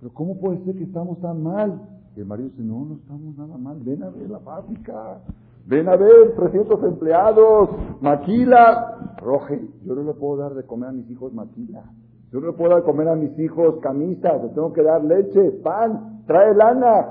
pero 0.00 0.14
¿cómo 0.14 0.40
puede 0.40 0.64
ser 0.64 0.74
que 0.74 0.84
estamos 0.84 1.20
tan 1.20 1.42
mal? 1.42 2.00
Y 2.16 2.20
el 2.20 2.26
marido 2.26 2.48
dice, 2.48 2.62
no, 2.62 2.86
no 2.86 2.94
estamos 2.94 3.36
nada 3.36 3.58
mal, 3.58 3.80
ven 3.80 4.02
a 4.02 4.08
ver 4.08 4.30
la 4.30 4.40
fábrica, 4.40 5.20
Ven 5.66 5.86
a 5.86 5.96
ver, 5.96 6.34
300 6.34 6.82
empleados, 6.84 7.68
maquila. 8.00 9.16
Roge, 9.18 9.60
yo 9.84 9.94
no 9.94 10.02
le 10.04 10.14
puedo 10.14 10.38
dar 10.38 10.54
de 10.54 10.64
comer 10.64 10.88
a 10.88 10.92
mis 10.92 11.10
hijos 11.10 11.34
maquila. 11.34 11.84
Yo 12.30 12.40
no 12.40 12.54
puedo 12.54 12.82
comer 12.84 13.08
a 13.08 13.16
mis 13.16 13.38
hijos 13.38 13.80
camisas. 13.80 14.42
Le 14.42 14.48
tengo 14.50 14.72
que 14.72 14.82
dar 14.82 15.02
leche, 15.02 15.50
pan, 15.62 16.24
trae 16.26 16.54
lana. 16.54 17.08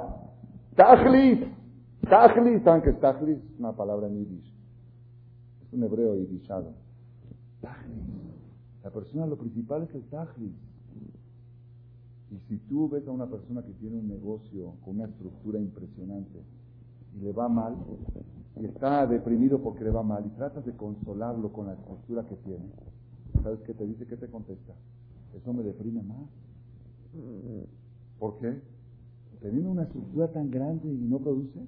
Tajlis. 0.75 1.39
Tajlis. 2.07 2.63
¿Saben 2.63 2.99
tajlis 2.99 3.37
es 3.37 3.59
una 3.59 3.73
palabra 3.73 4.07
en 4.07 4.15
yiddish? 4.15 4.53
Es 5.65 5.73
un 5.73 5.83
hebreo 5.83 6.15
yiddishado. 6.15 6.73
Tajlis. 7.61 8.17
La 8.83 8.91
persona, 8.91 9.25
lo 9.25 9.37
principal 9.37 9.83
es 9.83 9.95
el 9.95 10.03
tajlis. 10.03 10.53
Y 12.29 12.37
si 12.47 12.57
tú 12.69 12.89
ves 12.89 13.07
a 13.07 13.11
una 13.11 13.25
persona 13.25 13.63
que 13.63 13.71
tiene 13.73 13.97
un 13.97 14.07
negocio 14.07 14.73
con 14.83 14.95
una 14.95 15.05
estructura 15.05 15.59
impresionante 15.59 16.43
y 17.15 17.21
le 17.21 17.31
va 17.31 17.47
mal, 17.47 17.75
y 18.59 18.65
está 18.65 19.07
deprimido 19.07 19.59
porque 19.59 19.83
le 19.83 19.91
va 19.91 20.03
mal 20.03 20.25
y 20.25 20.29
tratas 20.29 20.65
de 20.65 20.73
consolarlo 20.73 21.51
con 21.53 21.67
la 21.67 21.73
estructura 21.73 22.25
que 22.25 22.35
tiene, 22.35 22.69
¿sabes 23.41 23.61
qué 23.61 23.73
te 23.73 23.85
dice? 23.85 24.05
¿Qué 24.05 24.17
te 24.17 24.27
contesta? 24.29 24.73
Eso 25.35 25.53
me 25.53 25.63
deprime 25.63 26.01
más. 26.03 26.27
¿Por 28.19 28.39
qué? 28.39 28.61
Teniendo 29.41 29.71
una 29.71 29.83
estructura 29.83 30.31
tan 30.31 30.49
grande 30.49 30.87
y 30.87 31.07
no 31.07 31.19
produce. 31.19 31.59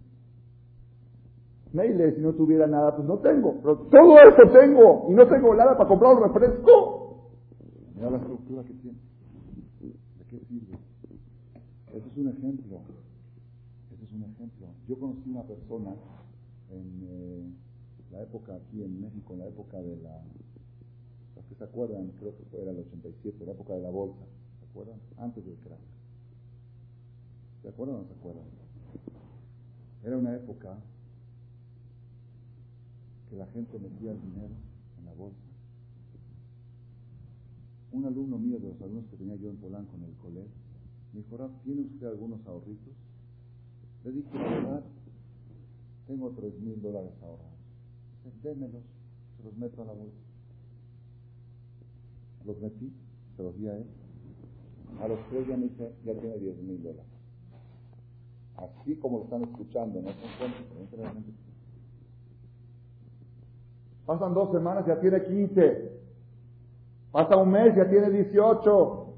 Meile, 1.71 2.15
si 2.15 2.21
no 2.21 2.33
tuviera 2.33 2.65
nada, 2.65 2.95
pues 2.95 3.07
no 3.07 3.19
tengo. 3.19 3.59
Pero 3.61 3.77
todo 3.77 4.17
eso 4.17 4.51
tengo 4.51 5.07
y 5.09 5.13
no 5.13 5.27
tengo 5.27 5.53
nada 5.55 5.77
para 5.77 5.87
comprar 5.87 6.15
un 6.15 6.23
refresco. 6.23 7.29
Mira 7.95 8.09
la 8.09 8.17
estructura 8.17 8.63
que 8.63 8.73
tiene. 8.73 8.97
¿De 9.79 10.25
qué 10.29 10.39
sirve? 10.45 10.77
Ese 11.93 12.07
es 12.07 12.17
un 12.17 12.29
ejemplo. 12.29 12.81
Ese 13.93 14.03
es 14.03 14.11
un 14.11 14.23
ejemplo. 14.23 14.67
Yo 14.87 14.99
conocí 14.99 15.29
una 15.29 15.43
persona 15.43 15.91
en 16.71 17.03
eh, 17.03 17.53
la 18.11 18.23
época 18.23 18.55
aquí 18.55 18.83
en 18.83 19.01
México, 19.01 19.33
en 19.33 19.39
la 19.39 19.47
época 19.47 19.77
de 19.77 19.97
la, 19.97 20.23
se 21.59 21.65
acuerdan, 21.65 22.13
creo 22.17 22.35
que 22.37 22.43
fue, 22.45 22.61
era 22.61 22.71
el 22.71 22.79
87, 22.79 23.45
la 23.45 23.51
época 23.51 23.73
de 23.73 23.81
la 23.81 23.89
bolsa, 23.89 24.23
¿se 24.59 24.65
acuerdan? 24.65 24.97
Antes 25.17 25.45
del 25.45 25.57
crack. 25.57 25.79
¿Se 27.61 27.67
acuerdan 27.67 27.97
o 27.97 27.99
no 27.99 28.07
se 28.07 28.13
acuerdan? 28.13 28.45
Era 30.05 30.17
una 30.17 30.33
época 30.35 30.79
que 33.29 33.35
la 33.35 33.45
gente 33.47 33.77
metía 33.77 34.11
el 34.11 34.21
dinero 34.21 34.55
en 34.99 35.05
la 35.05 35.13
bolsa. 35.13 35.37
Un 37.91 38.05
alumno 38.05 38.37
mío 38.37 38.57
de 38.57 38.69
los 38.69 38.81
alumnos 38.81 39.07
que 39.11 39.17
tenía 39.17 39.35
yo 39.35 39.49
en 39.49 39.57
Polanco 39.57 39.97
en 39.97 40.03
el 40.03 40.15
colegio, 40.15 40.69
me 41.11 41.19
dijo, 41.19 41.51
¿tiene 41.65 41.81
usted 41.81 42.07
algunos 42.07 42.45
ahorritos? 42.47 42.93
Le 44.05 44.11
dije, 44.13 44.29
verdad, 44.31 44.83
tengo 46.07 46.29
tres 46.31 46.57
mil 46.57 46.81
dólares 46.81 47.11
ahorrados. 47.21 47.59
Démelos, 48.41 48.83
se 49.35 49.43
los 49.43 49.57
meto 49.57 49.81
a 49.81 49.85
la 49.85 49.93
bolsa. 49.93 50.28
Los 52.49 52.59
metí, 52.61 52.91
se 53.37 53.43
los 53.43 53.55
di 53.59 53.67
a 53.67 53.77
él. 53.77 53.85
A 54.99 55.07
los 55.07 55.19
tres 55.29 55.47
ya 55.47 55.55
me 55.55 55.67
dice, 55.67 55.93
ya 56.03 56.13
tiene 56.19 56.35
diez 56.39 56.57
mil 56.57 56.81
dólares. 56.81 57.05
Así 58.57 58.95
como 58.95 59.19
lo 59.19 59.23
están 59.25 59.43
escuchando, 59.43 60.01
no 60.01 60.09
son 60.09 60.29
cuentos, 60.39 61.29
Pasan 64.07 64.33
dos 64.33 64.51
semanas, 64.51 64.87
ya 64.87 64.99
tiene 64.99 65.23
15. 65.23 65.91
Pasa 67.11 67.37
un 67.37 67.51
mes, 67.51 67.75
ya 67.75 67.87
tiene 67.87 68.09
18. 68.09 69.13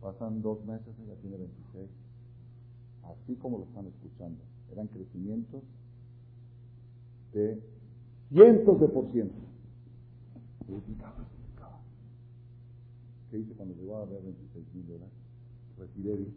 Pasan 0.00 0.40
dos 0.40 0.64
meses, 0.64 0.94
ya 1.04 1.14
tiene 1.16 1.36
26. 1.36 1.90
Así 3.02 3.34
como 3.34 3.58
lo 3.58 3.64
están 3.64 3.88
escuchando 3.88 4.40
eran 4.70 4.86
crecimientos 4.86 5.62
de 7.32 7.60
cientos 8.28 8.80
de 8.80 8.88
por 8.88 9.10
ciento. 9.10 9.47
¿Qué 13.30 13.38
hice 13.38 13.54
cuando 13.54 13.74
llegó 13.74 13.96
a 13.96 14.04
ver 14.04 14.22
26 14.22 14.74
mil 14.74 14.86
dólares? 14.86 15.14
Retiré 15.78 16.14
y 16.14 16.34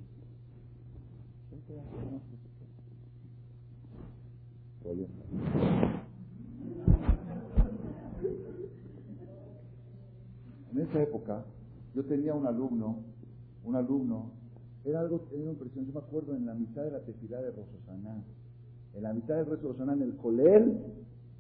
En 10.72 10.80
esa 10.80 11.04
época, 11.04 11.44
yo 11.94 12.06
tenía 12.06 12.34
un 12.34 12.48
alumno, 12.48 13.04
un 13.66 13.76
alumno 13.76 14.32
era 14.86 15.02
algo, 15.02 15.28
era 15.32 15.42
una 15.42 15.52
impresión. 15.52 15.86
Yo 15.86 15.94
me 15.94 16.00
acuerdo 16.00 16.36
en 16.36 16.46
la 16.46 16.54
mitad 16.54 16.84
de 16.84 16.92
la 16.92 17.02
tefilá 17.02 17.42
de 17.42 17.52
Rososaná, 17.52 18.24
en 18.94 19.04
la 19.04 19.14
mitad 19.14 19.36
de 19.36 19.44
Rososaná, 19.44 19.94
en 19.94 20.04
el 20.04 20.16
colel, 20.16 20.78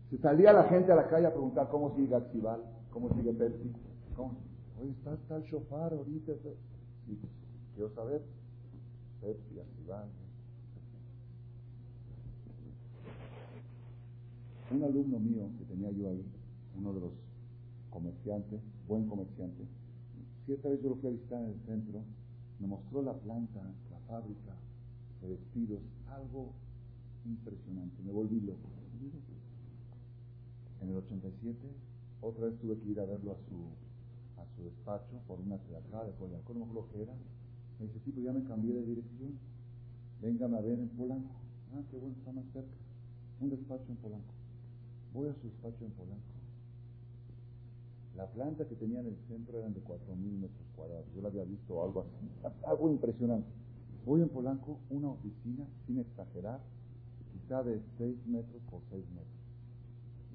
se 0.10 0.18
salía 0.18 0.52
la 0.52 0.66
gente 0.66 0.92
a 0.92 0.96
la 0.96 1.08
calle 1.08 1.28
a 1.28 1.32
preguntar 1.32 1.70
cómo 1.70 1.96
sigue 1.96 2.14
Actival, 2.16 2.62
cómo 2.92 3.14
sigue 3.16 3.34
Pepsi. 3.34 3.72
¿Cómo? 4.16 4.38
Oye, 4.80 4.92
está, 4.92 5.14
está 5.14 5.38
el 5.38 5.44
shofar 5.44 5.94
ahorita. 5.94 6.34
Sí, 7.06 7.18
quiero 7.74 7.89
saber. 7.96 8.22
Pepsi, 9.22 9.60
Actival. 9.60 10.10
Un 14.72 14.84
alumno 14.84 15.20
mío 15.20 15.50
que 15.58 15.66
tenía 15.66 15.92
yo 15.92 16.10
ahí, 16.10 16.24
uno 16.78 16.94
de 16.94 17.02
los 17.02 17.12
comerciantes, 17.89 18.62
buen 18.88 19.06
comerciante, 19.08 19.66
cierta 20.46 20.70
vez 20.70 20.82
yo 20.82 20.89
lo 20.89 20.96
fui 20.96 21.10
a 21.10 21.12
visitar 21.12 21.44
en 21.44 21.50
el 21.50 21.60
centro, 21.66 22.02
me 22.60 22.68
mostró 22.68 23.02
la 23.02 23.14
planta, 23.14 23.62
la 23.92 24.00
fábrica 24.08 24.56
de 25.22 25.28
vestidos, 25.28 25.82
algo 26.08 26.54
impresionante, 27.26 28.02
me 28.02 28.14
volví 28.14 28.39
loco. 28.39 28.70
En 30.82 30.89
el 30.89 30.96
87, 30.96 31.58
otra 32.22 32.46
vez 32.46 32.60
tuve 32.60 32.78
que 32.80 32.90
ir 32.90 33.00
a 33.00 33.06
verlo 33.06 33.32
a 33.32 33.36
su, 33.36 34.42
a 34.42 34.46
su 34.56 34.64
despacho 34.64 35.20
por 35.28 35.40
una 35.40 35.56
acá, 35.56 36.06
de 36.06 36.14
Coyacó, 36.14 36.54
no 36.54 36.66
acuerdo 36.66 36.88
qué 36.92 37.02
era. 37.02 37.14
Me 37.80 37.88
dice, 37.88 38.00
sí, 38.06 38.12
pues 38.12 38.26
ya 38.26 38.32
me 38.32 38.44
cambié 38.44 38.74
de 38.74 38.86
dirección. 38.86 39.40
Véngame 40.22 40.58
a 40.58 40.62
ver 40.62 40.80
en 40.80 40.90
Polanco. 40.90 41.34
Ah, 41.74 41.82
qué 41.90 41.98
bueno, 41.98 42.16
está 42.18 42.32
más 42.32 42.46
cerca. 42.54 42.76
Un 43.40 43.50
despacho 43.50 43.86
en 43.90 43.98
Polanco. 43.98 44.34
Voy 45.14 45.30
a 45.30 45.34
su 45.34 45.48
despacho 45.48 45.84
en 45.84 45.92
Polanco. 45.92 46.32
La 48.16 48.28
planta 48.28 48.68
que 48.68 48.76
tenía 48.76 49.00
en 49.00 49.08
el 49.08 49.18
centro 49.28 49.58
eran 49.58 49.74
de 49.74 49.82
4.000 49.84 50.16
metros 50.16 50.68
cuadrados. 50.76 51.08
Yo 51.16 51.22
la 51.22 51.30
había 51.30 51.44
visto 51.44 51.84
algo 51.84 52.02
así. 52.02 52.30
Algo 52.68 52.92
impresionante. 52.92 53.50
Voy 54.06 54.22
en 54.22 54.30
Polanco, 54.30 54.80
una 54.90 55.10
oficina, 55.10 55.66
sin 55.88 56.00
exagerar, 56.00 56.60
quizá 57.32 57.64
de 57.64 57.82
6 57.98 58.28
metros 58.28 58.62
por 58.70 58.82
6 58.92 59.06
metros. 59.10 59.41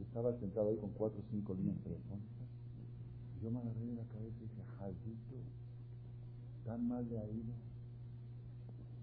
Estaba 0.01 0.33
sentado 0.39 0.69
ahí 0.69 0.77
con 0.77 0.91
4 0.91 1.19
o 1.19 1.23
5 1.31 1.55
líneas 1.55 1.79
telefónicas. 1.83 2.49
Y 3.37 3.45
yo 3.45 3.51
me 3.51 3.59
agarré 3.61 3.87
de 3.87 3.95
la 3.95 4.05
cabeza 4.05 4.37
y 4.39 4.49
dije, 4.49 4.63
Jaldito, 4.79 5.37
tan 6.65 6.89
mal 6.89 7.09
le 7.09 7.19
ha 7.19 7.27
ido. 7.27 7.55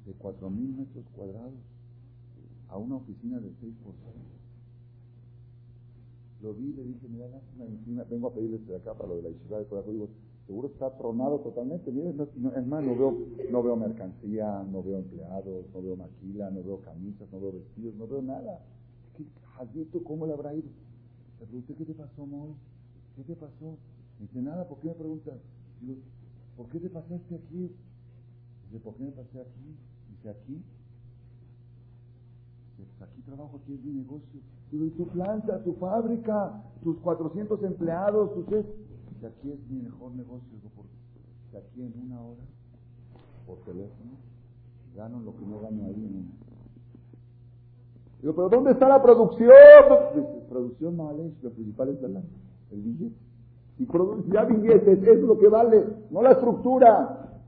De 0.06 0.14
4.000 0.18 0.52
metros 0.52 1.06
cuadrados 1.16 1.54
a 2.70 2.78
una 2.78 2.96
oficina 2.96 3.39
de 3.39 3.54
6 3.62 3.76
por 3.84 3.94
6. 3.94 4.16
Lo 6.41 6.54
vi 6.54 6.72
y 6.72 6.74
le 6.74 6.84
dije, 6.84 7.08
mira, 7.08 7.28
lástima, 7.30 8.04
vengo 8.10 8.28
a 8.28 8.34
pedirles 8.34 8.68
de 8.68 8.76
acá 8.76 8.94
para 8.94 9.10
lo 9.10 9.16
de 9.16 9.22
la 9.22 9.30
isla 9.30 9.60
de 9.60 9.66
Corazón. 9.66 9.94
Digo, 9.94 10.10
seguro 10.46 10.68
está 10.68 10.98
tronado 10.98 11.39
totalmente. 11.39 11.89
Miren, 11.89 12.18
no, 12.18 12.52
es 12.52 12.68
más, 12.68 12.84
no 12.84 12.98
veo, 12.98 13.18
no 13.50 13.64
veo 13.64 13.76
mercancía, 13.78 14.62
no 14.70 14.84
veo 14.84 14.98
empleados, 14.98 15.66
no 15.74 15.82
veo 15.82 15.96
maquila, 15.96 16.50
no 16.52 16.64
veo 16.64 16.82
camisas, 16.82 17.32
no 17.32 17.39
veo 17.39 17.54
vestidos, 17.54 17.96
no 17.96 18.08
veo 18.08 18.22
nada. 18.22 18.60
¿Qué, 19.16 19.24
Jaldito, 19.56 20.04
¿cómo 20.04 20.26
le 20.28 20.34
habrá 20.34 20.54
ido? 20.54 20.68
Pregunté, 21.46 21.76
¿qué 21.76 21.86
te 21.86 21.94
pasó, 21.94 22.26
Moy? 22.26 22.54
¿Qué 23.16 23.24
te 23.24 23.36
pasó? 23.36 23.78
Me 24.20 24.28
dice, 24.28 24.41
nada, 24.41 24.68
¿por 24.68 24.80
qué 24.80 24.88
me 24.88 24.94
preguntas? 24.94 25.36
Digo, 25.82 25.96
¿por 26.56 26.70
qué 26.70 26.80
te 26.80 26.89
pasaste 26.89 27.36
aquí? 27.36 27.72
Dice, 28.66 28.80
¿por 28.84 28.96
qué 28.96 29.04
me 29.04 29.12
pasé 29.12 29.41
aquí? 29.41 29.76
Dice, 30.10 30.30
aquí. 30.30 30.54
Dice, 30.54 30.64
pues 32.98 33.10
aquí 33.10 33.22
trabajo, 33.24 33.60
aquí 33.62 33.74
es 33.74 33.84
mi 33.84 33.94
negocio. 33.94 34.39
Digo, 34.72 34.86
¿y 34.86 34.91
tu 34.91 35.08
planta, 35.10 35.64
tu 35.64 35.74
fábrica, 35.74 36.64
tus 36.82 36.98
400 37.00 37.62
empleados, 37.64 38.34
tus? 38.34 38.46
Dice, 39.14 39.28
aquí 39.28 39.52
es 39.52 39.68
mi 39.70 39.82
mejor 39.82 40.14
negocio. 40.14 40.48
Digo, 40.54 40.72
porque 40.76 41.58
aquí 41.58 41.82
en 41.84 41.94
una 42.06 42.22
hora, 42.22 42.44
por 43.46 43.58
teléfono, 43.66 44.12
gano 44.96 45.20
lo 45.20 45.36
que 45.36 45.46
no 45.46 45.60
gano 45.60 45.86
ahí 45.86 46.06
en 46.06 46.16
una. 46.16 46.43
Digo, 48.24 48.36
¿pero 48.36 48.47
dónde 48.47 48.71
está 48.71 48.88
la 48.88 49.03
producción? 49.03 49.51
Producción 50.47 50.95
no 50.95 51.07
vale, 51.07 51.34
lo 51.41 51.51
principal 51.51 51.89
es 51.89 52.01
el, 52.03 52.24
el 52.71 52.82
billete. 52.82 53.17
Y 53.78 53.86
ya 54.32 54.45
billetes, 54.45 55.03
es 55.03 55.19
lo 55.19 55.38
que 55.38 55.49
vale, 55.49 55.86
no 56.09 56.21
la 56.21 56.32
estructura. 56.32 57.41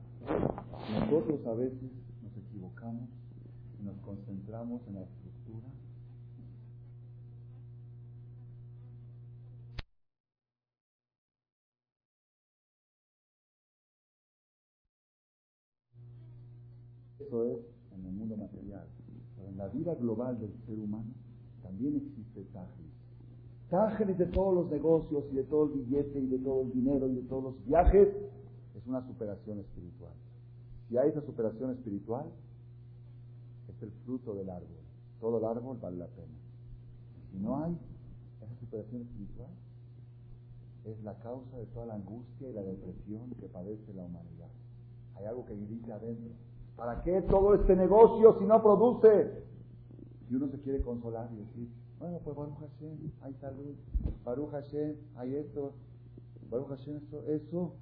Nosotros 1.00 1.46
a 1.46 1.54
veces 1.54 1.80
nos 2.22 2.36
equivocamos 2.36 3.08
y 3.80 3.84
nos 3.84 3.96
concentramos 4.00 4.82
en 4.88 4.96
la 4.96 5.00
estructura. 5.00 5.66
Eso 17.18 17.44
es 17.46 17.58
en 17.94 18.04
el 18.04 18.12
mundo 18.12 18.36
material. 18.36 18.95
En 19.56 19.62
la 19.62 19.68
vida 19.68 19.94
global 19.94 20.38
del 20.38 20.52
ser 20.66 20.78
humano 20.78 21.14
también 21.62 21.96
existe 21.96 22.44
Tajris. 22.52 22.92
Tajris 23.70 24.18
de 24.18 24.26
todos 24.26 24.54
los 24.54 24.70
negocios 24.70 25.24
y 25.32 25.36
de 25.36 25.44
todo 25.44 25.72
el 25.72 25.80
billete 25.80 26.20
y 26.20 26.26
de 26.26 26.38
todo 26.40 26.60
el 26.60 26.72
dinero 26.72 27.08
y 27.08 27.14
de 27.14 27.22
todos 27.22 27.44
los 27.44 27.64
viajes 27.64 28.06
es 28.74 28.86
una 28.86 29.00
superación 29.06 29.60
espiritual. 29.60 30.12
Si 30.86 30.98
hay 30.98 31.08
esa 31.08 31.22
superación 31.22 31.70
espiritual, 31.70 32.26
es 33.70 33.82
el 33.82 33.92
fruto 34.04 34.34
del 34.34 34.50
árbol. 34.50 34.76
Todo 35.20 35.38
el 35.38 35.44
árbol 35.46 35.78
vale 35.80 35.96
la 35.96 36.08
pena. 36.08 36.36
Si 37.32 37.38
no 37.38 37.64
hay 37.64 37.78
esa 38.42 38.60
superación 38.60 39.00
espiritual, 39.00 39.52
es 40.84 41.02
la 41.02 41.18
causa 41.20 41.56
de 41.56 41.64
toda 41.64 41.86
la 41.86 41.94
angustia 41.94 42.50
y 42.50 42.52
la 42.52 42.62
depresión 42.62 43.30
que 43.40 43.46
padece 43.46 43.94
la 43.94 44.04
humanidad. 44.04 44.50
Hay 45.14 45.24
algo 45.24 45.46
que 45.46 45.56
grita 45.56 45.94
adentro. 45.94 46.45
¿Para 46.76 47.02
qué 47.02 47.22
todo 47.22 47.54
este 47.54 47.74
negocio 47.74 48.38
si 48.38 48.44
no 48.44 48.62
produce? 48.62 49.44
Y 50.30 50.34
uno 50.34 50.48
se 50.48 50.60
quiere 50.60 50.82
consolar 50.82 51.30
y 51.32 51.36
decir, 51.36 51.68
bueno, 51.98 52.18
pues 52.22 52.36
Baruch 52.36 52.58
Hashem, 52.58 53.12
hay 53.22 53.34
salud. 53.34 53.74
Baruch 54.24 54.50
Hashem, 54.50 54.96
hay 55.16 55.36
esto. 55.36 55.72
Baruch 56.50 56.68
Hashem, 56.68 56.96
eso, 56.96 57.22
eso 57.26 57.72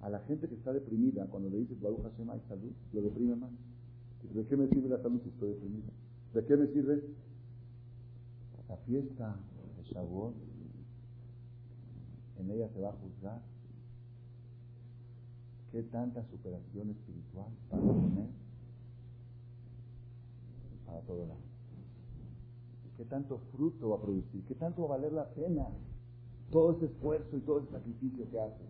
a 0.00 0.08
la 0.08 0.20
gente 0.20 0.48
que 0.48 0.54
está 0.54 0.72
deprimida, 0.72 1.26
cuando 1.26 1.50
le 1.50 1.58
dices 1.58 1.80
Baruch 1.80 2.02
Hashem, 2.02 2.30
hay 2.30 2.40
salud, 2.48 2.72
lo 2.92 3.02
deprime 3.02 3.36
más. 3.36 3.50
¿De 4.32 4.46
qué 4.46 4.56
me 4.56 4.68
sirve 4.68 4.88
la 4.88 5.02
salud 5.02 5.20
si 5.22 5.28
estoy 5.28 5.50
deprimido? 5.50 5.88
¿De 6.32 6.44
qué 6.44 6.56
me 6.56 6.66
sirve? 6.68 7.02
La 8.68 8.76
fiesta 8.78 9.36
de 9.76 9.82
Shavuot, 9.84 10.34
en 12.38 12.50
ella 12.50 12.68
se 12.68 12.80
va 12.80 12.88
a 12.88 12.92
juzgar 12.92 13.42
qué 15.70 15.82
tanta 15.84 16.24
superación 16.24 16.90
espiritual 16.90 17.50
para 17.70 17.82
tener 17.82 18.28
para 20.86 21.00
todo 21.00 21.24
el 21.24 21.30
año. 21.30 21.46
¿Qué 22.96 23.04
tanto 23.04 23.38
fruto 23.52 23.90
va 23.90 23.96
a 23.96 24.00
producir? 24.00 24.44
¿Qué 24.46 24.54
tanto 24.54 24.82
va 24.82 24.94
a 24.94 24.98
valer 24.98 25.12
la 25.12 25.28
pena 25.30 25.68
todo 26.50 26.72
ese 26.72 26.86
esfuerzo 26.86 27.36
y 27.36 27.40
todo 27.40 27.58
ese 27.58 27.70
sacrificio 27.72 28.30
que 28.30 28.40
hace? 28.40 28.64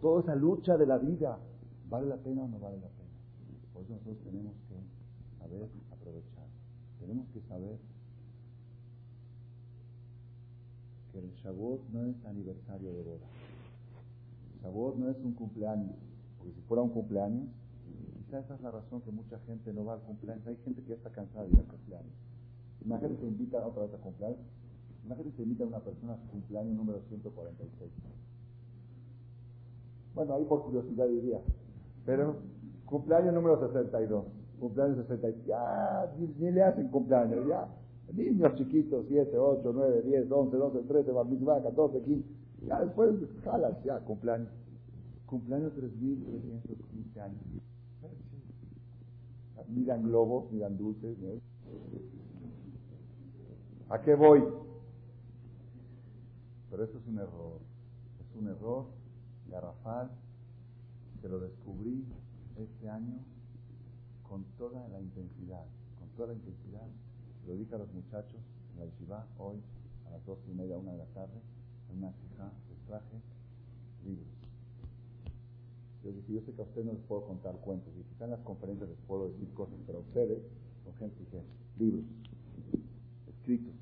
Toda 0.00 0.22
esa 0.22 0.34
lucha 0.34 0.78
de 0.78 0.86
la 0.86 0.96
vida, 0.96 1.38
¿vale 1.90 2.06
la 2.06 2.16
pena 2.16 2.44
o 2.44 2.48
no 2.48 2.58
vale 2.58 2.78
la 2.78 2.88
pena? 2.88 3.10
Por 3.74 3.82
eso 3.82 3.92
nosotros 3.92 4.18
tenemos 4.24 4.54
que 4.68 5.38
saber 5.38 5.68
aprovechar. 5.90 6.46
Tenemos 6.98 7.28
que 7.28 7.40
saber 7.42 7.78
que 11.12 11.18
el 11.18 11.30
Shavuot 11.34 11.88
no 11.90 12.06
es 12.06 12.24
aniversario 12.24 12.92
de 12.92 13.02
boda. 13.02 13.26
Shavuot 14.62 14.96
no 14.96 15.10
es 15.10 15.16
un 15.24 15.32
cumpleaños, 15.32 15.96
porque 16.38 16.52
si 16.54 16.60
fuera 16.62 16.82
un 16.82 16.90
cumpleaños, 16.90 17.48
quizá 18.18 18.40
esa 18.40 18.54
es 18.54 18.60
la 18.60 18.70
razón 18.70 19.00
que 19.02 19.10
mucha 19.10 19.38
gente 19.40 19.72
no 19.72 19.84
va 19.84 19.94
al 19.94 20.00
cumpleaños. 20.00 20.46
Hay 20.46 20.56
gente 20.64 20.82
que 20.82 20.90
ya 20.90 20.94
está 20.96 21.10
cansada 21.10 21.44
de 21.44 21.52
ir 21.52 21.58
al 21.58 21.66
cumpleaños. 21.66 22.12
Imagínate 22.84 23.16
que 23.16 23.26
invita 23.26 23.66
otra 23.66 23.84
vez 23.84 23.94
a 23.94 23.98
cumpleaños. 23.98 24.38
Imagínate 25.04 25.36
que 25.36 25.42
invita 25.42 25.64
a 25.64 25.66
una 25.66 25.80
persona 25.80 26.12
a 26.14 26.18
su 26.18 26.28
cumpleaños 26.28 26.76
número 26.76 27.00
146. 27.08 27.90
Bueno, 30.14 30.34
ahí 30.34 30.44
por 30.44 30.64
curiosidad 30.64 31.08
diría. 31.08 31.40
Pero 32.04 32.36
cumpleaños 32.86 33.34
número 33.34 33.60
62. 33.66 34.24
Cumpleaños 34.58 34.96
62. 35.06 35.46
Ya, 35.46 36.12
ni, 36.18 36.50
le 36.50 36.62
hacen 36.62 36.88
cumpleaños, 36.88 37.46
ya. 37.48 37.68
Niños 38.12 38.54
chiquitos, 38.56 39.06
7, 39.08 39.38
8, 39.38 39.72
9, 39.72 40.02
10, 40.02 40.30
11, 40.30 40.56
12, 40.56 40.78
13, 40.80 41.12
14, 41.12 42.02
15. 42.02 42.39
Ya 42.66 42.80
después 42.80 43.14
jalas, 43.44 43.82
ya, 43.84 44.00
cumpleaños. 44.00 44.48
Cumpleaños 45.26 45.72
3.315 45.74 47.20
años. 47.20 47.40
Miran 49.68 50.02
globos, 50.02 50.50
miran 50.50 50.76
dulces. 50.76 51.16
¿A 53.88 54.00
qué 54.00 54.14
voy? 54.14 54.42
Pero 56.70 56.84
eso 56.84 56.98
es 56.98 57.06
un 57.06 57.18
error. 57.18 57.60
Es 58.20 58.36
un 58.36 58.48
error 58.48 58.86
garrafal 59.48 60.10
que 61.20 61.28
lo 61.28 61.38
descubrí 61.38 62.04
este 62.56 62.88
año 62.88 63.18
con 64.28 64.44
toda 64.58 64.88
la 64.88 65.00
intensidad. 65.00 65.64
Con 65.98 66.08
toda 66.10 66.28
la 66.28 66.34
intensidad. 66.34 66.86
Lo 67.46 67.54
dije 67.56 67.74
a 67.74 67.78
los 67.78 67.92
muchachos 67.92 68.40
en 68.72 68.80
la 68.80 68.86
yeshiva 68.86 69.26
hoy 69.38 69.60
a 70.06 70.10
las 70.10 70.24
dos 70.26 70.38
y 70.48 70.52
media, 70.52 70.78
una 70.78 70.92
de 70.92 70.98
la 70.98 71.06
tarde, 71.06 71.40
una 71.96 72.12
fija, 72.12 72.52
les 72.68 72.78
traje 72.86 73.20
libros. 74.04 74.26
Yo 76.04 76.12
dije, 76.12 76.32
yo 76.32 76.40
sé 76.42 76.52
que 76.52 76.62
a 76.62 76.64
ustedes 76.64 76.86
no 76.86 76.92
les 76.92 77.02
puedo 77.02 77.26
contar 77.26 77.56
cuentos, 77.56 77.92
y 77.98 78.02
quizá 78.04 78.24
en 78.24 78.30
las 78.32 78.40
conferencias 78.40 78.88
les 78.88 78.98
puedo 79.06 79.28
decir 79.28 79.52
cosas, 79.54 79.76
pero 79.86 79.98
a 79.98 80.02
ustedes, 80.02 80.38
con 80.84 80.94
gente, 80.94 81.18
dije, 81.20 81.42
libros 81.78 82.04
escritos. 83.28 83.74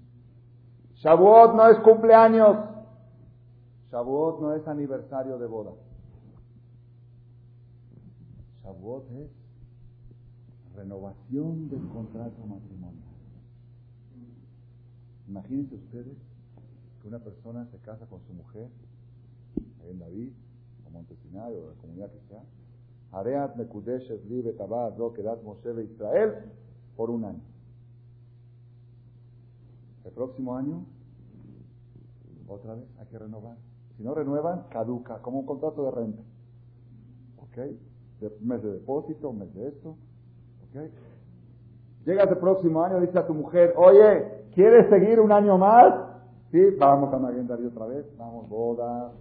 Shavuot 0.97 1.55
no 1.55 1.69
es 1.71 1.79
cumpleaños. 1.81 2.57
Shavuot 3.91 4.41
no 4.41 4.55
es 4.55 4.67
aniversario 4.67 5.39
de 5.39 5.47
boda. 5.47 5.73
Shavuot 8.65 9.11
es 9.13 9.31
renovación 10.75 11.69
del 11.69 11.87
contrato 11.89 12.41
matrimonial. 12.47 13.09
Imagínense 15.29 15.75
ustedes 15.75 16.17
que 16.17 16.28
una 17.09 17.19
persona 17.19 17.67
se 17.71 17.79
casa 17.79 18.07
con 18.07 18.21
su 18.27 18.33
mujer, 18.35 18.69
en 19.89 19.99
David, 19.99 20.31
o 20.87 20.91
Montesinario, 20.91 21.65
o 21.65 21.69
la 21.69 21.81
comunidad 21.81 22.11
que 22.11 22.21
sea, 22.29 22.43
Areat 23.13 23.57
Mekudeshes 23.57 24.25
Libe 24.27 24.53
Tabad 24.53 24.97
Lo 24.99 25.13
Kedat 25.15 25.43
Moshe 25.43 25.73
de 25.73 25.85
Israel, 25.85 26.35
por 26.97 27.11
un 27.11 27.25
año. 27.25 27.41
El 30.05 30.13
próximo 30.13 30.57
año, 30.57 30.85
otra 32.47 32.75
vez 32.75 32.85
hay 32.99 33.07
que 33.07 33.19
renovar. 33.19 33.57
Si 33.97 34.03
no 34.03 34.15
renuevan, 34.15 34.65
caduca, 34.71 35.19
como 35.23 35.41
un 35.41 35.47
contrato 35.47 35.85
de 35.85 35.91
renta. 35.91 36.23
¿Ok? 37.39 37.57
De, 38.21 38.37
mes 38.41 38.63
de 38.63 38.73
depósito, 38.73 39.33
mes 39.33 39.53
de 39.55 39.69
esto. 39.69 39.97
¿Ok? 40.69 40.91
Llegas 42.05 42.31
el 42.31 42.39
próximo 42.39 42.83
año, 42.83 43.01
dice 43.01 43.19
a 43.19 43.27
tu 43.27 43.35
mujer, 43.35 43.75
oye, 43.77 44.47
¿quieres 44.55 44.89
seguir 44.89 45.21
un 45.21 45.33
año 45.33 45.59
más? 45.59 46.08
Sí, 46.51 46.59
vamos 46.79 47.13
a 47.13 47.19
David 47.19 47.67
otra 47.67 47.87
vez. 47.87 48.07
Vamos, 48.17 48.49
boda, 48.49 49.13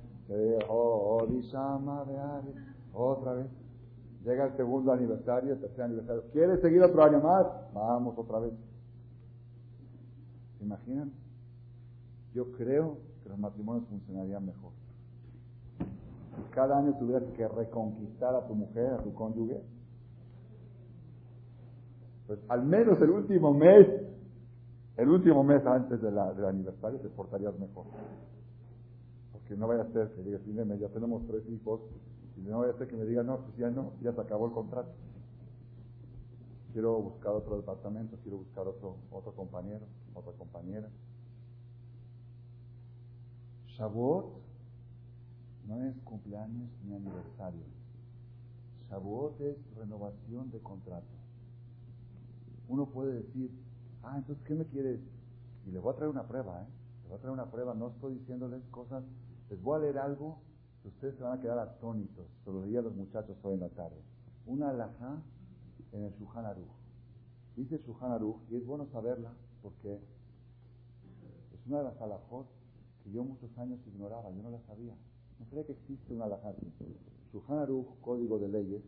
otra 2.93 3.34
vez. 3.34 3.47
Llega 4.23 4.45
el 4.45 4.57
segundo 4.57 4.91
aniversario, 4.91 5.57
tercer 5.57 5.84
aniversario. 5.84 6.23
¿Quieres 6.32 6.61
seguir 6.61 6.82
otro 6.84 7.03
año 7.03 7.19
más? 7.19 7.45
Vamos 7.73 8.17
otra 8.17 8.39
vez. 8.39 8.53
¿Se 10.57 10.63
imaginan? 10.65 11.11
Yo 12.34 12.51
creo 12.53 12.97
que 13.23 13.30
los 13.30 13.38
matrimonios 13.39 13.88
funcionarían 13.88 14.45
mejor. 14.45 14.71
Cada 16.51 16.78
año 16.78 16.93
tuvieras 16.97 17.23
que 17.36 17.47
reconquistar 17.47 18.36
a 18.36 18.47
tu 18.47 18.55
mujer, 18.55 18.93
a 18.93 19.03
tu 19.03 19.13
cónyuge. 19.13 19.61
Pues 22.28 22.39
al 22.49 22.63
menos 22.65 23.01
el 23.01 23.09
último 23.09 23.53
mes, 23.53 23.88
el 24.98 25.10
último 25.10 25.43
mes 25.43 25.66
antes 25.66 26.02
del 26.02 26.18
aniversario 26.18 27.00
te 27.00 27.10
portarías 27.10 27.58
mejor. 27.60 27.86
Porque 29.32 29.56
no 29.56 29.68
vaya 29.68 29.84
a 29.84 29.91
ser 29.93 30.12
que 30.14 30.24
digas, 30.24 30.41
ya 30.80 30.89
tenemos 30.89 31.26
tres 31.28 31.48
hijos, 31.50 31.82
y 32.36 32.41
no 32.41 32.60
vaya 32.60 32.74
a 32.74 32.78
ser 32.78 32.88
que 32.88 32.95
me 32.95 33.06
digan, 33.06 33.28
no, 33.28 33.38
pues 33.38 33.58
ya 33.58 33.70
no, 33.70 33.93
ya 34.02 34.12
se 34.14 34.22
acabó 34.22 34.48
el 34.48 34.54
contrato. 34.54 34.91
Quiero 36.74 37.00
buscar 37.00 37.34
otro 37.34 37.58
departamento, 37.58 38.18
quiero 38.24 38.38
buscar 38.38 38.68
otro, 38.68 38.98
otro 39.12 39.32
compañero, 39.34 39.86
otra 40.14 40.34
compañera. 40.34 40.89
Shavuot 43.68 44.26
no 45.68 45.84
es 45.86 45.95
cumpleaños 46.04 46.70
ni 46.84 46.95
aniversario. 46.95 47.62
Shavuot 48.89 49.39
es 49.41 49.58
renovación 49.76 50.50
de 50.52 50.60
contrato. 50.60 51.06
Uno 52.68 52.88
puede 52.88 53.24
decir, 53.24 53.52
ah, 54.08 54.18
entonces, 54.18 54.43
¿qué 54.45 54.55
me 54.55 54.66
quieres? 54.66 54.99
Y 55.66 55.72
le 55.72 55.80
voy 55.80 55.93
a 55.93 55.95
traer 55.95 56.10
una 56.10 56.28
prueba, 56.28 56.62
¿eh? 56.62 56.68
Le 57.03 57.10
voy 57.10 57.18
a 57.18 57.22
traer 57.22 57.34
una 57.34 57.51
prueba, 57.51 57.74
no 57.74 57.89
estoy 57.89 58.16
diciéndoles 58.16 58.64
cosas, 58.72 59.03
les 59.49 59.62
voy 59.62 59.78
a 59.78 59.82
leer 59.84 59.97
algo 59.97 60.39
que 60.82 60.89
ustedes 60.89 61.16
se 61.16 61.24
van 61.24 61.38
a 61.38 61.41
quedar 61.41 61.60
atónitos. 61.60 62.26
Se 62.43 62.51
lo 62.51 62.66
leía 62.66 62.80
a 62.80 62.84
los 62.84 62.95
muchachos 62.95 63.38
hoy 63.43 63.55
en 63.55 63.62
la 63.62 63.70
tarde. 63.70 64.01
Una 64.45 64.70
alajá 64.70 65.22
en 65.91 66.03
el 66.03 66.14
Shuhan 66.14 66.45
Aruch. 66.45 66.68
Dice 67.55 67.82
Shuhan 67.86 68.12
Aruch, 68.12 68.38
y 68.49 68.58
es 68.58 68.66
bueno 68.66 68.88
saberla 68.91 69.32
porque 69.62 69.95
es 71.53 71.68
una 71.68 71.80
de 71.80 71.84
las 71.86 72.01
alajot 72.01 72.47
yo 73.14 73.24
muchos 73.24 73.58
años 73.58 73.80
ignoraba, 73.88 74.32
yo 74.32 74.43
no 74.43 74.51
la 74.51 74.60
sabía. 74.62 74.93
No 75.39 75.45
cree 75.49 75.66
que 75.66 75.74
existe 75.74 76.14
una 76.14 76.26
alajá 76.26 76.53
Su 77.32 77.41
Aruch, 77.47 77.88
Código 78.01 78.39
de 78.39 78.49
Leyes, 78.49 78.82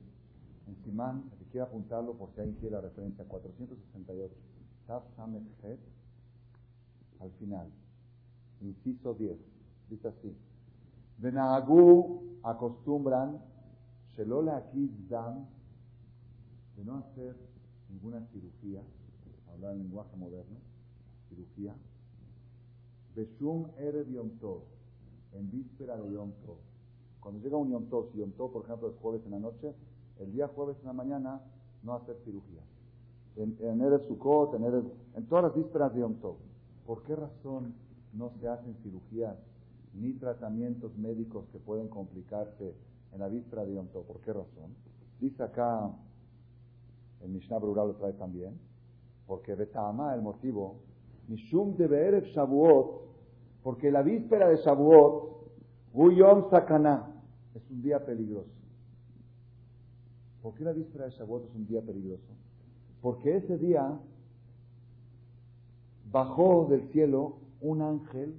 en 0.67 0.75
Simán, 0.83 1.29
que 1.37 1.45
quiera 1.45 1.65
apuntarlo 1.65 2.13
por 2.13 2.31
si 2.33 2.41
alguien 2.41 2.57
quiere 2.59 2.75
la 2.75 2.81
referencia, 2.81 3.25
468, 3.25 4.35
Al 7.19 7.31
final, 7.37 7.69
inciso 8.61 9.13
10, 9.13 9.37
dice 9.89 10.07
así, 10.07 10.35
Benagú 11.19 12.39
acostumbran, 12.41 13.39
Shelola 14.15 14.63
Dam, 15.07 15.45
de 16.75 16.83
no 16.83 16.97
hacer 16.97 17.35
ninguna 17.89 18.25
cirugía, 18.31 18.81
hablar 19.53 19.73
en 19.73 19.83
lenguaje 19.83 20.15
moderno, 20.15 20.57
cirugía, 21.29 21.75
Beshum 23.15 23.67
en 25.33 25.51
víspera 25.51 25.97
de 25.97 26.11
Yom. 26.11 26.31
Cuando 27.19 27.39
llega 27.41 27.57
un 27.57 27.69
Yom 27.69 27.89
Tov, 27.89 28.11
si 28.11 28.17
Yom 28.17 28.31
por 28.31 28.63
ejemplo, 28.63 28.89
es 28.89 28.95
jueves 28.95 29.23
en 29.25 29.31
la 29.31 29.39
noche, 29.39 29.75
el 30.19 30.31
día 30.31 30.47
jueves 30.47 30.77
en 30.79 30.87
la 30.87 30.93
mañana 30.93 31.41
no 31.83 31.93
hacer 31.93 32.17
cirugía. 32.25 32.63
En, 33.35 33.57
en 33.59 33.99
Sukkot, 34.07 34.53
en, 34.55 34.63
en 35.15 35.25
todas 35.27 35.45
las 35.45 35.55
vísperas 35.55 35.93
de 35.93 36.01
Yom 36.01 36.15
Tov. 36.15 36.35
¿Por 36.85 37.03
qué 37.03 37.15
razón 37.15 37.73
no 38.13 38.31
se 38.39 38.47
hacen 38.47 38.75
cirugías 38.83 39.37
ni 39.93 40.13
tratamientos 40.13 40.97
médicos 40.97 41.45
que 41.51 41.59
pueden 41.59 41.87
complicarse 41.87 42.75
en 43.13 43.19
la 43.19 43.27
víspera 43.27 43.65
de 43.65 43.75
Yom 43.75 43.87
Tov? 43.87 44.05
¿Por 44.05 44.19
qué 44.21 44.33
razón? 44.33 44.75
Dice 45.19 45.43
acá, 45.43 45.91
el 47.21 47.29
Mishnah 47.29 47.59
Brura 47.59 47.85
lo 47.85 47.95
trae 47.95 48.13
también, 48.13 48.57
porque 49.27 49.55
Betama, 49.55 50.13
el 50.15 50.21
motivo, 50.21 50.77
Mishum 51.27 51.75
de 51.75 51.87
Be'erev 51.87 52.25
Shavuot, 52.25 53.01
porque 53.63 53.91
la 53.91 54.01
víspera 54.01 54.47
de 54.49 54.57
Shavuot, 54.57 55.93
Guyom 55.93 56.49
Sakana, 56.49 57.21
es 57.53 57.69
un 57.69 57.81
día 57.81 58.03
peligroso. 58.05 58.49
¿Por 60.41 60.55
qué 60.55 60.63
la 60.63 60.71
víspera 60.71 61.05
de 61.05 61.11
Shavuot 61.11 61.49
es 61.49 61.55
un 61.55 61.67
día 61.67 61.81
peligroso? 61.81 62.38
Porque 63.01 63.37
ese 63.37 63.57
día 63.57 63.99
bajó 66.11 66.67
del 66.69 66.89
cielo 66.91 67.37
un 67.61 67.81
ángel, 67.81 68.35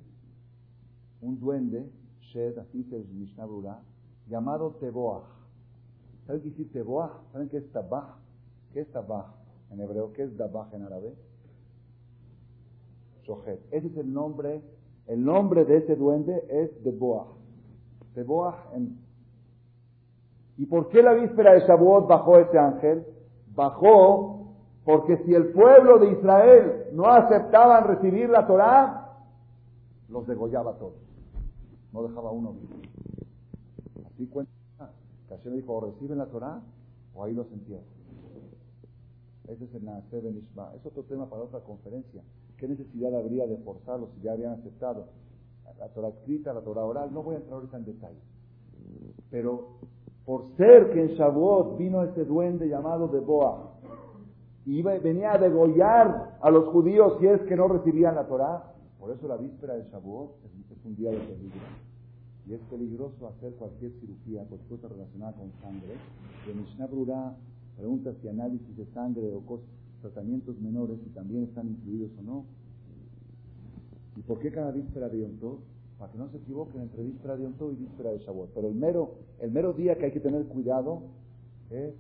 un 1.21 1.39
duende, 1.39 1.91
Shed, 2.33 2.59
así 2.59 2.87
el 2.93 3.09
Mishnah 3.09 3.83
llamado 4.29 4.77
Teboach. 4.81 5.25
¿Saben 6.27 6.43
qué 6.43 6.51
dice 6.51 6.65
Teboach? 6.67 7.13
¿Saben 7.33 7.49
qué 7.49 7.59
es 7.59 7.73
Tabach? 7.73 8.17
¿Qué 8.73 8.81
es 8.81 8.93
Tabach 8.93 9.27
en 9.71 9.81
hebreo? 9.81 10.13
¿Qué 10.13 10.23
es 10.23 10.37
Dabach 10.37 10.73
en 10.73 10.83
árabe? 10.83 11.15
Ese 13.71 13.87
es 13.87 13.97
el 13.97 14.13
nombre, 14.13 14.63
el 15.07 15.25
nombre 15.25 15.65
de 15.65 15.79
ese 15.79 15.97
duende 15.97 16.45
es 16.49 16.83
Deboah. 16.83 17.27
Deboah 18.15 18.71
en... 18.75 18.99
¿Y 20.57 20.67
por 20.67 20.89
qué 20.89 21.03
la 21.03 21.15
víspera 21.15 21.53
de 21.55 21.61
Shavuot 21.61 22.07
bajó 22.09 22.39
ese 22.39 22.59
ángel? 22.59 23.07
Bajó 23.55 24.40
porque 24.85 25.19
si 25.25 25.35
el 25.35 25.53
pueblo 25.53 25.99
de 25.99 26.13
Israel 26.13 26.87
no 26.93 27.07
aceptaban 27.07 27.85
recibir 27.85 28.31
la 28.31 28.47
Torah, 28.47 29.01
los 30.09 30.27
degollaba 30.27 30.75
todos. 30.79 30.95
No 31.93 32.03
dejaba 32.03 32.31
uno 32.31 32.53
vivo. 32.53 32.77
Así 34.07 34.27
cuenta. 34.27 34.53
Hashem 35.29 35.55
dijo, 35.55 35.73
o 35.75 35.81
reciben 35.81 36.19
la 36.19 36.27
Torah 36.27 36.61
o 37.15 37.25
ahí 37.25 37.35
los 37.35 37.51
entierran. 37.53 37.85
Ese 39.49 39.65
es 39.65 39.75
el 39.75 39.85
Naaseh 39.85 40.21
Ben 40.21 40.47
Es 40.77 40.87
otro 40.87 41.03
tema 41.05 41.29
para 41.29 41.43
otra 41.43 41.61
conferencia. 41.61 42.23
¿Qué 42.57 42.69
necesidad 42.69 43.15
habría 43.15 43.47
de 43.47 43.57
forzarlos 43.59 44.11
si 44.15 44.23
ya 44.23 44.33
habían 44.33 44.53
aceptado 44.53 45.07
la 45.79 45.89
Torah 45.89 46.09
escrita, 46.09 46.53
la 46.53 46.61
Torah 46.61 46.85
oral? 46.85 47.13
No 47.13 47.23
voy 47.23 47.35
a 47.35 47.39
entrar 47.39 47.55
ahorita 47.55 47.77
en 47.77 47.85
detalle. 47.85 48.21
Pero 49.31 49.79
por 50.25 50.47
ser 50.57 50.93
que 50.93 51.01
en 51.01 51.09
Shavuot 51.09 51.79
vino 51.79 52.03
ese 52.03 52.25
duende 52.25 52.69
llamado 52.69 53.09
Deboah 53.09 53.70
y 54.67 54.83
venía 54.83 55.33
a 55.33 55.39
degollar 55.39 56.39
a 56.41 56.51
los 56.51 56.67
judíos 56.69 57.17
si 57.19 57.27
es 57.27 57.41
que 57.43 57.57
no 57.57 57.69
recibían 57.69 58.15
la 58.15 58.27
Torah, 58.27 58.71
por 58.99 59.11
eso 59.11 59.27
la 59.27 59.37
víspera 59.37 59.75
de 59.75 59.91
Shavuot 59.91 60.31
es, 60.45 60.85
un 60.85 60.95
día 60.97 61.11
de 61.11 61.19
peligro. 61.19 61.61
Y 62.47 62.55
es 62.55 62.61
peligroso 62.71 63.29
hacer 63.29 63.55
cualquier 63.55 63.93
cirugía, 64.01 64.45
cualquier 64.45 64.81
cosa 64.81 64.89
relacionada 64.89 65.33
con 65.33 65.51
sangre. 65.63 65.95
De 66.47 66.55
Mishnah 66.55 66.87
Brura 66.87 67.35
pregunta 67.77 68.13
si 68.21 68.29
análisis 68.29 68.77
de 68.77 68.87
sangre 68.93 69.33
o 69.35 69.61
tratamientos 70.03 70.59
menores, 70.61 70.99
si 71.03 71.11
también 71.11 71.45
están 71.45 71.69
incluidos 71.69 72.11
o 72.19 72.23
no. 72.23 72.45
¿Y 74.17 74.23
por 74.23 74.39
qué 74.41 74.51
cada 74.51 74.71
víspera 74.71 75.09
de 75.09 75.21
Yom 75.21 75.39
Tov? 75.39 75.59
Para 75.99 76.13
que 76.13 76.19
no 76.19 76.29
se 76.31 76.39
equivoquen 76.39 76.83
entre 76.83 77.03
víspera 77.05 77.37
de 77.37 77.45
Yom 77.45 77.55
Tov 77.55 77.73
y 77.73 77.77
víspera 77.77 78.11
de 78.11 78.19
Shavuot. 78.19 78.51
Pero 78.55 78.69
el 78.69 78.75
mero, 78.75 79.15
el 79.39 79.51
mero 79.51 79.73
día 79.73 79.97
que 79.97 80.07
hay 80.07 80.13
que 80.13 80.21
tener 80.21 80.45
cuidado 80.47 81.03
es 81.71 81.95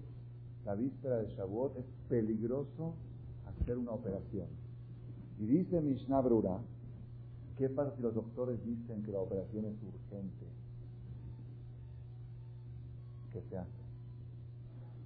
la 0.64 0.74
víspera 0.74 1.18
de 1.18 1.28
Shavuot. 1.34 1.76
Es 1.76 1.84
peligroso 2.08 2.94
hacer 3.46 3.78
una 3.78 3.92
operación. 3.92 4.48
Y 5.38 5.46
dice 5.46 5.80
Mishnah 5.80 6.20
Brura, 6.20 6.58
¿qué 7.56 7.68
pasa 7.68 7.94
si 7.96 8.02
los 8.02 8.14
doctores 8.14 8.62
dicen 8.64 9.02
que 9.02 9.12
la 9.12 9.20
operación 9.20 9.64
es 9.64 9.76
urgente? 9.82 10.46
¿Qué 13.32 13.42
se 13.48 13.56
hace? 13.56 13.80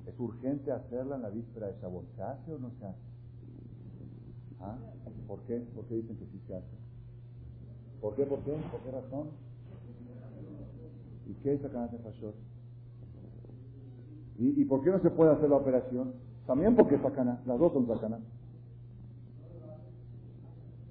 ¿Es 0.06 0.18
urgente 0.18 0.72
hacerla 0.72 1.16
en 1.16 1.22
la 1.22 1.30
víspera 1.30 1.68
de 1.68 1.80
Shavuot? 1.80 2.14
¿Se 2.16 2.22
hace 2.22 2.52
o 2.52 2.58
no 2.58 2.70
se 2.78 2.86
hace? 2.86 2.98
¿Ah? 4.60 4.76
¿Por 5.26 5.40
qué? 5.42 5.60
¿Por 5.74 5.84
qué 5.86 5.96
dicen 5.96 6.16
que 6.16 6.26
sí 6.26 6.40
se 6.46 6.54
hace? 6.56 6.76
¿Por 8.00 8.16
qué? 8.16 8.24
¿Por 8.24 8.40
qué? 8.40 8.52
¿Por 8.52 8.80
qué 8.80 8.90
razón? 8.90 9.28
¿Y 11.26 11.34
qué 11.42 11.54
es 11.54 11.62
Sakanat 11.62 12.02
Fashot? 12.02 12.34
¿Y, 14.38 14.62
¿Y 14.62 14.64
por 14.64 14.82
qué 14.82 14.90
no 14.90 15.00
se 15.00 15.10
puede 15.10 15.32
hacer 15.32 15.48
la 15.48 15.56
operación? 15.56 16.14
También 16.46 16.74
porque 16.76 16.96
es 16.96 17.02
Sakana, 17.02 17.40
las 17.46 17.58
dos 17.58 17.72
son 17.72 17.86
Sakana. 17.86 18.18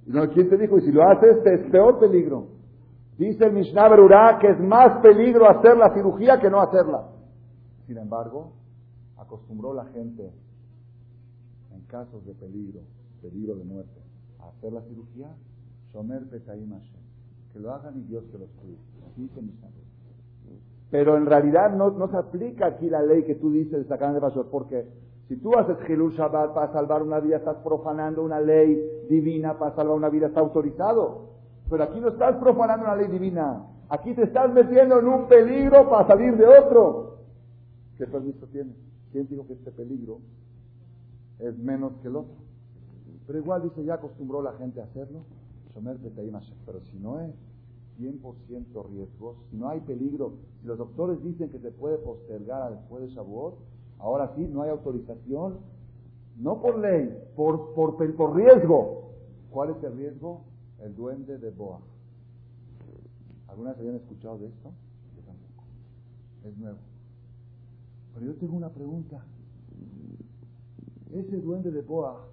No, 0.05 0.29
¿Quién 0.29 0.49
te 0.49 0.57
dijo? 0.57 0.77
Y 0.77 0.81
si 0.81 0.91
lo 0.91 1.03
haces, 1.07 1.37
es 1.45 1.71
peor 1.71 1.99
peligro. 1.99 2.47
Dice 3.17 3.45
el 3.45 3.53
Mishnah 3.53 3.89
Berurah 3.89 4.39
que 4.39 4.49
es 4.49 4.59
más 4.59 5.01
peligro 5.01 5.47
hacer 5.47 5.77
la 5.77 5.93
cirugía 5.93 6.39
que 6.39 6.49
no 6.49 6.61
hacerla. 6.61 7.09
Sin 7.85 7.97
embargo, 7.97 8.53
acostumbró 9.17 9.73
la 9.73 9.85
gente 9.85 10.31
en 11.73 11.81
casos 11.85 12.25
de 12.25 12.33
peligro, 12.33 12.81
peligro 13.21 13.55
de 13.55 13.63
muerte, 13.63 14.01
a 14.39 14.47
hacer 14.49 14.73
la 14.73 14.81
cirugía, 14.81 15.27
Shomer 15.93 16.23
que 16.27 17.59
lo 17.59 17.71
hagan 17.71 17.99
y 17.99 18.01
Dios 18.03 18.23
que 18.31 18.37
los 18.39 18.49
cuide. 18.53 18.77
Pero 20.93 21.17
en 21.17 21.25
realidad 21.25 21.71
no, 21.71 22.07
se 22.07 22.17
aplica 22.17 22.67
aquí 22.67 22.87
la 22.87 23.01
ley 23.01 23.23
que 23.23 23.33
tú 23.33 23.51
dices 23.51 23.79
de 23.79 23.85
sacar 23.85 24.13
de 24.13 24.19
Bashor, 24.19 24.51
porque 24.51 24.85
si 25.27 25.37
tú 25.37 25.57
haces 25.57 25.75
Hilul 25.89 26.13
Shabbat 26.13 26.53
para 26.53 26.71
salvar 26.71 27.01
una 27.01 27.19
vida, 27.19 27.37
estás 27.37 27.57
profanando 27.63 28.23
una 28.23 28.39
ley 28.39 28.79
divina 29.09 29.57
para 29.57 29.75
salvar 29.75 29.97
una 29.97 30.09
vida, 30.09 30.27
está 30.27 30.41
autorizado. 30.41 31.29
Pero 31.67 31.83
aquí 31.83 31.99
no 31.99 32.09
estás 32.09 32.35
profanando 32.35 32.85
una 32.85 32.95
ley 32.95 33.07
divina. 33.07 33.65
Aquí 33.89 34.13
te 34.13 34.21
estás 34.21 34.53
metiendo 34.53 34.99
en 34.99 35.07
un 35.07 35.27
peligro 35.27 35.89
para 35.89 36.05
salir 36.05 36.37
de 36.37 36.45
otro. 36.45 37.17
¿Qué 37.97 38.05
permiso 38.05 38.45
tienes? 38.51 38.75
¿Quién 39.11 39.27
dijo 39.27 39.47
que 39.47 39.53
este 39.53 39.71
peligro 39.71 40.19
es 41.39 41.57
menos 41.57 41.93
que 42.03 42.07
el 42.07 42.17
otro? 42.17 42.35
Pero 43.25 43.39
igual 43.39 43.63
dice, 43.63 43.83
ya 43.83 43.95
acostumbró 43.95 44.43
la 44.43 44.53
gente 44.53 44.79
a 44.79 44.83
hacerlo. 44.83 45.21
Pero 45.73 46.81
si 46.81 46.99
no 46.99 47.19
es 47.19 47.33
100% 47.99 48.89
riesgo, 48.89 49.35
si 49.49 49.57
no 49.57 49.69
hay 49.69 49.79
peligro, 49.81 50.33
si 50.61 50.67
los 50.67 50.77
doctores 50.77 51.23
dicen 51.23 51.49
que 51.49 51.59
se 51.59 51.71
puede 51.71 51.97
postergar 51.97 52.71
después 52.71 53.03
de 53.03 53.09
Shavuot, 53.09 53.55
ahora 53.99 54.33
sí 54.35 54.47
no 54.47 54.61
hay 54.61 54.69
autorización, 54.69 55.59
no 56.37 56.61
por 56.61 56.79
ley, 56.79 57.15
por, 57.35 57.73
por, 57.73 57.95
por 58.15 58.35
riesgo. 58.35 59.11
¿Cuál 59.51 59.71
es 59.71 59.83
el 59.83 59.95
riesgo? 59.95 60.41
El 60.81 60.95
duende 60.95 61.37
de 61.37 61.51
Boa. 61.51 61.79
¿Algunas 63.47 63.77
habían 63.77 63.95
escuchado 63.95 64.39
de 64.39 64.47
esto? 64.47 64.71
Yo 65.15 65.21
tampoco. 65.21 65.63
Es 66.43 66.57
nuevo. 66.57 66.79
Pero 68.13 68.25
yo 68.25 68.33
tengo 68.35 68.57
una 68.57 68.69
pregunta. 68.69 69.23
Ese 71.11 71.37
duende 71.37 71.69
de 71.69 71.81
Boa 71.81 72.27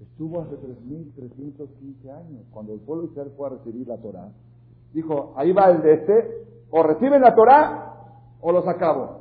estuvo 0.00 0.40
hace 0.40 0.56
3.315 0.56 2.10
años, 2.10 2.44
cuando 2.50 2.74
el 2.74 2.80
pueblo 2.80 3.04
Israel 3.04 3.32
fue 3.36 3.46
a 3.46 3.50
recibir 3.50 3.86
la 3.86 3.96
Torah. 3.98 4.32
Dijo, 4.92 5.34
ahí 5.36 5.52
va 5.52 5.70
el 5.70 5.82
de 5.82 5.94
este, 5.94 6.46
o 6.70 6.82
reciben 6.82 7.22
la 7.22 7.34
Torah 7.34 7.88
o 8.40 8.52
los 8.52 8.66
acabo. 8.66 9.18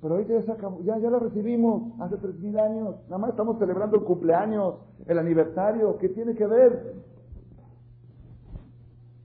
Pero 0.00 0.14
ahorita 0.14 0.40
ya, 0.40 0.56
ya, 0.84 0.98
ya 0.98 1.10
lo 1.10 1.18
recibimos 1.18 2.00
hace 2.00 2.16
3.000 2.16 2.60
años. 2.60 2.96
Nada 3.04 3.18
más 3.18 3.30
estamos 3.30 3.58
celebrando 3.58 3.96
el 3.96 4.04
cumpleaños, 4.04 4.76
el 5.06 5.18
aniversario. 5.18 5.98
¿Qué 5.98 6.08
tiene 6.10 6.34
que 6.34 6.46
ver? 6.46 6.94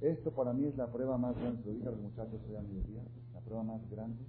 Esto 0.02 0.32
para 0.32 0.52
mí 0.52 0.66
es 0.66 0.76
la 0.76 0.88
prueba 0.88 1.18
más 1.18 1.36
grande. 1.40 1.62
Lo 1.66 1.72
dije 1.74 1.88
a 1.88 1.92
los 1.92 2.02
muchachos 2.02 2.42
hoy 2.50 2.56
a 2.56 2.62
mediodía. 2.62 3.04
La 3.34 3.40
prueba 3.42 3.64
más 3.64 3.90
grande 3.90 4.24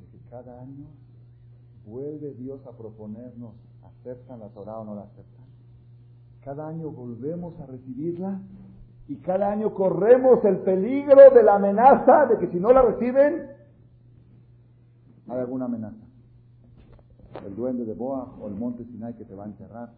de 0.00 0.06
que 0.06 0.18
cada 0.28 0.60
año 0.60 0.86
vuelve 1.84 2.34
Dios 2.34 2.64
a 2.66 2.76
proponernos, 2.76 3.54
¿aceptan 3.82 4.40
la 4.40 4.48
Torah 4.50 4.80
o 4.80 4.84
no 4.84 4.94
la 4.94 5.02
aceptan? 5.02 5.41
Cada 6.44 6.68
año 6.68 6.90
volvemos 6.90 7.58
a 7.60 7.66
recibirla 7.66 8.40
y 9.08 9.16
cada 9.16 9.50
año 9.50 9.72
corremos 9.74 10.44
el 10.44 10.58
peligro 10.58 11.30
de 11.32 11.42
la 11.42 11.54
amenaza 11.54 12.26
de 12.26 12.38
que 12.38 12.48
si 12.48 12.58
no 12.58 12.72
la 12.72 12.82
reciben, 12.82 13.46
hay 15.28 15.38
alguna 15.38 15.66
amenaza. 15.66 16.04
El 17.46 17.54
duende 17.54 17.84
de 17.84 17.94
Boa 17.94 18.34
o 18.40 18.48
el 18.48 18.54
monte 18.54 18.84
Sinai 18.84 19.14
que 19.14 19.24
te 19.24 19.34
va 19.34 19.44
a 19.44 19.46
enterrar. 19.46 19.92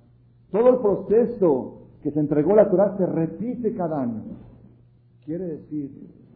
Todo 0.51 0.69
el 0.69 0.79
proceso 0.79 1.83
que 2.03 2.11
se 2.11 2.21
entregó 2.21 2.55
la 2.55 2.71
Torah 2.71 2.97
se 2.99 3.07
repite 3.07 3.75
cada 3.75 4.03
año. 4.03 4.23
Quiere 5.25 5.47
decir, 5.47 5.91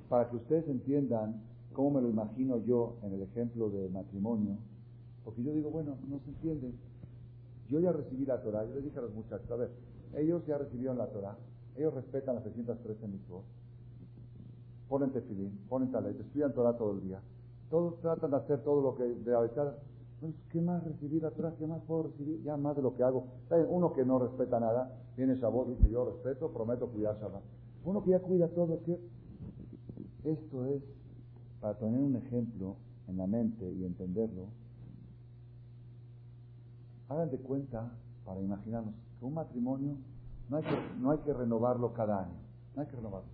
para 0.09 0.29
que 0.31 0.37
ustedes 0.37 0.67
entiendan 0.69 1.43
cómo 1.75 1.91
me 1.93 2.01
lo 2.01 2.09
imagino 2.09 2.59
yo 2.65 2.97
en 3.03 3.13
el 3.13 3.23
ejemplo 3.23 3.69
de 3.69 3.89
matrimonio, 3.91 4.57
porque 5.25 5.43
yo 5.43 5.53
digo, 5.53 5.71
bueno, 5.71 5.97
no 6.09 6.19
se 6.21 6.31
entiende. 6.31 6.73
Yo 7.69 7.81
ya 7.81 7.93
recibí 7.93 8.25
la 8.25 8.41
Torah, 8.41 8.65
yo 8.65 8.75
les 8.75 8.85
dije 8.85 8.99
a 8.99 9.03
los 9.03 9.15
muchachos, 9.15 9.51
a 9.51 9.57
ver, 9.57 9.71
ellos 10.15 10.45
ya 10.47 10.59
recibieron 10.59 10.99
la 10.99 11.07
Torah, 11.07 11.37
ellos 11.77 11.95
respetan 11.95 12.35
las 12.37 12.45
613 12.45 13.09
mitzvot, 13.09 13.45
ponen 14.89 15.11
tefilín, 15.11 15.59
ponen 15.69 15.91
talet, 15.91 16.19
estudian 16.19 16.53
Torah 16.53 16.77
todo 16.77 16.93
el 16.93 17.03
día. 17.03 17.21
Todos 17.71 18.01
tratan 18.01 18.31
de 18.31 18.37
hacer 18.37 18.63
todo 18.63 18.81
lo 18.81 18.97
que 18.97 19.05
de 19.05 19.31
la 19.31 19.77
¿Qué 20.51 20.61
más 20.61 20.83
recibir 20.83 21.23
la 21.23 21.31
Torah? 21.31 21.55
¿Qué 21.57 21.67
más 21.67 21.81
puedo 21.83 22.05
recibir? 22.05 22.43
Ya 22.43 22.57
más 22.57 22.75
de 22.75 22.83
lo 22.83 22.97
que 22.97 23.05
hago. 23.05 23.27
Uno 23.69 23.93
que 23.93 24.05
no 24.05 24.19
respeta 24.19 24.59
nada, 24.59 24.91
viene 25.17 25.37
Shabbat, 25.37 25.69
dice 25.69 25.91
yo 25.91 26.05
respeto, 26.07 26.51
prometo 26.51 26.89
cuidar 26.89 27.17
Shabbat. 27.21 27.43
Uno 27.85 28.03
que 28.03 28.11
ya 28.11 28.21
cuida 28.21 28.49
todo, 28.49 28.83
que 28.83 28.99
esto 30.25 30.67
es 30.67 30.83
para 31.61 31.79
tener 31.79 32.01
un 32.01 32.17
ejemplo 32.17 32.77
en 33.07 33.17
la 33.17 33.27
mente 33.27 33.71
y 33.71 33.85
entenderlo, 33.85 34.47
Hagan 37.09 37.31
de 37.31 37.39
cuenta, 37.39 37.91
para 38.27 38.43
imaginarnos, 38.43 38.95
un 39.21 39.35
matrimonio 39.35 39.97
no 40.49 40.57
hay 40.57 40.63
que, 40.63 40.77
no 41.01 41.11
hay 41.11 41.19
que 41.19 41.33
renovarlo 41.33 41.93
cada 41.93 42.21
año. 42.21 42.37
No 42.75 42.83
hay 42.83 42.89
que 42.89 42.97
renovarlo. 42.97 43.29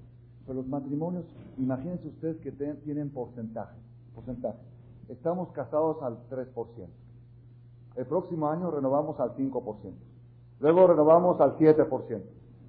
Pero 0.46 0.54
los 0.54 0.66
matrimonios, 0.66 1.24
imagínense 1.58 2.08
ustedes 2.08 2.36
que 2.38 2.52
tienen 2.52 3.10
porcentaje. 3.10 3.76
Porcentaje. 4.14 4.58
Estamos 5.08 5.50
casados 5.52 6.02
al 6.02 6.18
3%. 6.28 6.86
El 7.96 8.06
próximo 8.06 8.48
año 8.48 8.70
renovamos 8.70 9.18
al 9.20 9.36
5%. 9.36 9.92
Luego 10.60 10.86
renovamos 10.86 11.40
al 11.40 11.56
7%. 11.56 12.22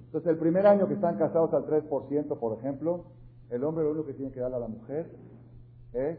Entonces, 0.06 0.30
el 0.30 0.38
primer 0.38 0.66
año 0.66 0.86
que 0.86 0.94
están 0.94 1.18
casados 1.18 1.52
al 1.52 1.66
3%, 1.66 2.38
por 2.38 2.58
ejemplo, 2.58 3.04
el 3.50 3.64
hombre 3.64 3.84
lo 3.84 3.90
único 3.90 4.06
que 4.06 4.14
tiene 4.14 4.30
que 4.30 4.40
darle 4.40 4.56
a 4.56 4.60
la 4.60 4.68
mujer 4.68 5.10
es 5.92 6.18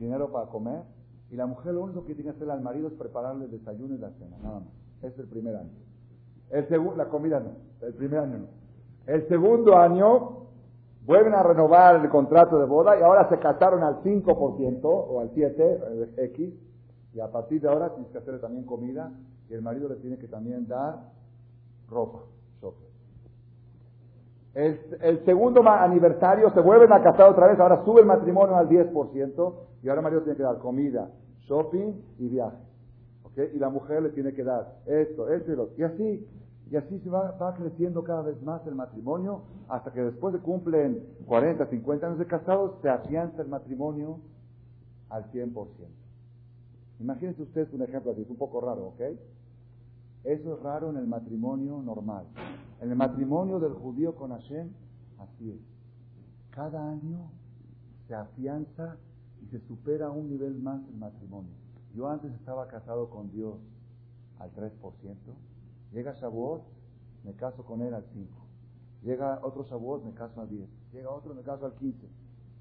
dinero 0.00 0.30
para 0.30 0.46
comer 0.46 0.82
y 1.30 1.36
la 1.36 1.46
mujer 1.46 1.74
lo 1.74 1.82
único 1.82 2.04
que 2.04 2.14
tiene 2.14 2.30
que 2.30 2.36
hacer 2.36 2.50
al 2.50 2.60
marido 2.60 2.88
es 2.88 2.94
prepararle 2.94 3.46
el 3.46 3.50
desayuno 3.50 3.94
y 3.94 3.98
la 3.98 4.10
cena, 4.10 4.36
nada 4.42 4.60
más. 4.60 4.68
Es 5.02 5.18
el 5.18 5.26
primer 5.26 5.56
año. 5.56 5.85
El 6.50 6.68
segundo, 6.68 6.96
la 6.96 7.08
comida 7.08 7.40
no, 7.40 7.52
el 7.86 7.94
primer 7.94 8.20
año 8.20 8.38
no. 8.38 8.46
El 9.06 9.26
segundo 9.28 9.76
año 9.76 10.46
vuelven 11.04 11.34
a 11.34 11.42
renovar 11.42 11.96
el 11.96 12.08
contrato 12.10 12.58
de 12.58 12.66
boda 12.66 12.98
y 12.98 13.02
ahora 13.02 13.28
se 13.28 13.38
casaron 13.38 13.82
al 13.82 14.02
5% 14.02 14.80
o 14.84 15.20
al 15.20 15.30
7, 15.34 16.14
X, 16.16 16.54
y 17.14 17.20
a 17.20 17.30
partir 17.30 17.60
de 17.60 17.68
ahora 17.68 17.90
tienes 17.90 18.10
que 18.10 18.18
hacerle 18.18 18.40
también 18.40 18.64
comida 18.64 19.10
y 19.48 19.54
el 19.54 19.62
marido 19.62 19.88
le 19.88 19.96
tiene 19.96 20.18
que 20.18 20.28
también 20.28 20.66
dar 20.66 21.12
ropa, 21.88 22.18
El, 24.54 24.80
el, 25.00 25.24
segundo 25.24 25.62
aniversario 25.68 26.50
se 26.50 26.60
vuelven 26.60 26.92
a 26.92 27.02
casar 27.02 27.30
otra 27.30 27.46
vez, 27.46 27.60
ahora 27.60 27.84
sube 27.84 28.00
el 28.00 28.06
matrimonio 28.06 28.56
al 28.56 28.68
10% 28.68 29.54
y 29.82 29.88
ahora 29.88 30.00
el 30.00 30.04
marido 30.04 30.22
tiene 30.22 30.36
que 30.36 30.42
dar 30.42 30.58
comida, 30.58 31.10
shopping 31.46 31.92
y 32.18 32.28
viaje. 32.28 32.56
Y 33.36 33.58
la 33.58 33.68
mujer 33.68 34.02
le 34.02 34.10
tiene 34.10 34.32
que 34.32 34.42
dar 34.42 34.78
esto, 34.86 35.28
esto 35.28 35.52
y 35.52 35.56
lo 35.56 35.68
Y 35.76 35.82
así, 35.82 36.26
y 36.70 36.76
así 36.76 36.98
se 37.00 37.10
va, 37.10 37.32
va, 37.32 37.54
creciendo 37.54 38.02
cada 38.02 38.22
vez 38.22 38.42
más 38.42 38.66
el 38.66 38.74
matrimonio 38.74 39.42
hasta 39.68 39.92
que 39.92 40.00
después 40.00 40.32
de 40.32 40.40
cumplen 40.40 41.04
40, 41.26 41.66
50 41.66 42.06
años 42.06 42.18
de 42.18 42.26
casados, 42.26 42.80
se 42.80 42.88
afianza 42.88 43.42
el 43.42 43.48
matrimonio 43.48 44.20
al 45.10 45.30
100%. 45.32 45.66
Imagínense 47.00 47.42
ustedes 47.42 47.72
un 47.74 47.82
ejemplo 47.82 48.12
así, 48.12 48.22
es 48.22 48.30
un 48.30 48.36
poco 48.36 48.60
raro, 48.60 48.86
¿ok? 48.88 49.00
Eso 50.24 50.54
es 50.54 50.62
raro 50.62 50.90
en 50.90 50.96
el 50.96 51.06
matrimonio 51.06 51.82
normal. 51.82 52.24
En 52.80 52.90
el 52.90 52.96
matrimonio 52.96 53.60
del 53.60 53.74
judío 53.74 54.14
con 54.14 54.30
Hashem, 54.30 54.70
así 55.18 55.50
es. 55.50 55.60
Cada 56.50 56.90
año 56.90 57.30
se 58.08 58.14
afianza 58.14 58.96
y 59.42 59.46
se 59.50 59.60
supera 59.66 60.10
un 60.10 60.30
nivel 60.30 60.54
más 60.58 60.80
el 60.88 60.96
matrimonio. 60.96 61.52
Yo 61.96 62.10
antes 62.10 62.30
estaba 62.34 62.68
casado 62.68 63.08
con 63.08 63.30
Dios 63.30 63.54
al 64.38 64.52
3%, 64.52 64.70
llega 65.92 66.12
Shavuot, 66.12 66.62
me 67.24 67.32
caso 67.32 67.64
con 67.64 67.80
él 67.80 67.94
al 67.94 68.04
5%, 68.10 68.26
llega 69.02 69.40
otro 69.42 69.64
Shavuot, 69.64 70.04
me 70.04 70.12
caso 70.12 70.42
al 70.42 70.50
10%, 70.50 70.66
llega 70.92 71.10
otro, 71.10 71.34
me 71.34 71.40
caso 71.40 71.64
al 71.64 71.74
15%. 71.76 71.94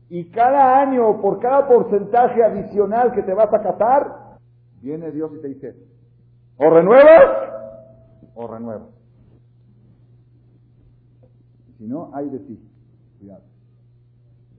Y 0.08 0.32
cada 0.32 0.80
año, 0.80 1.22
por 1.22 1.40
cada 1.40 1.68
porcentaje 1.68 2.42
adicional 2.46 3.12
que 3.12 3.24
te 3.24 3.34
vas 3.34 3.54
a 3.54 3.62
casar, 3.62 4.38
viene 4.82 5.12
Dios 5.12 5.30
y 5.36 5.42
te 5.42 5.48
dice, 5.50 5.76
o 6.56 6.70
renuevas 6.70 7.52
o 8.36 8.48
renuevas. 8.48 8.90
Si 11.78 11.84
no, 11.86 12.10
hay 12.14 12.30
de 12.30 12.40
ti. 12.40 12.72
Cuidado. 13.20 13.44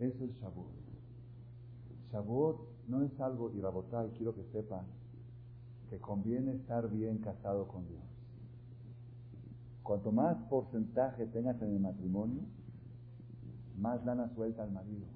Eso 0.01 0.25
es 0.25 0.33
Shavuot. 0.39 0.67
Shavuot 2.13 2.76
no 2.89 3.03
es 3.03 3.21
algo, 3.21 3.51
y 3.51 3.59
y 3.59 4.11
quiero 4.17 4.35
que 4.35 4.45
sepan, 4.53 4.85
que 5.91 5.99
conviene 5.99 6.53
estar 6.53 6.89
bien 6.91 7.19
casado 7.19 7.67
con 7.69 7.87
Dios. 7.87 8.03
Cuanto 9.83 10.11
más 10.11 10.37
porcentaje 10.49 11.27
tengas 11.27 11.61
en 11.63 11.75
el 11.75 11.81
matrimonio, 11.81 12.43
más 13.79 14.05
lana 14.05 14.29
suelta 14.35 14.65
al 14.65 14.73
marido. 14.73 15.07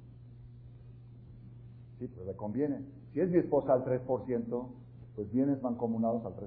Sí, 1.98 2.08
pero 2.08 2.24
le 2.24 2.36
conviene. 2.36 2.84
Si 3.12 3.20
es 3.20 3.28
mi 3.30 3.38
esposa 3.38 3.72
al 3.72 3.84
3%, 3.84 4.68
pues 5.16 5.32
bienes 5.32 5.60
mancomunados 5.62 6.24
al 6.24 6.36
3%. 6.36 6.46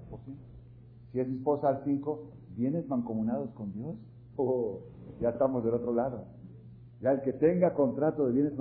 Si 1.12 1.20
es 1.20 1.28
mi 1.28 1.38
esposa 1.38 1.68
al 1.68 1.84
5%, 1.84 2.20
¿Vienes 2.56 2.88
mancomunados 2.88 3.50
con 3.52 3.74
Dios? 3.74 3.96
Oh, 4.36 4.82
ya 5.20 5.30
estamos 5.30 5.64
del 5.64 5.74
otro 5.74 5.94
lado. 5.94 6.26
Ya 7.02 7.12
el 7.12 7.22
que 7.22 7.34
tenga 7.34 7.74
contrato 7.74 8.28
de 8.28 8.34
bienes 8.34 8.54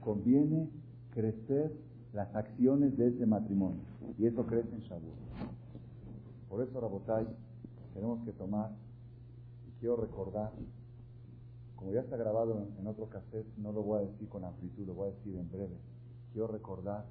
conviene 0.00 0.70
crecer 1.10 1.72
las 2.16 2.34
acciones 2.34 2.96
de 2.96 3.08
ese 3.08 3.26
matrimonio. 3.26 3.82
Y 4.18 4.24
eso 4.24 4.46
crece 4.46 4.74
en 4.74 4.80
Shavuot. 4.80 5.14
Por 6.48 6.62
eso, 6.62 6.80
Rabotai, 6.80 7.26
tenemos 7.92 8.24
que 8.24 8.32
tomar, 8.32 8.70
y 9.68 9.78
quiero 9.78 9.96
recordar, 9.96 10.50
como 11.76 11.92
ya 11.92 12.00
está 12.00 12.16
grabado 12.16 12.66
en, 12.78 12.86
otro 12.86 13.10
cassette, 13.10 13.46
no 13.58 13.70
lo 13.70 13.82
voy 13.82 13.98
a 13.98 14.06
decir 14.06 14.30
con 14.30 14.44
amplitud, 14.44 14.86
lo 14.86 14.94
voy 14.94 15.10
a 15.10 15.12
decir 15.12 15.36
en 15.36 15.50
breve. 15.50 15.76
Quiero 16.32 16.46
recordar 16.48 17.04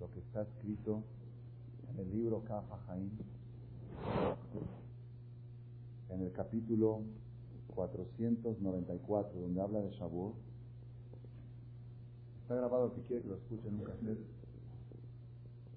lo 0.00 0.10
que 0.10 0.18
está 0.18 0.42
escrito 0.42 1.04
en 1.92 2.00
el 2.00 2.10
libro 2.10 2.42
Kafa 2.42 2.76
Jaim, 2.88 3.10
en 6.10 6.20
el 6.22 6.32
capítulo 6.32 7.02
494, 7.72 9.40
donde 9.40 9.60
habla 9.60 9.80
de 9.80 9.90
Shavuot. 9.92 10.43
Está 12.44 12.56
grabado, 12.56 12.88
el 12.88 12.92
que 12.92 13.00
quiere 13.08 13.22
que 13.22 13.28
lo 13.30 13.36
escuchen 13.36 13.68
en 13.68 13.80
un 13.80 13.86
cassette. 13.86 14.26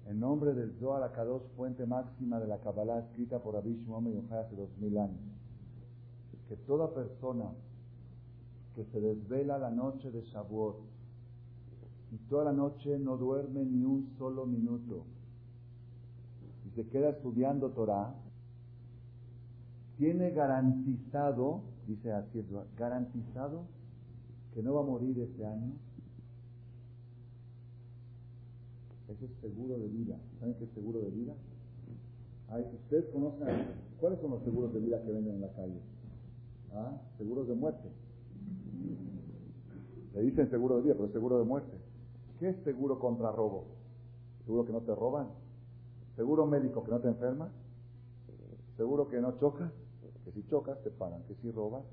En 0.06 0.20
nombre 0.20 0.52
del 0.52 0.70
Zohar 0.78 1.02
Akadosh, 1.02 1.48
fuente 1.56 1.86
máxima 1.86 2.38
de 2.40 2.46
la 2.46 2.58
Kabbalah 2.58 2.98
escrita 2.98 3.38
por 3.38 3.54
Rabbi 3.54 3.82
Yochai 3.86 4.38
hace 4.38 4.54
dos 4.54 4.68
mil 4.76 4.98
años, 4.98 5.18
que 6.46 6.56
toda 6.56 6.92
persona 6.92 7.52
que 8.74 8.84
se 8.84 9.00
desvela 9.00 9.56
la 9.56 9.70
noche 9.70 10.10
de 10.10 10.20
Shavuot 10.20 10.76
y 12.12 12.18
toda 12.28 12.44
la 12.44 12.52
noche 12.52 12.98
no 12.98 13.16
duerme 13.16 13.64
ni 13.64 13.82
un 13.84 14.06
solo 14.18 14.44
minuto 14.44 15.06
y 16.66 16.70
se 16.76 16.86
queda 16.88 17.08
estudiando 17.08 17.70
Torah, 17.70 18.14
tiene 19.96 20.32
garantizado, 20.32 21.62
dice 21.86 22.12
así, 22.12 22.46
garantizado 22.76 23.62
que 24.52 24.62
no 24.62 24.74
va 24.74 24.82
a 24.82 24.84
morir 24.84 25.18
este 25.18 25.46
año 25.46 25.87
Eso 29.08 29.24
es 29.24 29.30
seguro 29.40 29.78
de 29.78 29.88
vida. 29.88 30.18
¿Saben 30.38 30.54
qué 30.54 30.64
es 30.64 30.70
seguro 30.70 31.00
de 31.00 31.10
vida? 31.10 31.34
Ustedes 32.84 33.06
conocen, 33.12 33.48
¿cuáles 34.00 34.20
son 34.20 34.30
los 34.30 34.42
seguros 34.42 34.72
de 34.72 34.80
vida 34.80 35.02
que 35.02 35.12
venden 35.12 35.34
en 35.34 35.40
la 35.40 35.52
calle? 35.52 35.80
¿Ah? 36.72 37.00
Seguros 37.18 37.48
de 37.48 37.54
muerte. 37.54 37.88
Le 40.14 40.22
dicen 40.22 40.48
seguro 40.50 40.76
de 40.76 40.82
vida, 40.82 40.94
pero 40.94 41.06
es 41.06 41.12
seguro 41.12 41.38
de 41.38 41.44
muerte. 41.44 41.76
¿Qué 42.38 42.50
es 42.50 42.56
seguro 42.64 42.98
contra 42.98 43.32
robo? 43.32 43.64
¿Seguro 44.44 44.64
que 44.64 44.72
no 44.72 44.80
te 44.80 44.94
roban? 44.94 45.28
¿Seguro 46.16 46.46
médico 46.46 46.84
que 46.84 46.90
no 46.90 47.00
te 47.00 47.08
enfermas? 47.08 47.50
¿Seguro 48.76 49.08
que 49.08 49.20
no 49.20 49.38
chocas? 49.38 49.72
Que 50.24 50.32
si 50.32 50.46
chocas 50.48 50.82
te 50.82 50.90
pagan, 50.90 51.22
que 51.24 51.34
si 51.36 51.50
robas. 51.50 51.84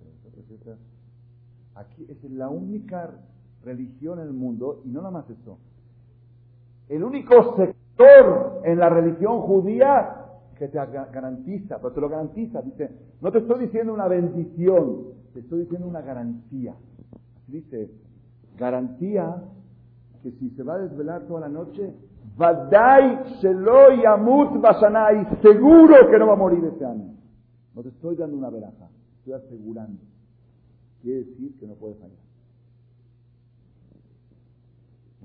Aquí 1.75 2.05
es 2.09 2.23
la 2.31 2.49
única 2.49 3.19
religión 3.63 4.19
en 4.19 4.27
el 4.27 4.33
mundo, 4.33 4.81
y 4.85 4.89
no 4.89 5.01
nada 5.01 5.11
más 5.11 5.29
eso, 5.29 5.57
el 6.89 7.03
único 7.03 7.55
sector 7.55 8.61
en 8.63 8.79
la 8.79 8.89
religión 8.89 9.41
judía 9.41 10.25
que 10.57 10.67
te 10.67 10.77
garantiza, 10.77 11.77
pero 11.77 11.93
te 11.93 12.01
lo 12.01 12.09
garantiza, 12.09 12.61
dice, 12.61 12.89
no 13.21 13.31
te 13.31 13.39
estoy 13.39 13.65
diciendo 13.65 13.93
una 13.93 14.07
bendición, 14.07 15.07
te 15.33 15.39
estoy 15.41 15.61
diciendo 15.61 15.87
una 15.87 16.01
garantía. 16.01 16.75
Dice, 17.47 17.91
garantía 18.57 19.43
que 20.23 20.31
si 20.31 20.49
se 20.51 20.63
va 20.63 20.75
a 20.75 20.79
desvelar 20.79 21.23
toda 21.27 21.41
la 21.41 21.49
noche, 21.49 21.93
Vadai 22.37 23.35
Shelo 23.39 24.01
Yamut 24.01 24.59
Basanai, 24.59 25.25
seguro 25.41 26.09
que 26.09 26.17
no 26.17 26.27
va 26.27 26.33
a 26.33 26.37
morir 26.37 26.63
este 26.65 26.85
año. 26.85 27.13
No 27.75 27.83
te 27.83 27.89
estoy 27.89 28.15
dando 28.15 28.37
una 28.37 28.49
veraja, 28.49 28.89
estoy 29.19 29.33
asegurando. 29.33 30.01
Quiere 31.01 31.25
decir 31.25 31.57
que 31.59 31.67
no 31.67 31.75
puede 31.75 31.95
fallar. 31.95 32.24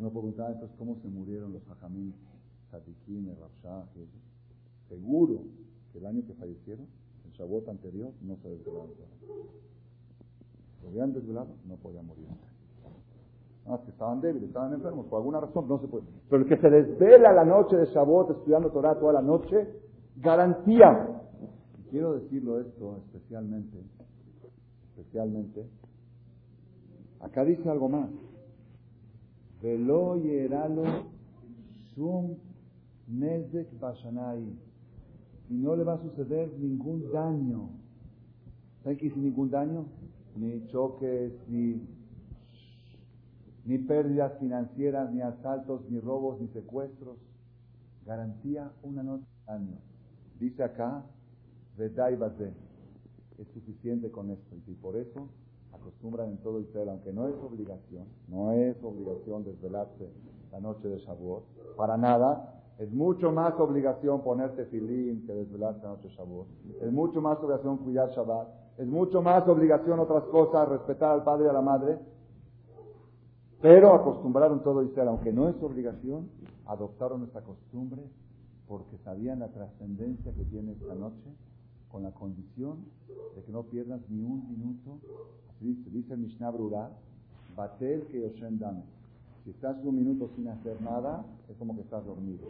Uno 0.00 0.08
puede 0.08 0.32
preguntar, 0.32 0.52
entonces, 0.52 0.74
¿cómo 0.78 0.96
se 1.02 1.08
murieron 1.08 1.52
los 1.52 1.62
hajamim, 1.68 2.14
Sadikim, 2.70 3.28
Rabshah? 3.38 3.84
Seguro 4.88 5.42
que 5.92 5.98
el 5.98 6.06
año 6.06 6.22
que 6.26 6.32
fallecieron, 6.32 6.86
el 7.26 7.32
Shavuot 7.32 7.68
anterior, 7.68 8.10
no 8.22 8.36
se 8.36 8.48
desvelaron. 8.48 8.92
Lo 10.82 10.88
habían 10.88 11.12
desvelado, 11.12 11.48
no 11.68 11.76
podían 11.76 12.06
morir. 12.06 12.26
No, 13.66 13.74
es 13.74 13.82
que 13.82 13.90
estaban 13.90 14.22
débiles, 14.22 14.48
estaban 14.48 14.72
enfermos, 14.72 15.04
por 15.04 15.18
alguna 15.18 15.40
razón 15.40 15.68
no 15.68 15.78
se 15.78 15.86
puede. 15.86 16.06
Pero 16.30 16.44
el 16.44 16.48
que 16.48 16.56
se 16.56 16.70
desvela 16.70 17.34
la 17.34 17.44
noche 17.44 17.76
de 17.76 17.84
Shavuot 17.84 18.30
estudiando 18.30 18.70
Torah 18.70 18.98
toda 18.98 19.12
la 19.12 19.22
noche, 19.22 19.68
garantía. 20.16 21.20
Y 21.78 21.90
quiero 21.90 22.14
decirlo 22.14 22.58
esto 22.58 22.96
especialmente, 23.04 23.76
especialmente, 24.96 25.68
acá 27.20 27.44
dice 27.44 27.68
algo 27.68 27.90
más. 27.90 28.08
Velo 29.62 30.16
yeralo 30.16 30.84
sum 31.94 32.36
nezek 33.08 33.68
bashanai. 33.78 34.56
Y 35.50 35.54
no 35.54 35.76
le 35.76 35.84
va 35.84 35.94
a 35.94 36.02
suceder 36.02 36.50
ningún 36.58 37.10
daño. 37.12 37.70
¿Saben 38.82 38.96
qué 38.96 39.06
dice 39.06 39.18
ningún 39.18 39.50
daño? 39.50 39.84
Ni 40.36 40.66
choques, 40.68 41.32
ni, 41.48 41.82
ni 43.66 43.78
pérdidas 43.78 44.38
financieras, 44.38 45.12
ni 45.12 45.20
asaltos, 45.20 45.82
ni 45.90 45.98
robos, 45.98 46.40
ni 46.40 46.48
secuestros. 46.48 47.18
Garantía 48.06 48.72
una 48.82 49.02
noche 49.02 49.26
año. 49.46 49.76
Dice 50.38 50.62
acá, 50.62 51.04
Vedai 51.76 52.16
Es 53.38 53.48
suficiente 53.48 54.10
con 54.10 54.30
esto. 54.30 54.56
Y 54.66 54.74
por 54.74 54.96
eso 54.96 55.28
acostumbran 55.80 56.30
en 56.30 56.38
todo 56.38 56.60
Israel, 56.60 56.90
aunque 56.90 57.12
no 57.12 57.28
es 57.28 57.34
obligación, 57.36 58.06
no 58.28 58.52
es 58.52 58.76
obligación 58.82 59.44
desvelarse 59.44 60.10
la 60.52 60.60
noche 60.60 60.88
de 60.88 60.98
Shavuot, 60.98 61.44
para 61.76 61.96
nada, 61.96 62.60
es 62.80 62.90
mucho 62.92 63.30
más 63.30 63.58
obligación 63.60 64.22
ponerte 64.22 64.64
filín 64.66 65.26
que 65.26 65.34
desvelarse 65.34 65.82
la 65.82 65.90
noche 65.90 66.08
de 66.08 66.14
Shavuot. 66.14 66.46
Es 66.80 66.90
mucho 66.90 67.20
más 67.20 67.38
obligación 67.38 67.76
cuidar 67.76 68.08
Shabbat. 68.08 68.48
Es 68.78 68.86
mucho 68.86 69.20
más 69.20 69.46
obligación 69.46 70.00
otras 70.00 70.24
cosas, 70.24 70.66
respetar 70.66 71.10
al 71.10 71.22
padre 71.22 71.44
y 71.44 71.48
a 71.50 71.52
la 71.52 71.60
madre. 71.60 71.98
Pero 73.60 73.92
acostumbraron 73.92 74.62
todo 74.62 74.82
Israel, 74.82 75.08
aunque 75.08 75.30
no 75.30 75.50
es 75.50 75.62
obligación, 75.62 76.30
adoptaron 76.64 77.22
esta 77.24 77.42
costumbre 77.42 78.00
porque 78.66 78.96
sabían 79.04 79.40
la 79.40 79.48
trascendencia 79.48 80.32
que 80.32 80.44
tiene 80.44 80.72
esta 80.72 80.94
noche 80.94 81.36
con 81.90 82.02
la 82.02 82.12
condición 82.12 82.86
de 83.36 83.42
que 83.42 83.52
no 83.52 83.64
pierdas 83.64 84.00
ni 84.08 84.22
un 84.22 84.48
minuto 84.48 85.00
Dice, 85.60 86.16
Mishnah 86.16 86.50
Brura, 86.50 86.90
Batel 87.54 88.06
que 88.06 88.20
Yoshem 88.20 88.58
Dame. 88.58 88.82
Si 89.44 89.50
estás 89.50 89.76
un 89.84 89.96
minuto 89.96 90.30
sin 90.34 90.48
hacer 90.48 90.80
nada, 90.80 91.24
es 91.48 91.56
como 91.58 91.74
que 91.74 91.82
estás 91.82 92.04
dormido. 92.04 92.46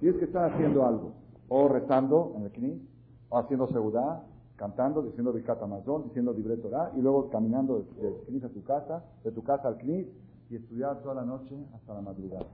Tienes 0.00 0.18
que 0.18 0.24
estar 0.24 0.52
haciendo 0.52 0.84
algo, 0.84 1.12
o 1.48 1.68
rezando 1.68 2.32
en 2.36 2.42
el 2.44 2.52
knis, 2.52 2.82
o 3.28 3.38
haciendo 3.38 3.68
seudá, 3.68 4.24
cantando, 4.56 5.02
diciendo 5.02 5.32
Birkat 5.32 5.62
Amazon, 5.62 6.04
diciendo 6.04 6.32
Libre 6.32 6.56
Torah, 6.56 6.92
y 6.96 7.00
luego 7.00 7.30
caminando 7.30 7.86
del 8.00 8.14
knis 8.26 8.44
a 8.44 8.48
tu 8.48 8.62
casa, 8.64 9.04
de 9.22 9.30
tu 9.30 9.42
casa 9.42 9.68
al 9.68 9.78
knis, 9.78 10.06
y 10.50 10.56
estudiar 10.56 11.00
toda 11.02 11.14
la 11.14 11.24
noche 11.24 11.54
hasta 11.74 11.94
la 11.94 12.00
madrugada. 12.00 12.46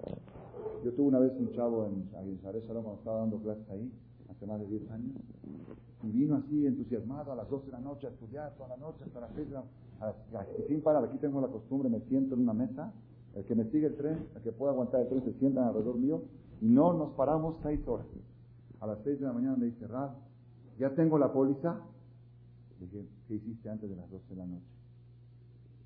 Yo 0.85 0.93
tuve 0.93 1.09
una 1.09 1.19
vez 1.19 1.33
un 1.39 1.51
chavo 1.53 1.87
en 1.87 2.11
Aguilar 2.17 2.55
cuando 2.67 2.95
estaba 2.95 3.19
dando 3.21 3.39
clases 3.39 3.69
ahí, 3.71 3.91
hace 4.37 4.47
más 4.47 4.61
de 4.61 4.67
10 4.67 4.91
años, 4.91 5.13
y 6.03 6.11
vino 6.11 6.37
así 6.37 6.67
entusiasmado 6.67 7.33
a 7.33 7.37
las 7.37 7.49
12 7.49 7.67
de 7.67 7.73
la 7.73 7.81
noche 7.81 8.07
a 8.07 8.11
estudiar 8.11 8.55
toda 8.57 8.69
la 8.71 8.77
noche 8.77 9.05
hasta 9.05 9.21
las 9.21 9.31
6 9.35 9.49
de 9.49 9.55
la 9.55 9.65
y 10.59 10.63
sin 10.69 10.83
parar, 10.83 11.05
aquí 11.05 11.19
tengo 11.19 11.41
la 11.41 11.49
costumbre, 11.49 11.89
me 11.89 12.01
siento 12.01 12.35
en 12.35 12.43
una 12.43 12.53
mesa, 12.53 12.93
el 13.35 13.45
que 13.45 13.55
me 13.55 13.65
sigue 13.71 13.87
el 13.87 13.97
tren, 13.97 14.27
el 14.35 14.43
que 14.43 14.53
pueda 14.53 14.73
aguantar 14.73 15.01
el 15.01 15.09
tren, 15.09 15.25
se 15.25 15.33
sientan 15.35 15.65
alrededor 15.65 15.97
mío, 15.97 16.23
y 16.61 16.67
no 16.67 16.93
nos 16.93 17.13
paramos 17.13 17.57
seis 17.63 17.81
horas. 17.87 18.07
A 18.81 18.87
las 18.87 18.99
seis 19.03 19.19
de 19.21 19.27
la 19.27 19.33
mañana 19.33 19.57
me 19.57 19.67
dice, 19.67 19.87
Rab, 19.87 20.11
ya 20.79 20.91
tengo 20.91 21.19
la 21.19 21.33
póliza. 21.33 21.81
Dije, 22.81 23.07
¿qué 23.29 23.35
hiciste 23.35 23.71
antes 23.71 23.89
de 23.89 23.97
las 23.97 24.11
12 24.11 24.29
de 24.29 24.37
la 24.37 24.47
noche? 24.47 24.67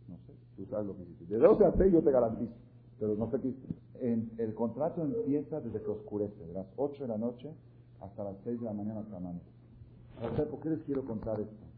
No 0.09 0.17
sé, 0.27 0.33
tú 0.57 0.67
sabes 0.67 0.87
lo 0.87 0.97
que 0.97 1.03
hiciste. 1.03 1.27
De 1.27 1.39
12 1.39 1.65
a 1.65 1.73
6 1.73 1.93
yo 1.93 2.03
te 2.03 2.11
garantizo, 2.11 2.55
pero 2.99 3.15
no 3.15 3.31
sé 3.31 3.41
qué 3.41 3.49
hiciste. 3.49 3.75
En, 4.01 4.31
el 4.39 4.55
contrato 4.55 5.03
empieza 5.03 5.61
desde 5.61 5.81
que 5.81 5.91
oscurece, 5.91 6.47
de 6.47 6.53
las 6.53 6.67
8 6.77 7.05
de 7.05 7.09
la 7.09 7.19
noche 7.19 7.51
hasta 8.01 8.25
las 8.25 8.37
6 8.45 8.61
de 8.61 8.67
la 8.67 8.73
mañana 8.73 9.01
hasta 9.01 9.19
mañana. 9.19 9.41
¿Por 10.51 10.61
qué 10.61 10.71
les 10.71 10.81
quiero 10.83 11.05
contar 11.05 11.41
esto? 11.41 11.69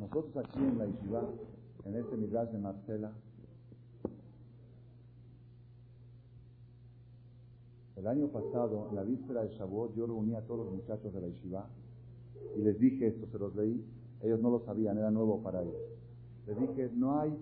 Nosotros 0.00 0.36
aquí 0.44 0.58
en 0.58 0.78
la 0.78 0.86
Yeshiva, 0.86 1.22
en 1.84 1.96
este 1.96 2.16
Midrash 2.16 2.50
de 2.50 2.58
Marcela, 2.58 3.12
el 7.96 8.06
año 8.06 8.28
pasado, 8.28 8.88
en 8.90 8.96
la 8.96 9.02
víspera 9.02 9.42
de 9.42 9.54
Shavuot, 9.56 9.94
yo 9.94 10.06
reuní 10.06 10.34
a 10.34 10.42
todos 10.42 10.66
los 10.66 10.74
muchachos 10.74 11.12
de 11.12 11.20
la 11.20 11.28
Yeshiva 11.28 11.66
y 12.56 12.60
les 12.62 12.78
dije 12.78 13.08
esto, 13.08 13.26
se 13.26 13.38
los 13.38 13.54
leí, 13.54 13.84
ellos 14.22 14.40
no 14.40 14.50
lo 14.50 14.60
sabían, 14.64 14.98
era 14.98 15.10
nuevo 15.10 15.42
para 15.42 15.62
ellos. 15.62 15.74
Les 16.46 16.58
dije, 16.58 16.90
no 16.94 17.20
hay 17.20 17.32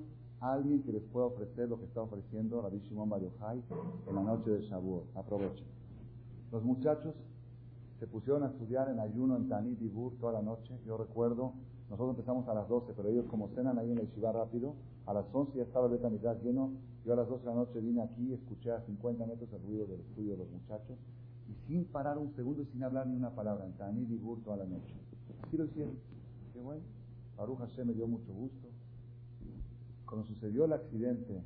alguien 0.40 0.82
que 0.82 0.92
les 0.92 1.02
pueda 1.04 1.26
ofrecer 1.26 1.68
lo 1.68 1.78
que 1.78 1.84
está 1.84 2.02
ofreciendo 2.02 2.62
Rabbi 2.62 2.80
Shimon 2.80 3.08
Bar 3.08 3.22
en 3.22 4.14
la 4.14 4.22
noche 4.22 4.50
de 4.50 4.62
Shavuot. 4.62 5.16
Aprovechen. 5.16 5.81
Los 6.52 6.62
muchachos 6.62 7.14
se 7.98 8.06
pusieron 8.06 8.42
a 8.42 8.48
estudiar 8.48 8.90
en 8.90 9.00
ayuno 9.00 9.36
en 9.36 9.48
Tanit 9.48 9.80
y 9.80 9.88
Bur 9.88 10.12
toda 10.20 10.34
la 10.34 10.42
noche. 10.42 10.78
Yo 10.84 10.98
recuerdo, 10.98 11.54
nosotros 11.88 12.10
empezamos 12.10 12.46
a 12.46 12.52
las 12.52 12.68
12, 12.68 12.92
pero 12.94 13.08
ellos 13.08 13.24
como 13.26 13.48
cenan 13.54 13.78
ahí 13.78 13.90
en 13.90 13.96
la 13.96 14.02
Yeshiva 14.02 14.32
rápido, 14.32 14.74
a 15.06 15.14
las 15.14 15.24
11 15.32 15.56
ya 15.56 15.62
estaba 15.62 15.86
el 15.86 15.92
Betanidad 15.92 16.42
lleno. 16.42 16.72
Yo 17.06 17.14
a 17.14 17.16
las 17.16 17.28
12 17.28 17.42
de 17.42 17.48
la 17.48 17.56
noche 17.56 17.80
vine 17.80 18.02
aquí 18.02 18.34
escuché 18.34 18.70
a 18.70 18.82
50 18.82 19.24
metros 19.24 19.50
el 19.50 19.62
ruido 19.62 19.86
del 19.86 20.00
estudio 20.00 20.32
de 20.32 20.38
los 20.38 20.50
muchachos 20.50 20.98
y 21.48 21.54
sin 21.66 21.86
parar 21.86 22.18
un 22.18 22.30
segundo 22.34 22.62
y 22.62 22.66
sin 22.66 22.84
hablar 22.84 23.06
ni 23.06 23.16
una 23.16 23.34
palabra 23.34 23.64
en 23.64 23.72
Tanit 23.72 24.10
y 24.10 24.18
toda 24.44 24.58
la 24.58 24.66
noche. 24.66 24.94
Así 25.42 25.56
lo 25.56 25.64
hicieron. 25.64 25.94
Qué 26.52 26.60
bueno. 26.60 26.82
Baruch 27.38 27.60
Hashem 27.60 27.86
me 27.86 27.94
dio 27.94 28.06
mucho 28.06 28.30
gusto. 28.30 28.68
Cuando 30.04 30.26
sucedió 30.26 30.66
el 30.66 30.74
accidente 30.74 31.42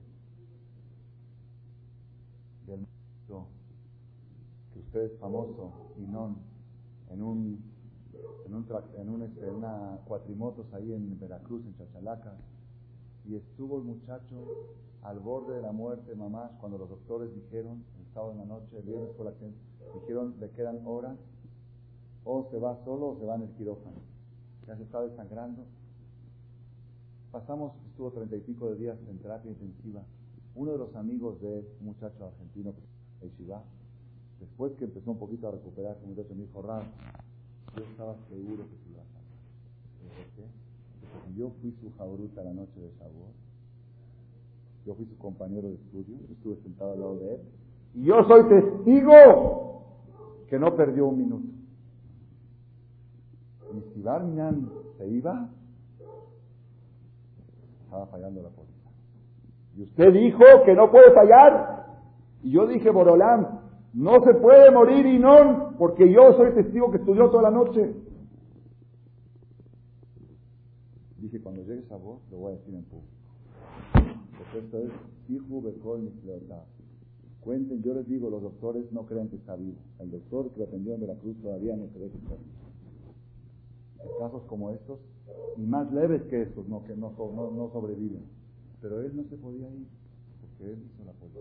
del 2.66 2.86
que 4.76 4.82
usted 4.82 5.12
es 5.12 5.18
famoso, 5.18 5.72
Inón, 5.96 6.36
en 7.10 7.22
un 7.22 7.64
en 8.46 8.54
un 8.54 8.66
en, 8.98 9.08
un, 9.08 9.22
este, 9.22 9.50
una 9.50 9.98
cuatrimotos 10.06 10.72
ahí 10.74 10.92
en 10.92 11.18
Veracruz, 11.18 11.64
en 11.64 11.76
Chachalaca, 11.76 12.34
y 13.24 13.36
estuvo 13.36 13.78
el 13.78 13.84
muchacho 13.84 14.44
al 15.02 15.18
borde 15.18 15.54
de 15.56 15.62
la 15.62 15.72
muerte, 15.72 16.14
mamás, 16.14 16.50
cuando 16.60 16.78
los 16.78 16.88
doctores 16.88 17.34
dijeron, 17.34 17.84
el 17.98 18.32
de 18.32 18.38
la 18.38 18.44
noche, 18.44 18.78
el 18.78 18.82
viernes 18.82 19.10
por 19.10 19.26
la 19.26 19.32
dijeron, 20.00 20.34
le 20.40 20.50
quedan 20.50 20.80
horas, 20.86 21.16
o 22.24 22.48
se 22.50 22.58
va 22.58 22.76
solo 22.84 23.08
o 23.08 23.18
se 23.18 23.24
va 23.24 23.36
en 23.36 23.42
el 23.42 23.50
quirófano. 23.50 23.98
Ya 24.66 24.76
se 24.76 24.82
está 24.82 25.00
desangrando. 25.02 25.64
Pasamos, 27.30 27.72
estuvo 27.90 28.10
treinta 28.10 28.36
y 28.36 28.40
pico 28.40 28.70
de 28.70 28.76
días 28.76 28.98
en 29.08 29.18
terapia 29.18 29.50
intensiva. 29.50 30.02
Uno 30.54 30.72
de 30.72 30.78
los 30.78 30.94
amigos 30.96 31.40
de 31.40 31.64
un 31.80 31.86
muchacho 31.86 32.24
argentino, 32.26 32.74
Shiva, 33.38 33.62
Después 34.40 34.72
que 34.74 34.84
empezó 34.84 35.10
un 35.10 35.18
poquito 35.18 35.48
a 35.48 35.52
recuperar, 35.52 35.96
como 35.98 36.14
me 36.14 36.42
dijo, 36.42 36.62
Ram, 36.62 36.84
yo 37.76 37.84
estaba 37.84 38.16
seguro 38.28 38.64
que 38.68 38.76
se 38.76 38.90
iba 38.90 39.02
a 39.02 39.06
sanar. 39.06 39.36
¿Por 40.16 40.26
qué? 40.34 40.48
Porque 41.12 41.34
yo 41.34 41.50
fui 41.60 41.72
su 41.80 41.90
jabruta 41.96 42.42
la 42.42 42.52
noche 42.52 42.80
de 42.80 42.90
sabor. 42.98 43.32
Yo 44.84 44.94
fui 44.94 45.06
su 45.06 45.18
compañero 45.18 45.68
de 45.68 45.74
estudio, 45.74 46.16
estuve 46.30 46.56
sentado 46.62 46.92
al 46.92 47.00
lado 47.00 47.18
de 47.18 47.34
él. 47.34 47.40
Y 47.94 48.04
yo 48.04 48.22
soy 48.24 48.48
testigo 48.48 49.82
que 50.48 50.58
no 50.58 50.76
perdió 50.76 51.06
un 51.08 51.18
minuto. 51.18 51.48
Y 53.74 53.94
si 53.94 54.02
Barminan 54.02 54.70
se 54.96 55.08
iba, 55.08 55.48
estaba 57.84 58.06
fallando 58.06 58.42
la 58.42 58.50
póliza. 58.50 58.90
Y 59.76 59.82
usted 59.82 60.12
dijo 60.12 60.44
que 60.64 60.74
no 60.74 60.90
puede 60.90 61.12
fallar. 61.12 61.86
Y 62.42 62.52
yo 62.52 62.66
dije, 62.66 62.90
Borolán, 62.90 63.55
no 63.96 64.22
se 64.22 64.34
puede 64.34 64.70
morir 64.70 65.06
y 65.06 65.18
no, 65.18 65.74
porque 65.78 66.12
yo 66.12 66.34
soy 66.34 66.52
testigo 66.52 66.90
que 66.90 66.98
estudió 66.98 67.30
toda 67.30 67.44
la 67.44 67.50
noche. 67.50 67.94
Dije, 71.16 71.40
cuando 71.40 71.62
llegue 71.62 71.78
esa 71.78 71.96
voz, 71.96 72.20
lo 72.30 72.36
voy 72.36 72.52
a 72.52 72.56
decir 72.56 72.74
en 72.74 72.84
público. 72.84 73.10
Porque 74.36 74.58
esto 74.58 74.78
es 74.80 74.90
Hijo 75.30 75.62
Bekol 75.62 76.12
Cuenten, 77.40 77.82
yo 77.82 77.94
les 77.94 78.06
digo, 78.06 78.28
los 78.28 78.42
doctores 78.42 78.92
no 78.92 79.06
creen 79.06 79.30
que 79.30 79.36
está 79.36 79.56
vivo. 79.56 79.78
El 79.98 80.10
doctor 80.10 80.50
que 80.50 80.58
lo 80.58 80.66
atendió 80.66 80.94
en 80.94 81.00
Veracruz 81.00 81.40
todavía 81.40 81.74
no 81.74 81.86
cree 81.86 82.10
que 82.10 82.18
está 82.18 82.34
vivo. 82.34 84.18
Casos 84.18 84.42
como 84.42 84.72
estos, 84.72 85.00
y 85.56 85.62
más 85.62 85.90
leves 85.90 86.22
que 86.24 86.42
estos, 86.42 86.68
no, 86.68 86.84
que 86.84 86.94
no 86.94 87.14
sobreviven. 87.16 88.24
Pero 88.82 89.00
él 89.00 89.16
no 89.16 89.24
se 89.24 89.36
podía 89.36 89.70
ir, 89.70 89.86
porque 90.42 90.72
él 90.72 90.82
hizo 90.84 91.02
la 91.04 91.12
policía. 91.12 91.40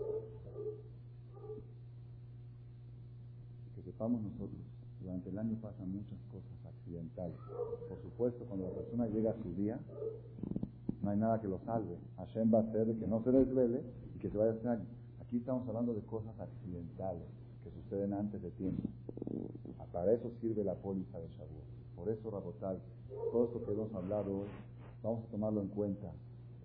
Sepamos 3.96 4.20
nosotros, 4.20 4.60
durante 5.00 5.30
el 5.30 5.38
año 5.38 5.56
pasan 5.62 5.90
muchas 5.90 6.18
cosas 6.30 6.52
accidentales. 6.66 7.36
Por 7.88 7.98
supuesto, 8.02 8.44
cuando 8.44 8.66
la 8.66 8.74
persona 8.74 9.06
llega 9.06 9.30
a 9.30 9.42
su 9.42 9.54
día, 9.54 9.80
no 11.02 11.10
hay 11.10 11.16
nada 11.16 11.40
que 11.40 11.48
lo 11.48 11.58
salve. 11.60 11.96
Hashem 12.18 12.52
va 12.52 12.58
a 12.58 12.62
hacer 12.62 12.94
que 12.98 13.06
no 13.06 13.22
se 13.22 13.32
desvele 13.32 13.80
y 14.14 14.18
que 14.18 14.28
se 14.28 14.36
vaya 14.36 14.52
hacer 14.52 14.68
año. 14.68 14.84
Aquí 15.22 15.38
estamos 15.38 15.66
hablando 15.66 15.94
de 15.94 16.02
cosas 16.02 16.38
accidentales 16.38 17.24
que 17.64 17.70
suceden 17.70 18.12
antes 18.12 18.42
de 18.42 18.50
tiempo. 18.50 18.82
Para 19.92 20.12
eso 20.12 20.30
sirve 20.42 20.62
la 20.62 20.74
póliza 20.74 21.18
de 21.18 21.28
Shavuot. 21.28 21.64
Por 21.96 22.10
eso, 22.10 22.30
Rabotal, 22.30 22.78
todo 23.32 23.46
esto 23.46 23.64
que 23.64 23.72
hemos 23.72 23.94
hablado 23.94 24.40
hoy, 24.40 24.48
vamos 25.02 25.24
a 25.24 25.30
tomarlo 25.30 25.62
en 25.62 25.68
cuenta. 25.68 26.12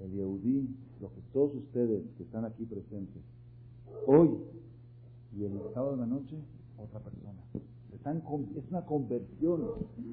El 0.01 0.11
Yehudí, 0.11 0.67
lo 0.99 1.07
que 1.13 1.21
todos 1.31 1.55
ustedes 1.55 2.03
que 2.17 2.23
están 2.23 2.43
aquí 2.43 2.65
presentes, 2.65 3.23
hoy 4.05 4.37
y 5.33 5.45
el 5.45 5.61
sábado 5.73 5.91
de 5.91 5.97
la 6.01 6.07
noche, 6.07 6.35
otra 6.83 6.99
persona. 6.99 7.39
es 7.53 8.69
una 8.69 8.85
conversión. 8.85 9.61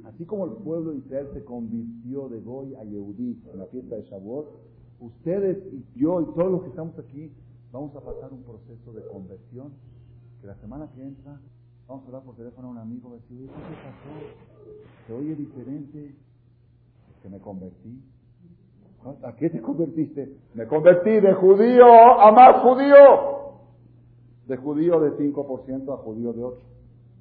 Así 0.05 0.25
como 0.25 0.47
el 0.47 0.53
pueblo 0.63 0.93
de 0.93 0.99
Israel 0.99 1.29
se 1.33 1.45
convirtió 1.45 2.29
de 2.29 2.41
Goy 2.41 2.75
a 2.75 2.85
Yehudí 2.85 3.43
en 3.53 3.59
la 3.59 3.67
fiesta 3.67 3.97
de 3.97 4.03
Shavuot, 4.03 4.47
ustedes 5.01 5.59
y 5.73 5.85
yo 5.99 6.21
y 6.21 6.27
todos 6.35 6.51
los 6.51 6.63
que 6.63 6.69
estamos 6.69 6.99
aquí 6.99 7.33
vamos 7.73 7.95
a 7.95 8.01
pasar 8.01 8.33
un 8.33 8.43
proceso 8.43 8.93
de 8.93 9.07
conversión 9.07 9.73
que 10.41 10.47
la 10.47 10.57
semana 10.57 10.91
que 10.95 11.03
entra 11.03 11.41
vamos 11.87 12.05
a 12.05 12.07
hablar 12.07 12.23
por 12.23 12.37
teléfono 12.37 12.69
a 12.69 12.71
un 12.73 12.79
amigo 12.79 13.11
y 13.11 13.21
decir, 13.21 13.47
¿qué 13.47 13.53
pasó? 13.53 15.07
¿Se 15.07 15.13
oye 15.13 15.35
diferente? 15.35 16.17
que 17.23 17.29
me 17.29 17.39
convertí. 17.39 18.03
¿A 19.23 19.35
qué 19.37 19.51
te 19.51 19.61
convertiste? 19.61 20.37
Me 20.55 20.67
convertí 20.67 21.21
de 21.21 21.33
judío 21.35 21.87
a 22.21 22.33
más 22.33 22.63
judío. 22.63 23.48
De 24.49 24.57
judío 24.57 24.99
de 25.01 25.13
5% 25.13 25.93
a 25.93 25.97
judío 25.99 26.33
de 26.33 26.43
8%. 26.43 26.57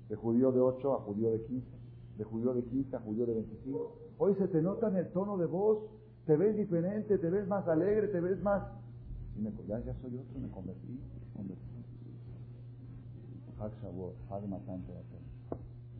De 0.10 0.16
judío 0.16 0.52
de 0.54 0.62
8 0.62 0.94
a 0.94 1.02
judío 1.02 1.32
de 1.32 1.44
15. 1.44 1.68
De 2.18 2.24
judío 2.24 2.54
de 2.54 2.64
15 2.64 2.96
a 2.96 3.00
judío 3.00 3.26
de 3.26 3.34
25. 3.34 3.96
Hoy 4.18 4.36
se 4.36 4.48
te 4.48 4.62
nota 4.62 4.88
en 4.88 4.96
el 4.96 5.12
tono 5.12 5.38
de 5.38 5.46
voz. 5.46 5.80
Te 6.26 6.38
ves 6.38 6.56
diferente, 6.56 7.18
te 7.18 7.30
ves 7.30 7.46
más 7.48 7.68
alegre, 7.68 8.08
te 8.08 8.22
ves 8.22 8.42
más... 8.42 8.64
Y 9.38 9.42
me, 9.42 9.52
ya, 9.68 9.80
ya 9.84 9.94
soy 10.02 10.18
otro, 10.18 10.40
me 10.40 10.50
convertí. 10.50 10.88
Me 10.88 11.34
convertí. 11.36 11.64
Hag 13.60 13.72
Shavuot, 13.82 14.16
Hag 14.30 14.48
Matante 14.48 14.94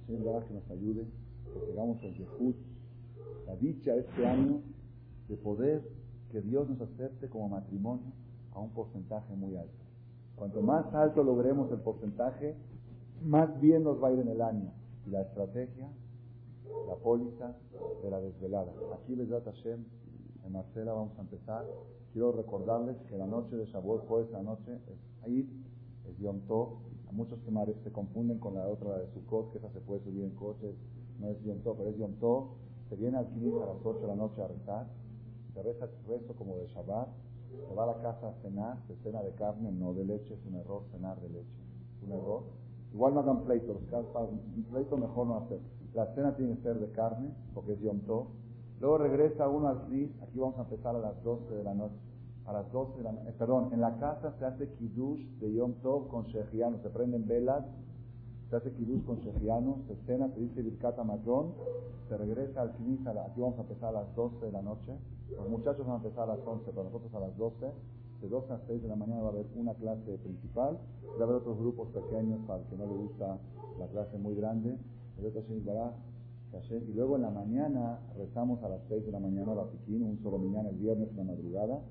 Señor, 0.06 0.46
que 0.46 0.54
nos 0.54 0.72
ayude, 0.72 1.06
que 1.54 1.60
tengamos 1.68 2.02
el 2.04 2.14
Yehud, 2.16 2.56
la 3.46 3.56
dicha 3.58 3.96
este 3.96 4.26
año 4.26 4.62
de 5.28 5.36
poder 5.36 5.82
que 6.32 6.42
Dios 6.42 6.70
nos 6.70 6.80
acepte 6.80 7.28
como 7.30 7.50
matrimonio 7.50 8.14
a 8.54 8.60
un 8.60 8.70
porcentaje 8.70 9.36
muy 9.36 9.58
alto. 9.58 9.87
Cuanto 10.38 10.62
más 10.62 10.94
alto 10.94 11.24
logremos 11.24 11.72
el 11.72 11.80
porcentaje, 11.80 12.56
más 13.24 13.60
bien 13.60 13.84
nos 13.84 14.02
va 14.02 14.10
a 14.10 14.12
ir 14.14 14.20
en 14.20 14.28
el 14.28 14.42
año. 14.42 14.72
Y 15.08 15.10
la 15.10 15.22
estrategia, 15.24 15.90
la 16.88 16.96
póliza 16.96 17.56
de 18.04 18.12
la 18.12 18.22
desvelada. 18.22 18.72
Aquí, 18.94 19.16
Besat 19.16 19.46
Hashem, 19.46 19.84
en 20.46 20.52
Marcela 20.52 20.94
vamos 20.94 21.18
a 21.18 21.22
empezar. 21.22 21.66
Quiero 22.14 22.32
recordarles 22.34 22.98
que 23.10 23.18
la 23.18 23.26
noche 23.26 23.56
de 23.56 23.66
Shavuot, 23.66 24.08
jueves 24.08 24.32
la 24.32 24.44
noche, 24.44 24.76
es 24.76 25.26
Aid, 25.26 25.48
es 26.08 26.18
Yom 26.20 26.42
Tov. 26.42 26.86
A 27.10 27.12
muchos 27.14 27.40
que 27.40 27.84
se 27.84 27.92
confunden 27.92 28.38
con 28.38 28.54
la 28.54 28.68
otra 28.68 29.00
de 29.00 29.08
Sukkot, 29.14 29.52
que 29.52 29.58
esa 29.58 29.72
se 29.72 29.80
puede 29.80 30.04
subir 30.04 30.24
en 30.24 30.36
coches, 30.36 30.76
no 31.20 31.30
es 31.30 31.42
Yom 31.42 31.62
Tov, 31.62 31.78
pero 31.78 31.90
es 31.90 31.98
Yom 31.98 32.14
Tov. 32.20 32.50
Se 32.90 32.96
viene 32.96 33.18
al 33.18 33.26
a 33.26 33.66
las 33.74 33.84
8 33.84 34.02
de 34.02 34.08
la 34.08 34.16
noche 34.16 34.42
a 34.42 34.48
rezar. 34.48 34.88
Se 35.54 35.64
reza 35.64 35.86
el 35.86 36.06
rezo 36.06 36.36
como 36.36 36.58
de 36.58 36.68
Shabbat 36.68 37.08
se 37.68 37.74
va 37.76 37.84
a 37.84 37.88
la 37.88 38.02
casa 38.02 38.30
a 38.30 38.34
cenar, 38.42 38.78
se 38.88 38.96
cena 38.98 39.22
de 39.22 39.32
carne, 39.34 39.72
no 39.72 39.94
de 39.94 40.06
leche, 40.06 40.34
es 40.34 40.46
un 40.46 40.56
error 40.56 40.84
cenar 40.92 41.20
de 41.22 41.30
leche. 41.30 41.56
Es 41.98 42.04
un 42.04 42.12
error. 42.12 42.44
Igual 42.94 43.14
no 43.14 43.20
hagan 43.22 43.44
pleito, 43.44 43.74
los 43.74 43.84
un 43.86 44.64
pleito 44.70 44.98
mejor 44.98 45.28
no 45.28 45.38
hacer. 45.38 45.60
La 45.94 46.06
cena 46.14 46.36
tiene 46.36 46.56
que 46.56 46.64
ser 46.64 46.80
de 46.80 46.92
carne, 46.92 47.30
porque 47.54 47.74
es 47.74 47.80
Yom 47.82 48.00
Tov. 48.02 48.28
Luego 48.80 48.98
regresa 49.00 49.50
uno 49.50 49.68
al 49.68 49.86
CRIS, 49.88 50.12
aquí 50.22 50.40
vamos 50.40 50.58
a 50.58 50.62
empezar 50.62 50.96
a 50.96 51.00
las 51.00 51.24
12 51.24 51.54
de 51.56 51.64
la 51.64 51.74
noche. 51.74 52.00
A 52.46 52.54
las 52.54 52.72
12 52.72 52.98
de 52.98 53.04
la 53.04 53.12
noche, 53.12 53.30
eh, 53.30 53.34
perdón, 53.38 53.70
en 53.74 53.82
la 53.82 53.98
casa 53.98 54.34
se 54.38 54.46
hace 54.46 54.70
kiddush 54.74 55.20
de 55.40 55.54
Yom 55.54 55.74
Tov 55.82 56.08
con 56.08 56.26
shejiano, 56.26 56.78
se 56.80 56.90
prenden 56.90 57.28
velas, 57.28 57.66
se 58.50 58.56
hace 58.56 58.72
kiddush 58.72 59.04
con 59.04 59.20
shejiano, 59.20 59.80
se 59.88 59.96
cena, 60.06 60.30
se 60.34 60.40
dice 60.40 60.62
Birkata 60.62 61.04
Matrón, 61.04 61.54
se 62.08 62.18
regresa 62.18 62.62
al 62.62 62.72
CRIS, 62.74 63.06
aquí 63.06 63.42
vamos 63.42 63.58
a 63.58 63.62
empezar 63.62 63.90
a 63.90 64.04
las 64.04 64.16
12 64.16 64.46
de 64.46 64.52
la 64.52 64.62
noche. 64.62 64.94
Los 65.36 65.50
muchachos 65.50 65.86
van 65.86 65.96
a 65.96 65.98
empezar 65.98 66.24
a 66.30 66.36
las 66.38 66.46
11, 66.46 66.72
pero 66.72 66.84
nosotros 66.86 67.14
a 67.14 67.20
las 67.20 67.38
12. 67.38 67.72
De 68.22 68.30
12 68.30 68.54
a 68.54 68.60
6 68.66 68.82
de 68.82 68.88
la 68.88 68.96
mañana 68.96 69.22
va 69.22 69.28
a 69.28 69.32
haber 69.32 69.46
una 69.56 69.74
clase 69.76 70.18
principal. 70.20 70.80
Va 71.20 71.20
a 71.20 71.24
haber 71.24 71.36
otros 71.36 71.58
grupos 71.60 71.90
pequeños 71.90 72.40
para 72.48 72.62
el 72.62 72.68
que 72.68 72.78
no 72.78 72.86
le 72.86 72.96
gusta 72.96 73.38
la 73.78 73.88
clase 73.88 74.18
muy 74.18 74.36
grande. 74.36 74.78
Y 76.70 76.94
luego 76.94 77.18
en 77.18 77.22
la 77.22 77.30
mañana 77.30 78.00
rezamos 78.18 78.64
a 78.64 78.70
las 78.70 78.82
6 78.88 79.06
de 79.06 79.12
la 79.12 79.20
mañana 79.20 79.54
la 79.54 79.70
piquín, 79.70 80.02
un 80.04 80.18
solo 80.24 80.38
mañana 80.38 80.70
el 80.70 80.78
viernes 80.78 81.10
en 81.10 81.18
la 81.18 81.24
madrugada. 81.24 81.82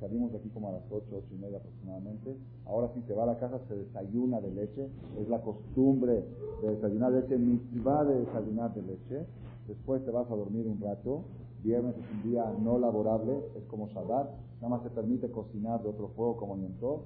Salimos 0.00 0.32
de 0.32 0.38
aquí 0.38 0.48
como 0.50 0.68
a 0.68 0.72
las 0.72 0.82
8, 0.90 1.06
8 1.10 1.26
y 1.32 1.38
media 1.38 1.58
aproximadamente. 1.58 2.36
Ahora 2.66 2.90
si 2.94 3.02
se 3.02 3.14
va 3.14 3.24
a 3.24 3.26
la 3.26 3.38
casa 3.38 3.60
se 3.68 3.74
desayuna 3.74 4.40
de 4.40 4.50
leche. 4.50 4.88
Es 5.18 5.28
la 5.28 5.40
costumbre 5.40 6.24
de 6.62 6.70
desayunar 6.70 7.12
de 7.12 7.20
leche, 7.20 7.82
va 7.86 8.04
de 8.04 8.20
desayunar 8.20 8.74
de 8.74 8.82
leche. 8.82 9.26
Después 9.66 10.04
te 10.04 10.10
vas 10.10 10.30
a 10.30 10.36
dormir 10.36 10.66
un 10.66 10.80
rato 10.80 11.24
Viernes 11.66 11.96
es 11.96 12.04
un 12.12 12.30
día 12.30 12.44
no 12.62 12.78
laborable, 12.78 13.42
es 13.56 13.64
como 13.64 13.88
Shabbat, 13.88 14.30
nada 14.60 14.68
más 14.68 14.82
se 14.84 14.90
permite 14.90 15.28
cocinar 15.32 15.82
de 15.82 15.88
otro 15.88 16.08
fuego 16.14 16.36
como 16.36 16.54
entró. 16.54 17.02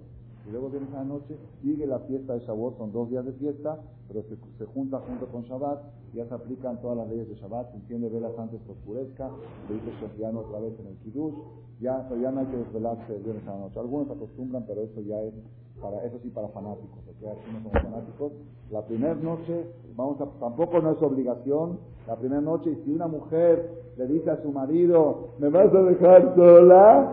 Y 0.47 0.51
luego 0.51 0.71
viene 0.71 0.87
la 0.93 1.05
noche, 1.05 1.37
sigue 1.63 1.87
la 1.87 1.99
fiesta 2.01 2.35
de 2.35 2.41
Shavuot, 2.41 2.79
son 2.79 2.93
dos 2.93 3.11
días 3.11 3.25
de 3.25 3.33
fiesta, 3.33 3.79
pero 4.09 4.23
se, 4.23 4.37
se 4.59 4.65
junta 4.67 5.01
junto 5.01 5.27
con 5.27 5.43
Shabbat, 5.43 5.81
ya 6.15 6.27
se 6.27 6.35
aplican 6.35 6.81
todas 6.81 6.97
las 6.99 7.09
leyes 7.09 7.29
de 7.29 7.35
Shabbat, 7.37 7.71
se 7.71 7.77
enciende 7.77 8.09
velas 8.09 8.33
antes 8.39 8.61
que 8.63 8.73
oscurezca, 8.73 9.31
se 9.69 9.75
dice 9.75 9.91
Shefiano 10.01 10.41
otra 10.41 10.61
vez 10.61 10.73
en 10.81 10.87
el 10.87 10.97
Kiddush, 10.99 11.35
ya, 11.81 12.09
ya 12.21 12.31
no 12.31 12.41
hay 12.41 12.47
que 12.47 12.57
desvelarse 12.57 13.17
el 13.17 13.23
viernes 13.23 13.47
a 13.47 13.53
la 13.53 13.61
noche. 13.61 13.81
Algunos 13.81 14.11
acostumbran, 14.11 14.65
pero 14.67 14.83
eso 14.83 15.01
ya 15.01 15.21
es 15.23 15.35
para, 15.81 16.05
eso 16.05 16.19
sí 16.23 16.29
para 16.31 16.49
fanáticos, 16.49 16.99
porque 17.07 17.29
aquí 17.29 17.51
no 17.53 17.63
somos 17.63 17.83
fanáticos. 17.83 18.33
La 18.71 18.83
primera 18.83 19.15
noche, 19.15 19.67
vamos 19.97 20.21
a, 20.21 20.27
tampoco 20.41 20.81
no 20.81 20.93
es 20.93 21.03
obligación, 21.03 21.79
la 22.07 22.17
primera 22.17 22.41
noche, 22.41 22.71
y 22.71 22.85
si 22.85 22.93
una 22.93 23.07
mujer 23.07 23.93
le 23.97 24.07
dice 24.07 24.31
a 24.31 24.43
su 24.43 24.51
marido, 24.51 25.29
¿me 25.39 25.49
vas 25.49 25.73
a 25.75 25.83
dejar 25.83 26.35
sola? 26.35 27.13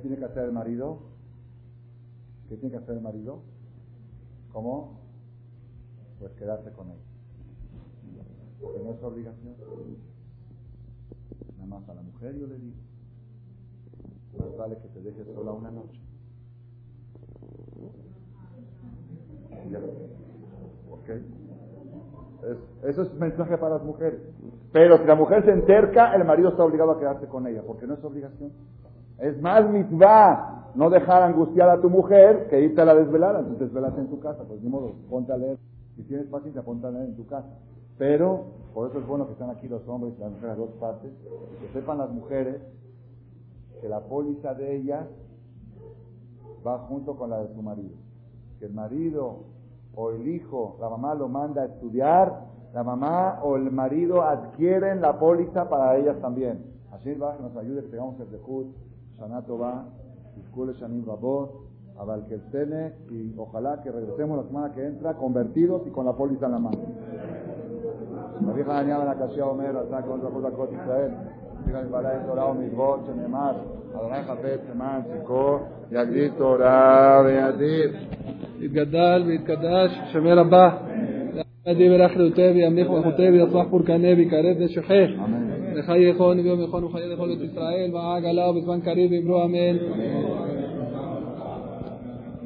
¿Qué 0.00 0.08
tiene 0.08 0.16
que 0.16 0.24
hacer 0.24 0.44
el 0.44 0.52
marido? 0.52 0.98
¿Qué 2.48 2.56
tiene 2.56 2.70
que 2.70 2.82
hacer 2.82 2.96
el 2.96 3.02
marido? 3.02 3.42
¿Cómo? 4.50 4.98
Pues 6.18 6.32
quedarse 6.36 6.72
con 6.72 6.88
él. 6.88 6.96
Porque 8.62 8.82
no 8.82 8.92
es 8.92 9.02
obligación. 9.02 9.56
Nada 11.58 11.66
más 11.66 11.86
a 11.86 11.92
la 11.92 12.00
mujer 12.00 12.34
yo 12.38 12.46
le 12.46 12.58
digo, 12.60 12.76
más 14.38 14.56
vale 14.56 14.78
que 14.78 14.88
te 14.88 15.02
dejes 15.02 15.26
sola 15.34 15.52
una 15.52 15.70
noche. 15.70 16.00
¿Ok? 20.90 21.08
Es, 21.10 22.88
eso 22.88 23.02
es 23.02 23.14
mensaje 23.16 23.58
para 23.58 23.74
las 23.74 23.84
mujeres. 23.84 24.18
Pero 24.72 24.96
si 24.96 25.04
la 25.04 25.14
mujer 25.14 25.44
se 25.44 25.50
enterca, 25.50 26.14
el 26.14 26.24
marido 26.24 26.48
está 26.48 26.64
obligado 26.64 26.92
a 26.92 26.98
quedarse 26.98 27.26
con 27.26 27.46
ella, 27.46 27.62
porque 27.66 27.86
no 27.86 27.92
es 27.92 28.02
obligación. 28.02 28.50
Es 29.20 29.40
más 29.40 29.68
mitzvah 29.70 30.72
no 30.74 30.88
dejar 30.88 31.22
angustiar 31.22 31.68
a 31.68 31.80
tu 31.80 31.90
mujer 31.90 32.48
que 32.48 32.60
irte 32.60 32.80
a 32.80 32.84
la 32.84 32.94
desvelada. 32.94 33.40
Entonces 33.40 33.68
desvelate 33.68 34.00
en 34.00 34.08
tu 34.08 34.20
casa, 34.20 34.44
pues 34.46 34.62
ni 34.62 34.68
modo, 34.68 34.94
ponte 35.08 35.32
a 35.32 35.36
leer. 35.36 35.58
Si 35.96 36.02
tienes 36.04 36.26
paciencia, 36.26 36.62
ponte 36.62 36.86
a 36.86 36.90
leer 36.90 37.06
en 37.06 37.16
tu 37.16 37.26
casa. 37.26 37.48
Pero, 37.98 38.44
por 38.72 38.88
eso 38.88 38.98
es 38.98 39.06
bueno 39.06 39.26
que 39.26 39.32
están 39.32 39.50
aquí 39.50 39.68
los 39.68 39.86
hombres 39.86 40.14
y 40.16 40.20
las 40.20 40.30
mujeres 40.30 40.52
a 40.52 40.56
dos 40.56 40.70
partes, 40.80 41.12
que 41.60 41.68
sepan 41.78 41.98
las 41.98 42.10
mujeres 42.10 42.62
que 43.80 43.88
la 43.88 44.00
póliza 44.00 44.54
de 44.54 44.76
ellas 44.76 45.06
va 46.66 46.78
junto 46.78 47.16
con 47.16 47.30
la 47.30 47.42
de 47.42 47.54
su 47.54 47.62
marido. 47.62 47.96
Que 48.58 48.66
el 48.66 48.72
marido 48.72 49.44
o 49.94 50.10
el 50.12 50.28
hijo, 50.28 50.76
la 50.80 50.88
mamá 50.88 51.14
lo 51.14 51.28
manda 51.28 51.62
a 51.62 51.66
estudiar, 51.66 52.46
la 52.72 52.84
mamá 52.84 53.40
o 53.42 53.56
el 53.56 53.70
marido 53.70 54.22
adquieren 54.22 55.00
la 55.00 55.18
póliza 55.18 55.68
para 55.68 55.96
ellas 55.96 56.18
también. 56.20 56.64
Así 56.92 57.12
va, 57.14 57.36
que 57.36 57.42
nos 57.42 57.56
ayude 57.56 57.82
que 57.82 57.88
tengamos 57.88 58.18
el 58.20 58.30
dejud, 58.30 58.66
שנה 59.20 59.40
טובה, 59.42 59.72
תזכו 60.36 60.64
לשנים 60.64 61.02
רבות, 61.06 61.70
אבל 61.98 62.20
que 62.28 62.34
el 62.34 62.42
Cene 62.52 62.92
y 63.10 63.34
ojalá 63.36 63.82
que 63.82 63.90
regresemos 63.90 64.34
la 64.38 64.44
semana 64.44 64.72
que 64.74 64.82
entra 64.86 65.14
convertidos 65.14 65.82
y 65.86 65.90
con 65.90 66.06
la 66.06 66.12
póliza 66.12 66.46
en 66.46 66.52
la 66.52 66.58
mano. 66.58 66.84
רבי 68.48 68.64
חנניה 68.64 69.00
בן 69.00 69.08
הקשיא 69.08 69.42
אומר, 69.42 69.78
עשה 69.78 70.02
כל 70.02 70.20
זכות 70.20 70.42
דקות 70.42 70.70
ישראל, 70.72 71.10
תפילה 71.62 71.82
לבעלי 71.82 72.08
תורה 72.26 72.50
ומצוות, 72.50 73.00
שנאמר, 73.06 73.52
אדוני 73.94 74.22
חפץ 74.22 74.60
למען 74.74 75.00
ציקו, 75.02 75.58
יגדיל 75.90 76.30
תורה 76.38 77.22
וידיד. 77.24 77.90
יתגדל 78.60 79.22
ויתקדש, 79.26 79.90
שמר 80.12 80.38
הבא. 80.38 80.70
ידי 81.66 81.90
ולאחריותו 81.90 82.42
וימליך 82.54 82.88
מלכותו 82.90 83.22
ויצלח 83.22 83.66
פורקני 83.70 84.14
ויקרב 84.14 84.56
נשכך. 84.58 85.10
אמן. 85.24 85.49
יכון 85.96 86.40
ויום 86.40 86.62
יכון 86.62 86.84
וחיי 86.84 87.08
לכל 87.08 87.32
את 87.32 87.38
ישראל 87.52 87.90
ועג 87.94 88.24
עליו 88.24 88.54
בזמן 88.56 88.80
קריב 88.80 89.12
ואמרו 89.12 89.44
אמן. 89.44 89.76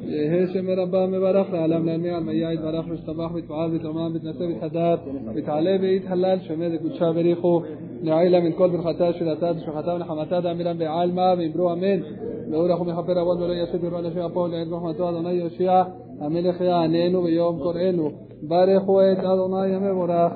יהא 0.07 0.47
שמי 0.53 0.75
רבה 0.75 1.07
מברך 1.07 1.47
לעלם 1.53 1.89
על 1.89 2.23
מיה 2.23 2.53
יתברך 2.53 2.85
וישתבח 2.89 3.33
ויתפעל 3.33 3.71
ויתרומם 3.71 4.11
ויתנשא 4.13 4.43
ויתחדד 4.43 4.97
ויתעלה 5.33 5.75
ויתהלל 5.81 6.39
שמי 6.39 6.69
לקודשה 6.69 7.11
בריחו 7.11 7.61
נעילה 8.01 8.39
מן 8.39 8.51
כל 8.51 8.69
ברכתה 8.69 9.13
שלתה 9.13 9.51
ושמחתה 9.57 9.93
ונחמתה 9.93 10.41
דאמילם 10.41 10.77
בעלמא 10.77 11.33
ואמרו 11.37 11.73
אמן. 11.73 11.99
ואורך 12.51 12.81
ומכפר 12.81 13.19
עוון 13.19 13.41
ולא 13.41 13.53
ישת 13.53 13.83
ירו 13.83 13.99
אנשי 13.99 14.25
אפו 14.25 14.47
לעד 14.47 14.67
רחמתו 14.67 15.09
אדוני 15.09 15.31
יושיע 15.31 15.83
המלך 16.19 16.61
יעננו 16.61 17.21
ביום 17.21 17.59
קוראנו. 17.59 18.11
ברכו 18.41 19.01
את 19.01 19.19
אדוני 19.19 19.75
המבורך 19.75 20.33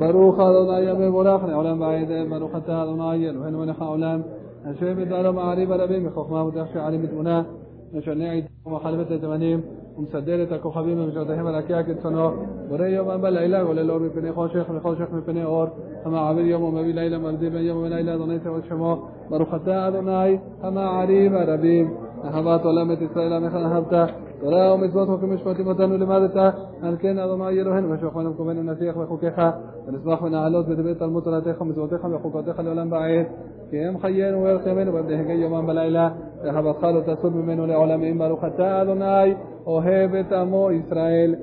بروخ 0.00 0.40
أدوناي 0.40 0.92
أبي 0.92 1.10
براخن 1.10 1.50
أولم 1.50 1.78
بعيد 1.78 2.30
بروخ 2.30 2.50
أدوناي 2.54 3.36
وإن 3.36 3.54
ونحا 3.54 3.86
أولم 3.86 4.22
أشوي 4.66 4.94
بدار 4.94 5.32
معرب 5.32 5.72
ربي 5.72 5.98
مخوخما 6.00 6.42
وتخشى 6.42 6.78
علي 6.78 6.98
بدونا 6.98 7.46
نشنعي 7.94 8.44
ومحلبة 8.66 9.16
تمانيم 9.16 9.62
ومسدلة 9.96 10.54
الكوخبين 10.56 10.98
ومجردهم 11.00 11.46
الأكياك 11.48 11.86
تنو 11.86 12.32
بري 12.70 12.92
يوم 12.92 13.10
أما 13.10 13.28
ليلة 13.28 13.64
ولا 13.64 13.80
لور 13.80 14.02
مفني 14.02 14.32
خوشخ 14.32 14.70
مخوشخ 14.70 15.08
مفني 15.12 15.44
أور 15.44 15.68
أما 16.06 16.20
عبر 16.20 16.40
يوم 16.40 16.62
ومبي 16.62 16.92
ليلة 16.92 17.18
مردي 17.18 17.48
بن 17.50 17.62
يوم 17.68 17.78
وليلة 17.82 18.16
دونيت 18.16 18.46
والشمو 18.46 18.98
بروخ 19.30 19.54
أدوناي 19.54 20.40
أما 20.64 20.84
عريب 20.88 21.34
ربي 21.34 21.88
أهبات 22.24 22.66
ولمت 22.66 23.02
إسرائيل 23.02 23.42
مخان 23.42 23.64
هبته 23.64 24.27
תורה 24.40 24.74
ומצוות 24.74 25.08
חוקים 25.08 25.34
משפטים 25.34 25.66
אותנו 25.66 25.96
לימדת 25.96 26.36
על 26.82 26.96
כן 26.98 27.18
אדוני 27.18 27.60
אלוהינו? 27.60 27.90
ושוכבנו 27.90 28.30
מקומנו 28.30 28.62
נשיח 28.62 28.96
בחוקיך 28.96 29.40
ונשמח 29.86 30.22
ונעלות 30.22 30.66
ודבר 30.68 30.94
תלמוד 30.94 31.24
תורתך 31.24 31.60
ומצוותיך 31.60 32.06
וחוקותיך 32.12 32.58
לעולם 32.58 32.92
ועד. 32.92 33.26
כי 33.70 33.84
הם 33.84 33.98
חיינו 33.98 34.42
וערך 34.42 34.66
ימינו 34.66 34.94
ובדהגי 34.94 35.32
יומם 35.32 35.66
בלילה 35.66 36.10
ואהבתך 36.44 36.82
לא 36.82 37.14
תסור 37.14 37.30
ממנו 37.30 37.66
לעולמים 37.66 38.18
ברוך 38.18 38.44
אתה 38.44 38.82
אדוני 38.82 39.34
אוהב 39.66 40.14
את 40.14 40.32
עמו 40.32 40.70
ישראל 40.70 41.34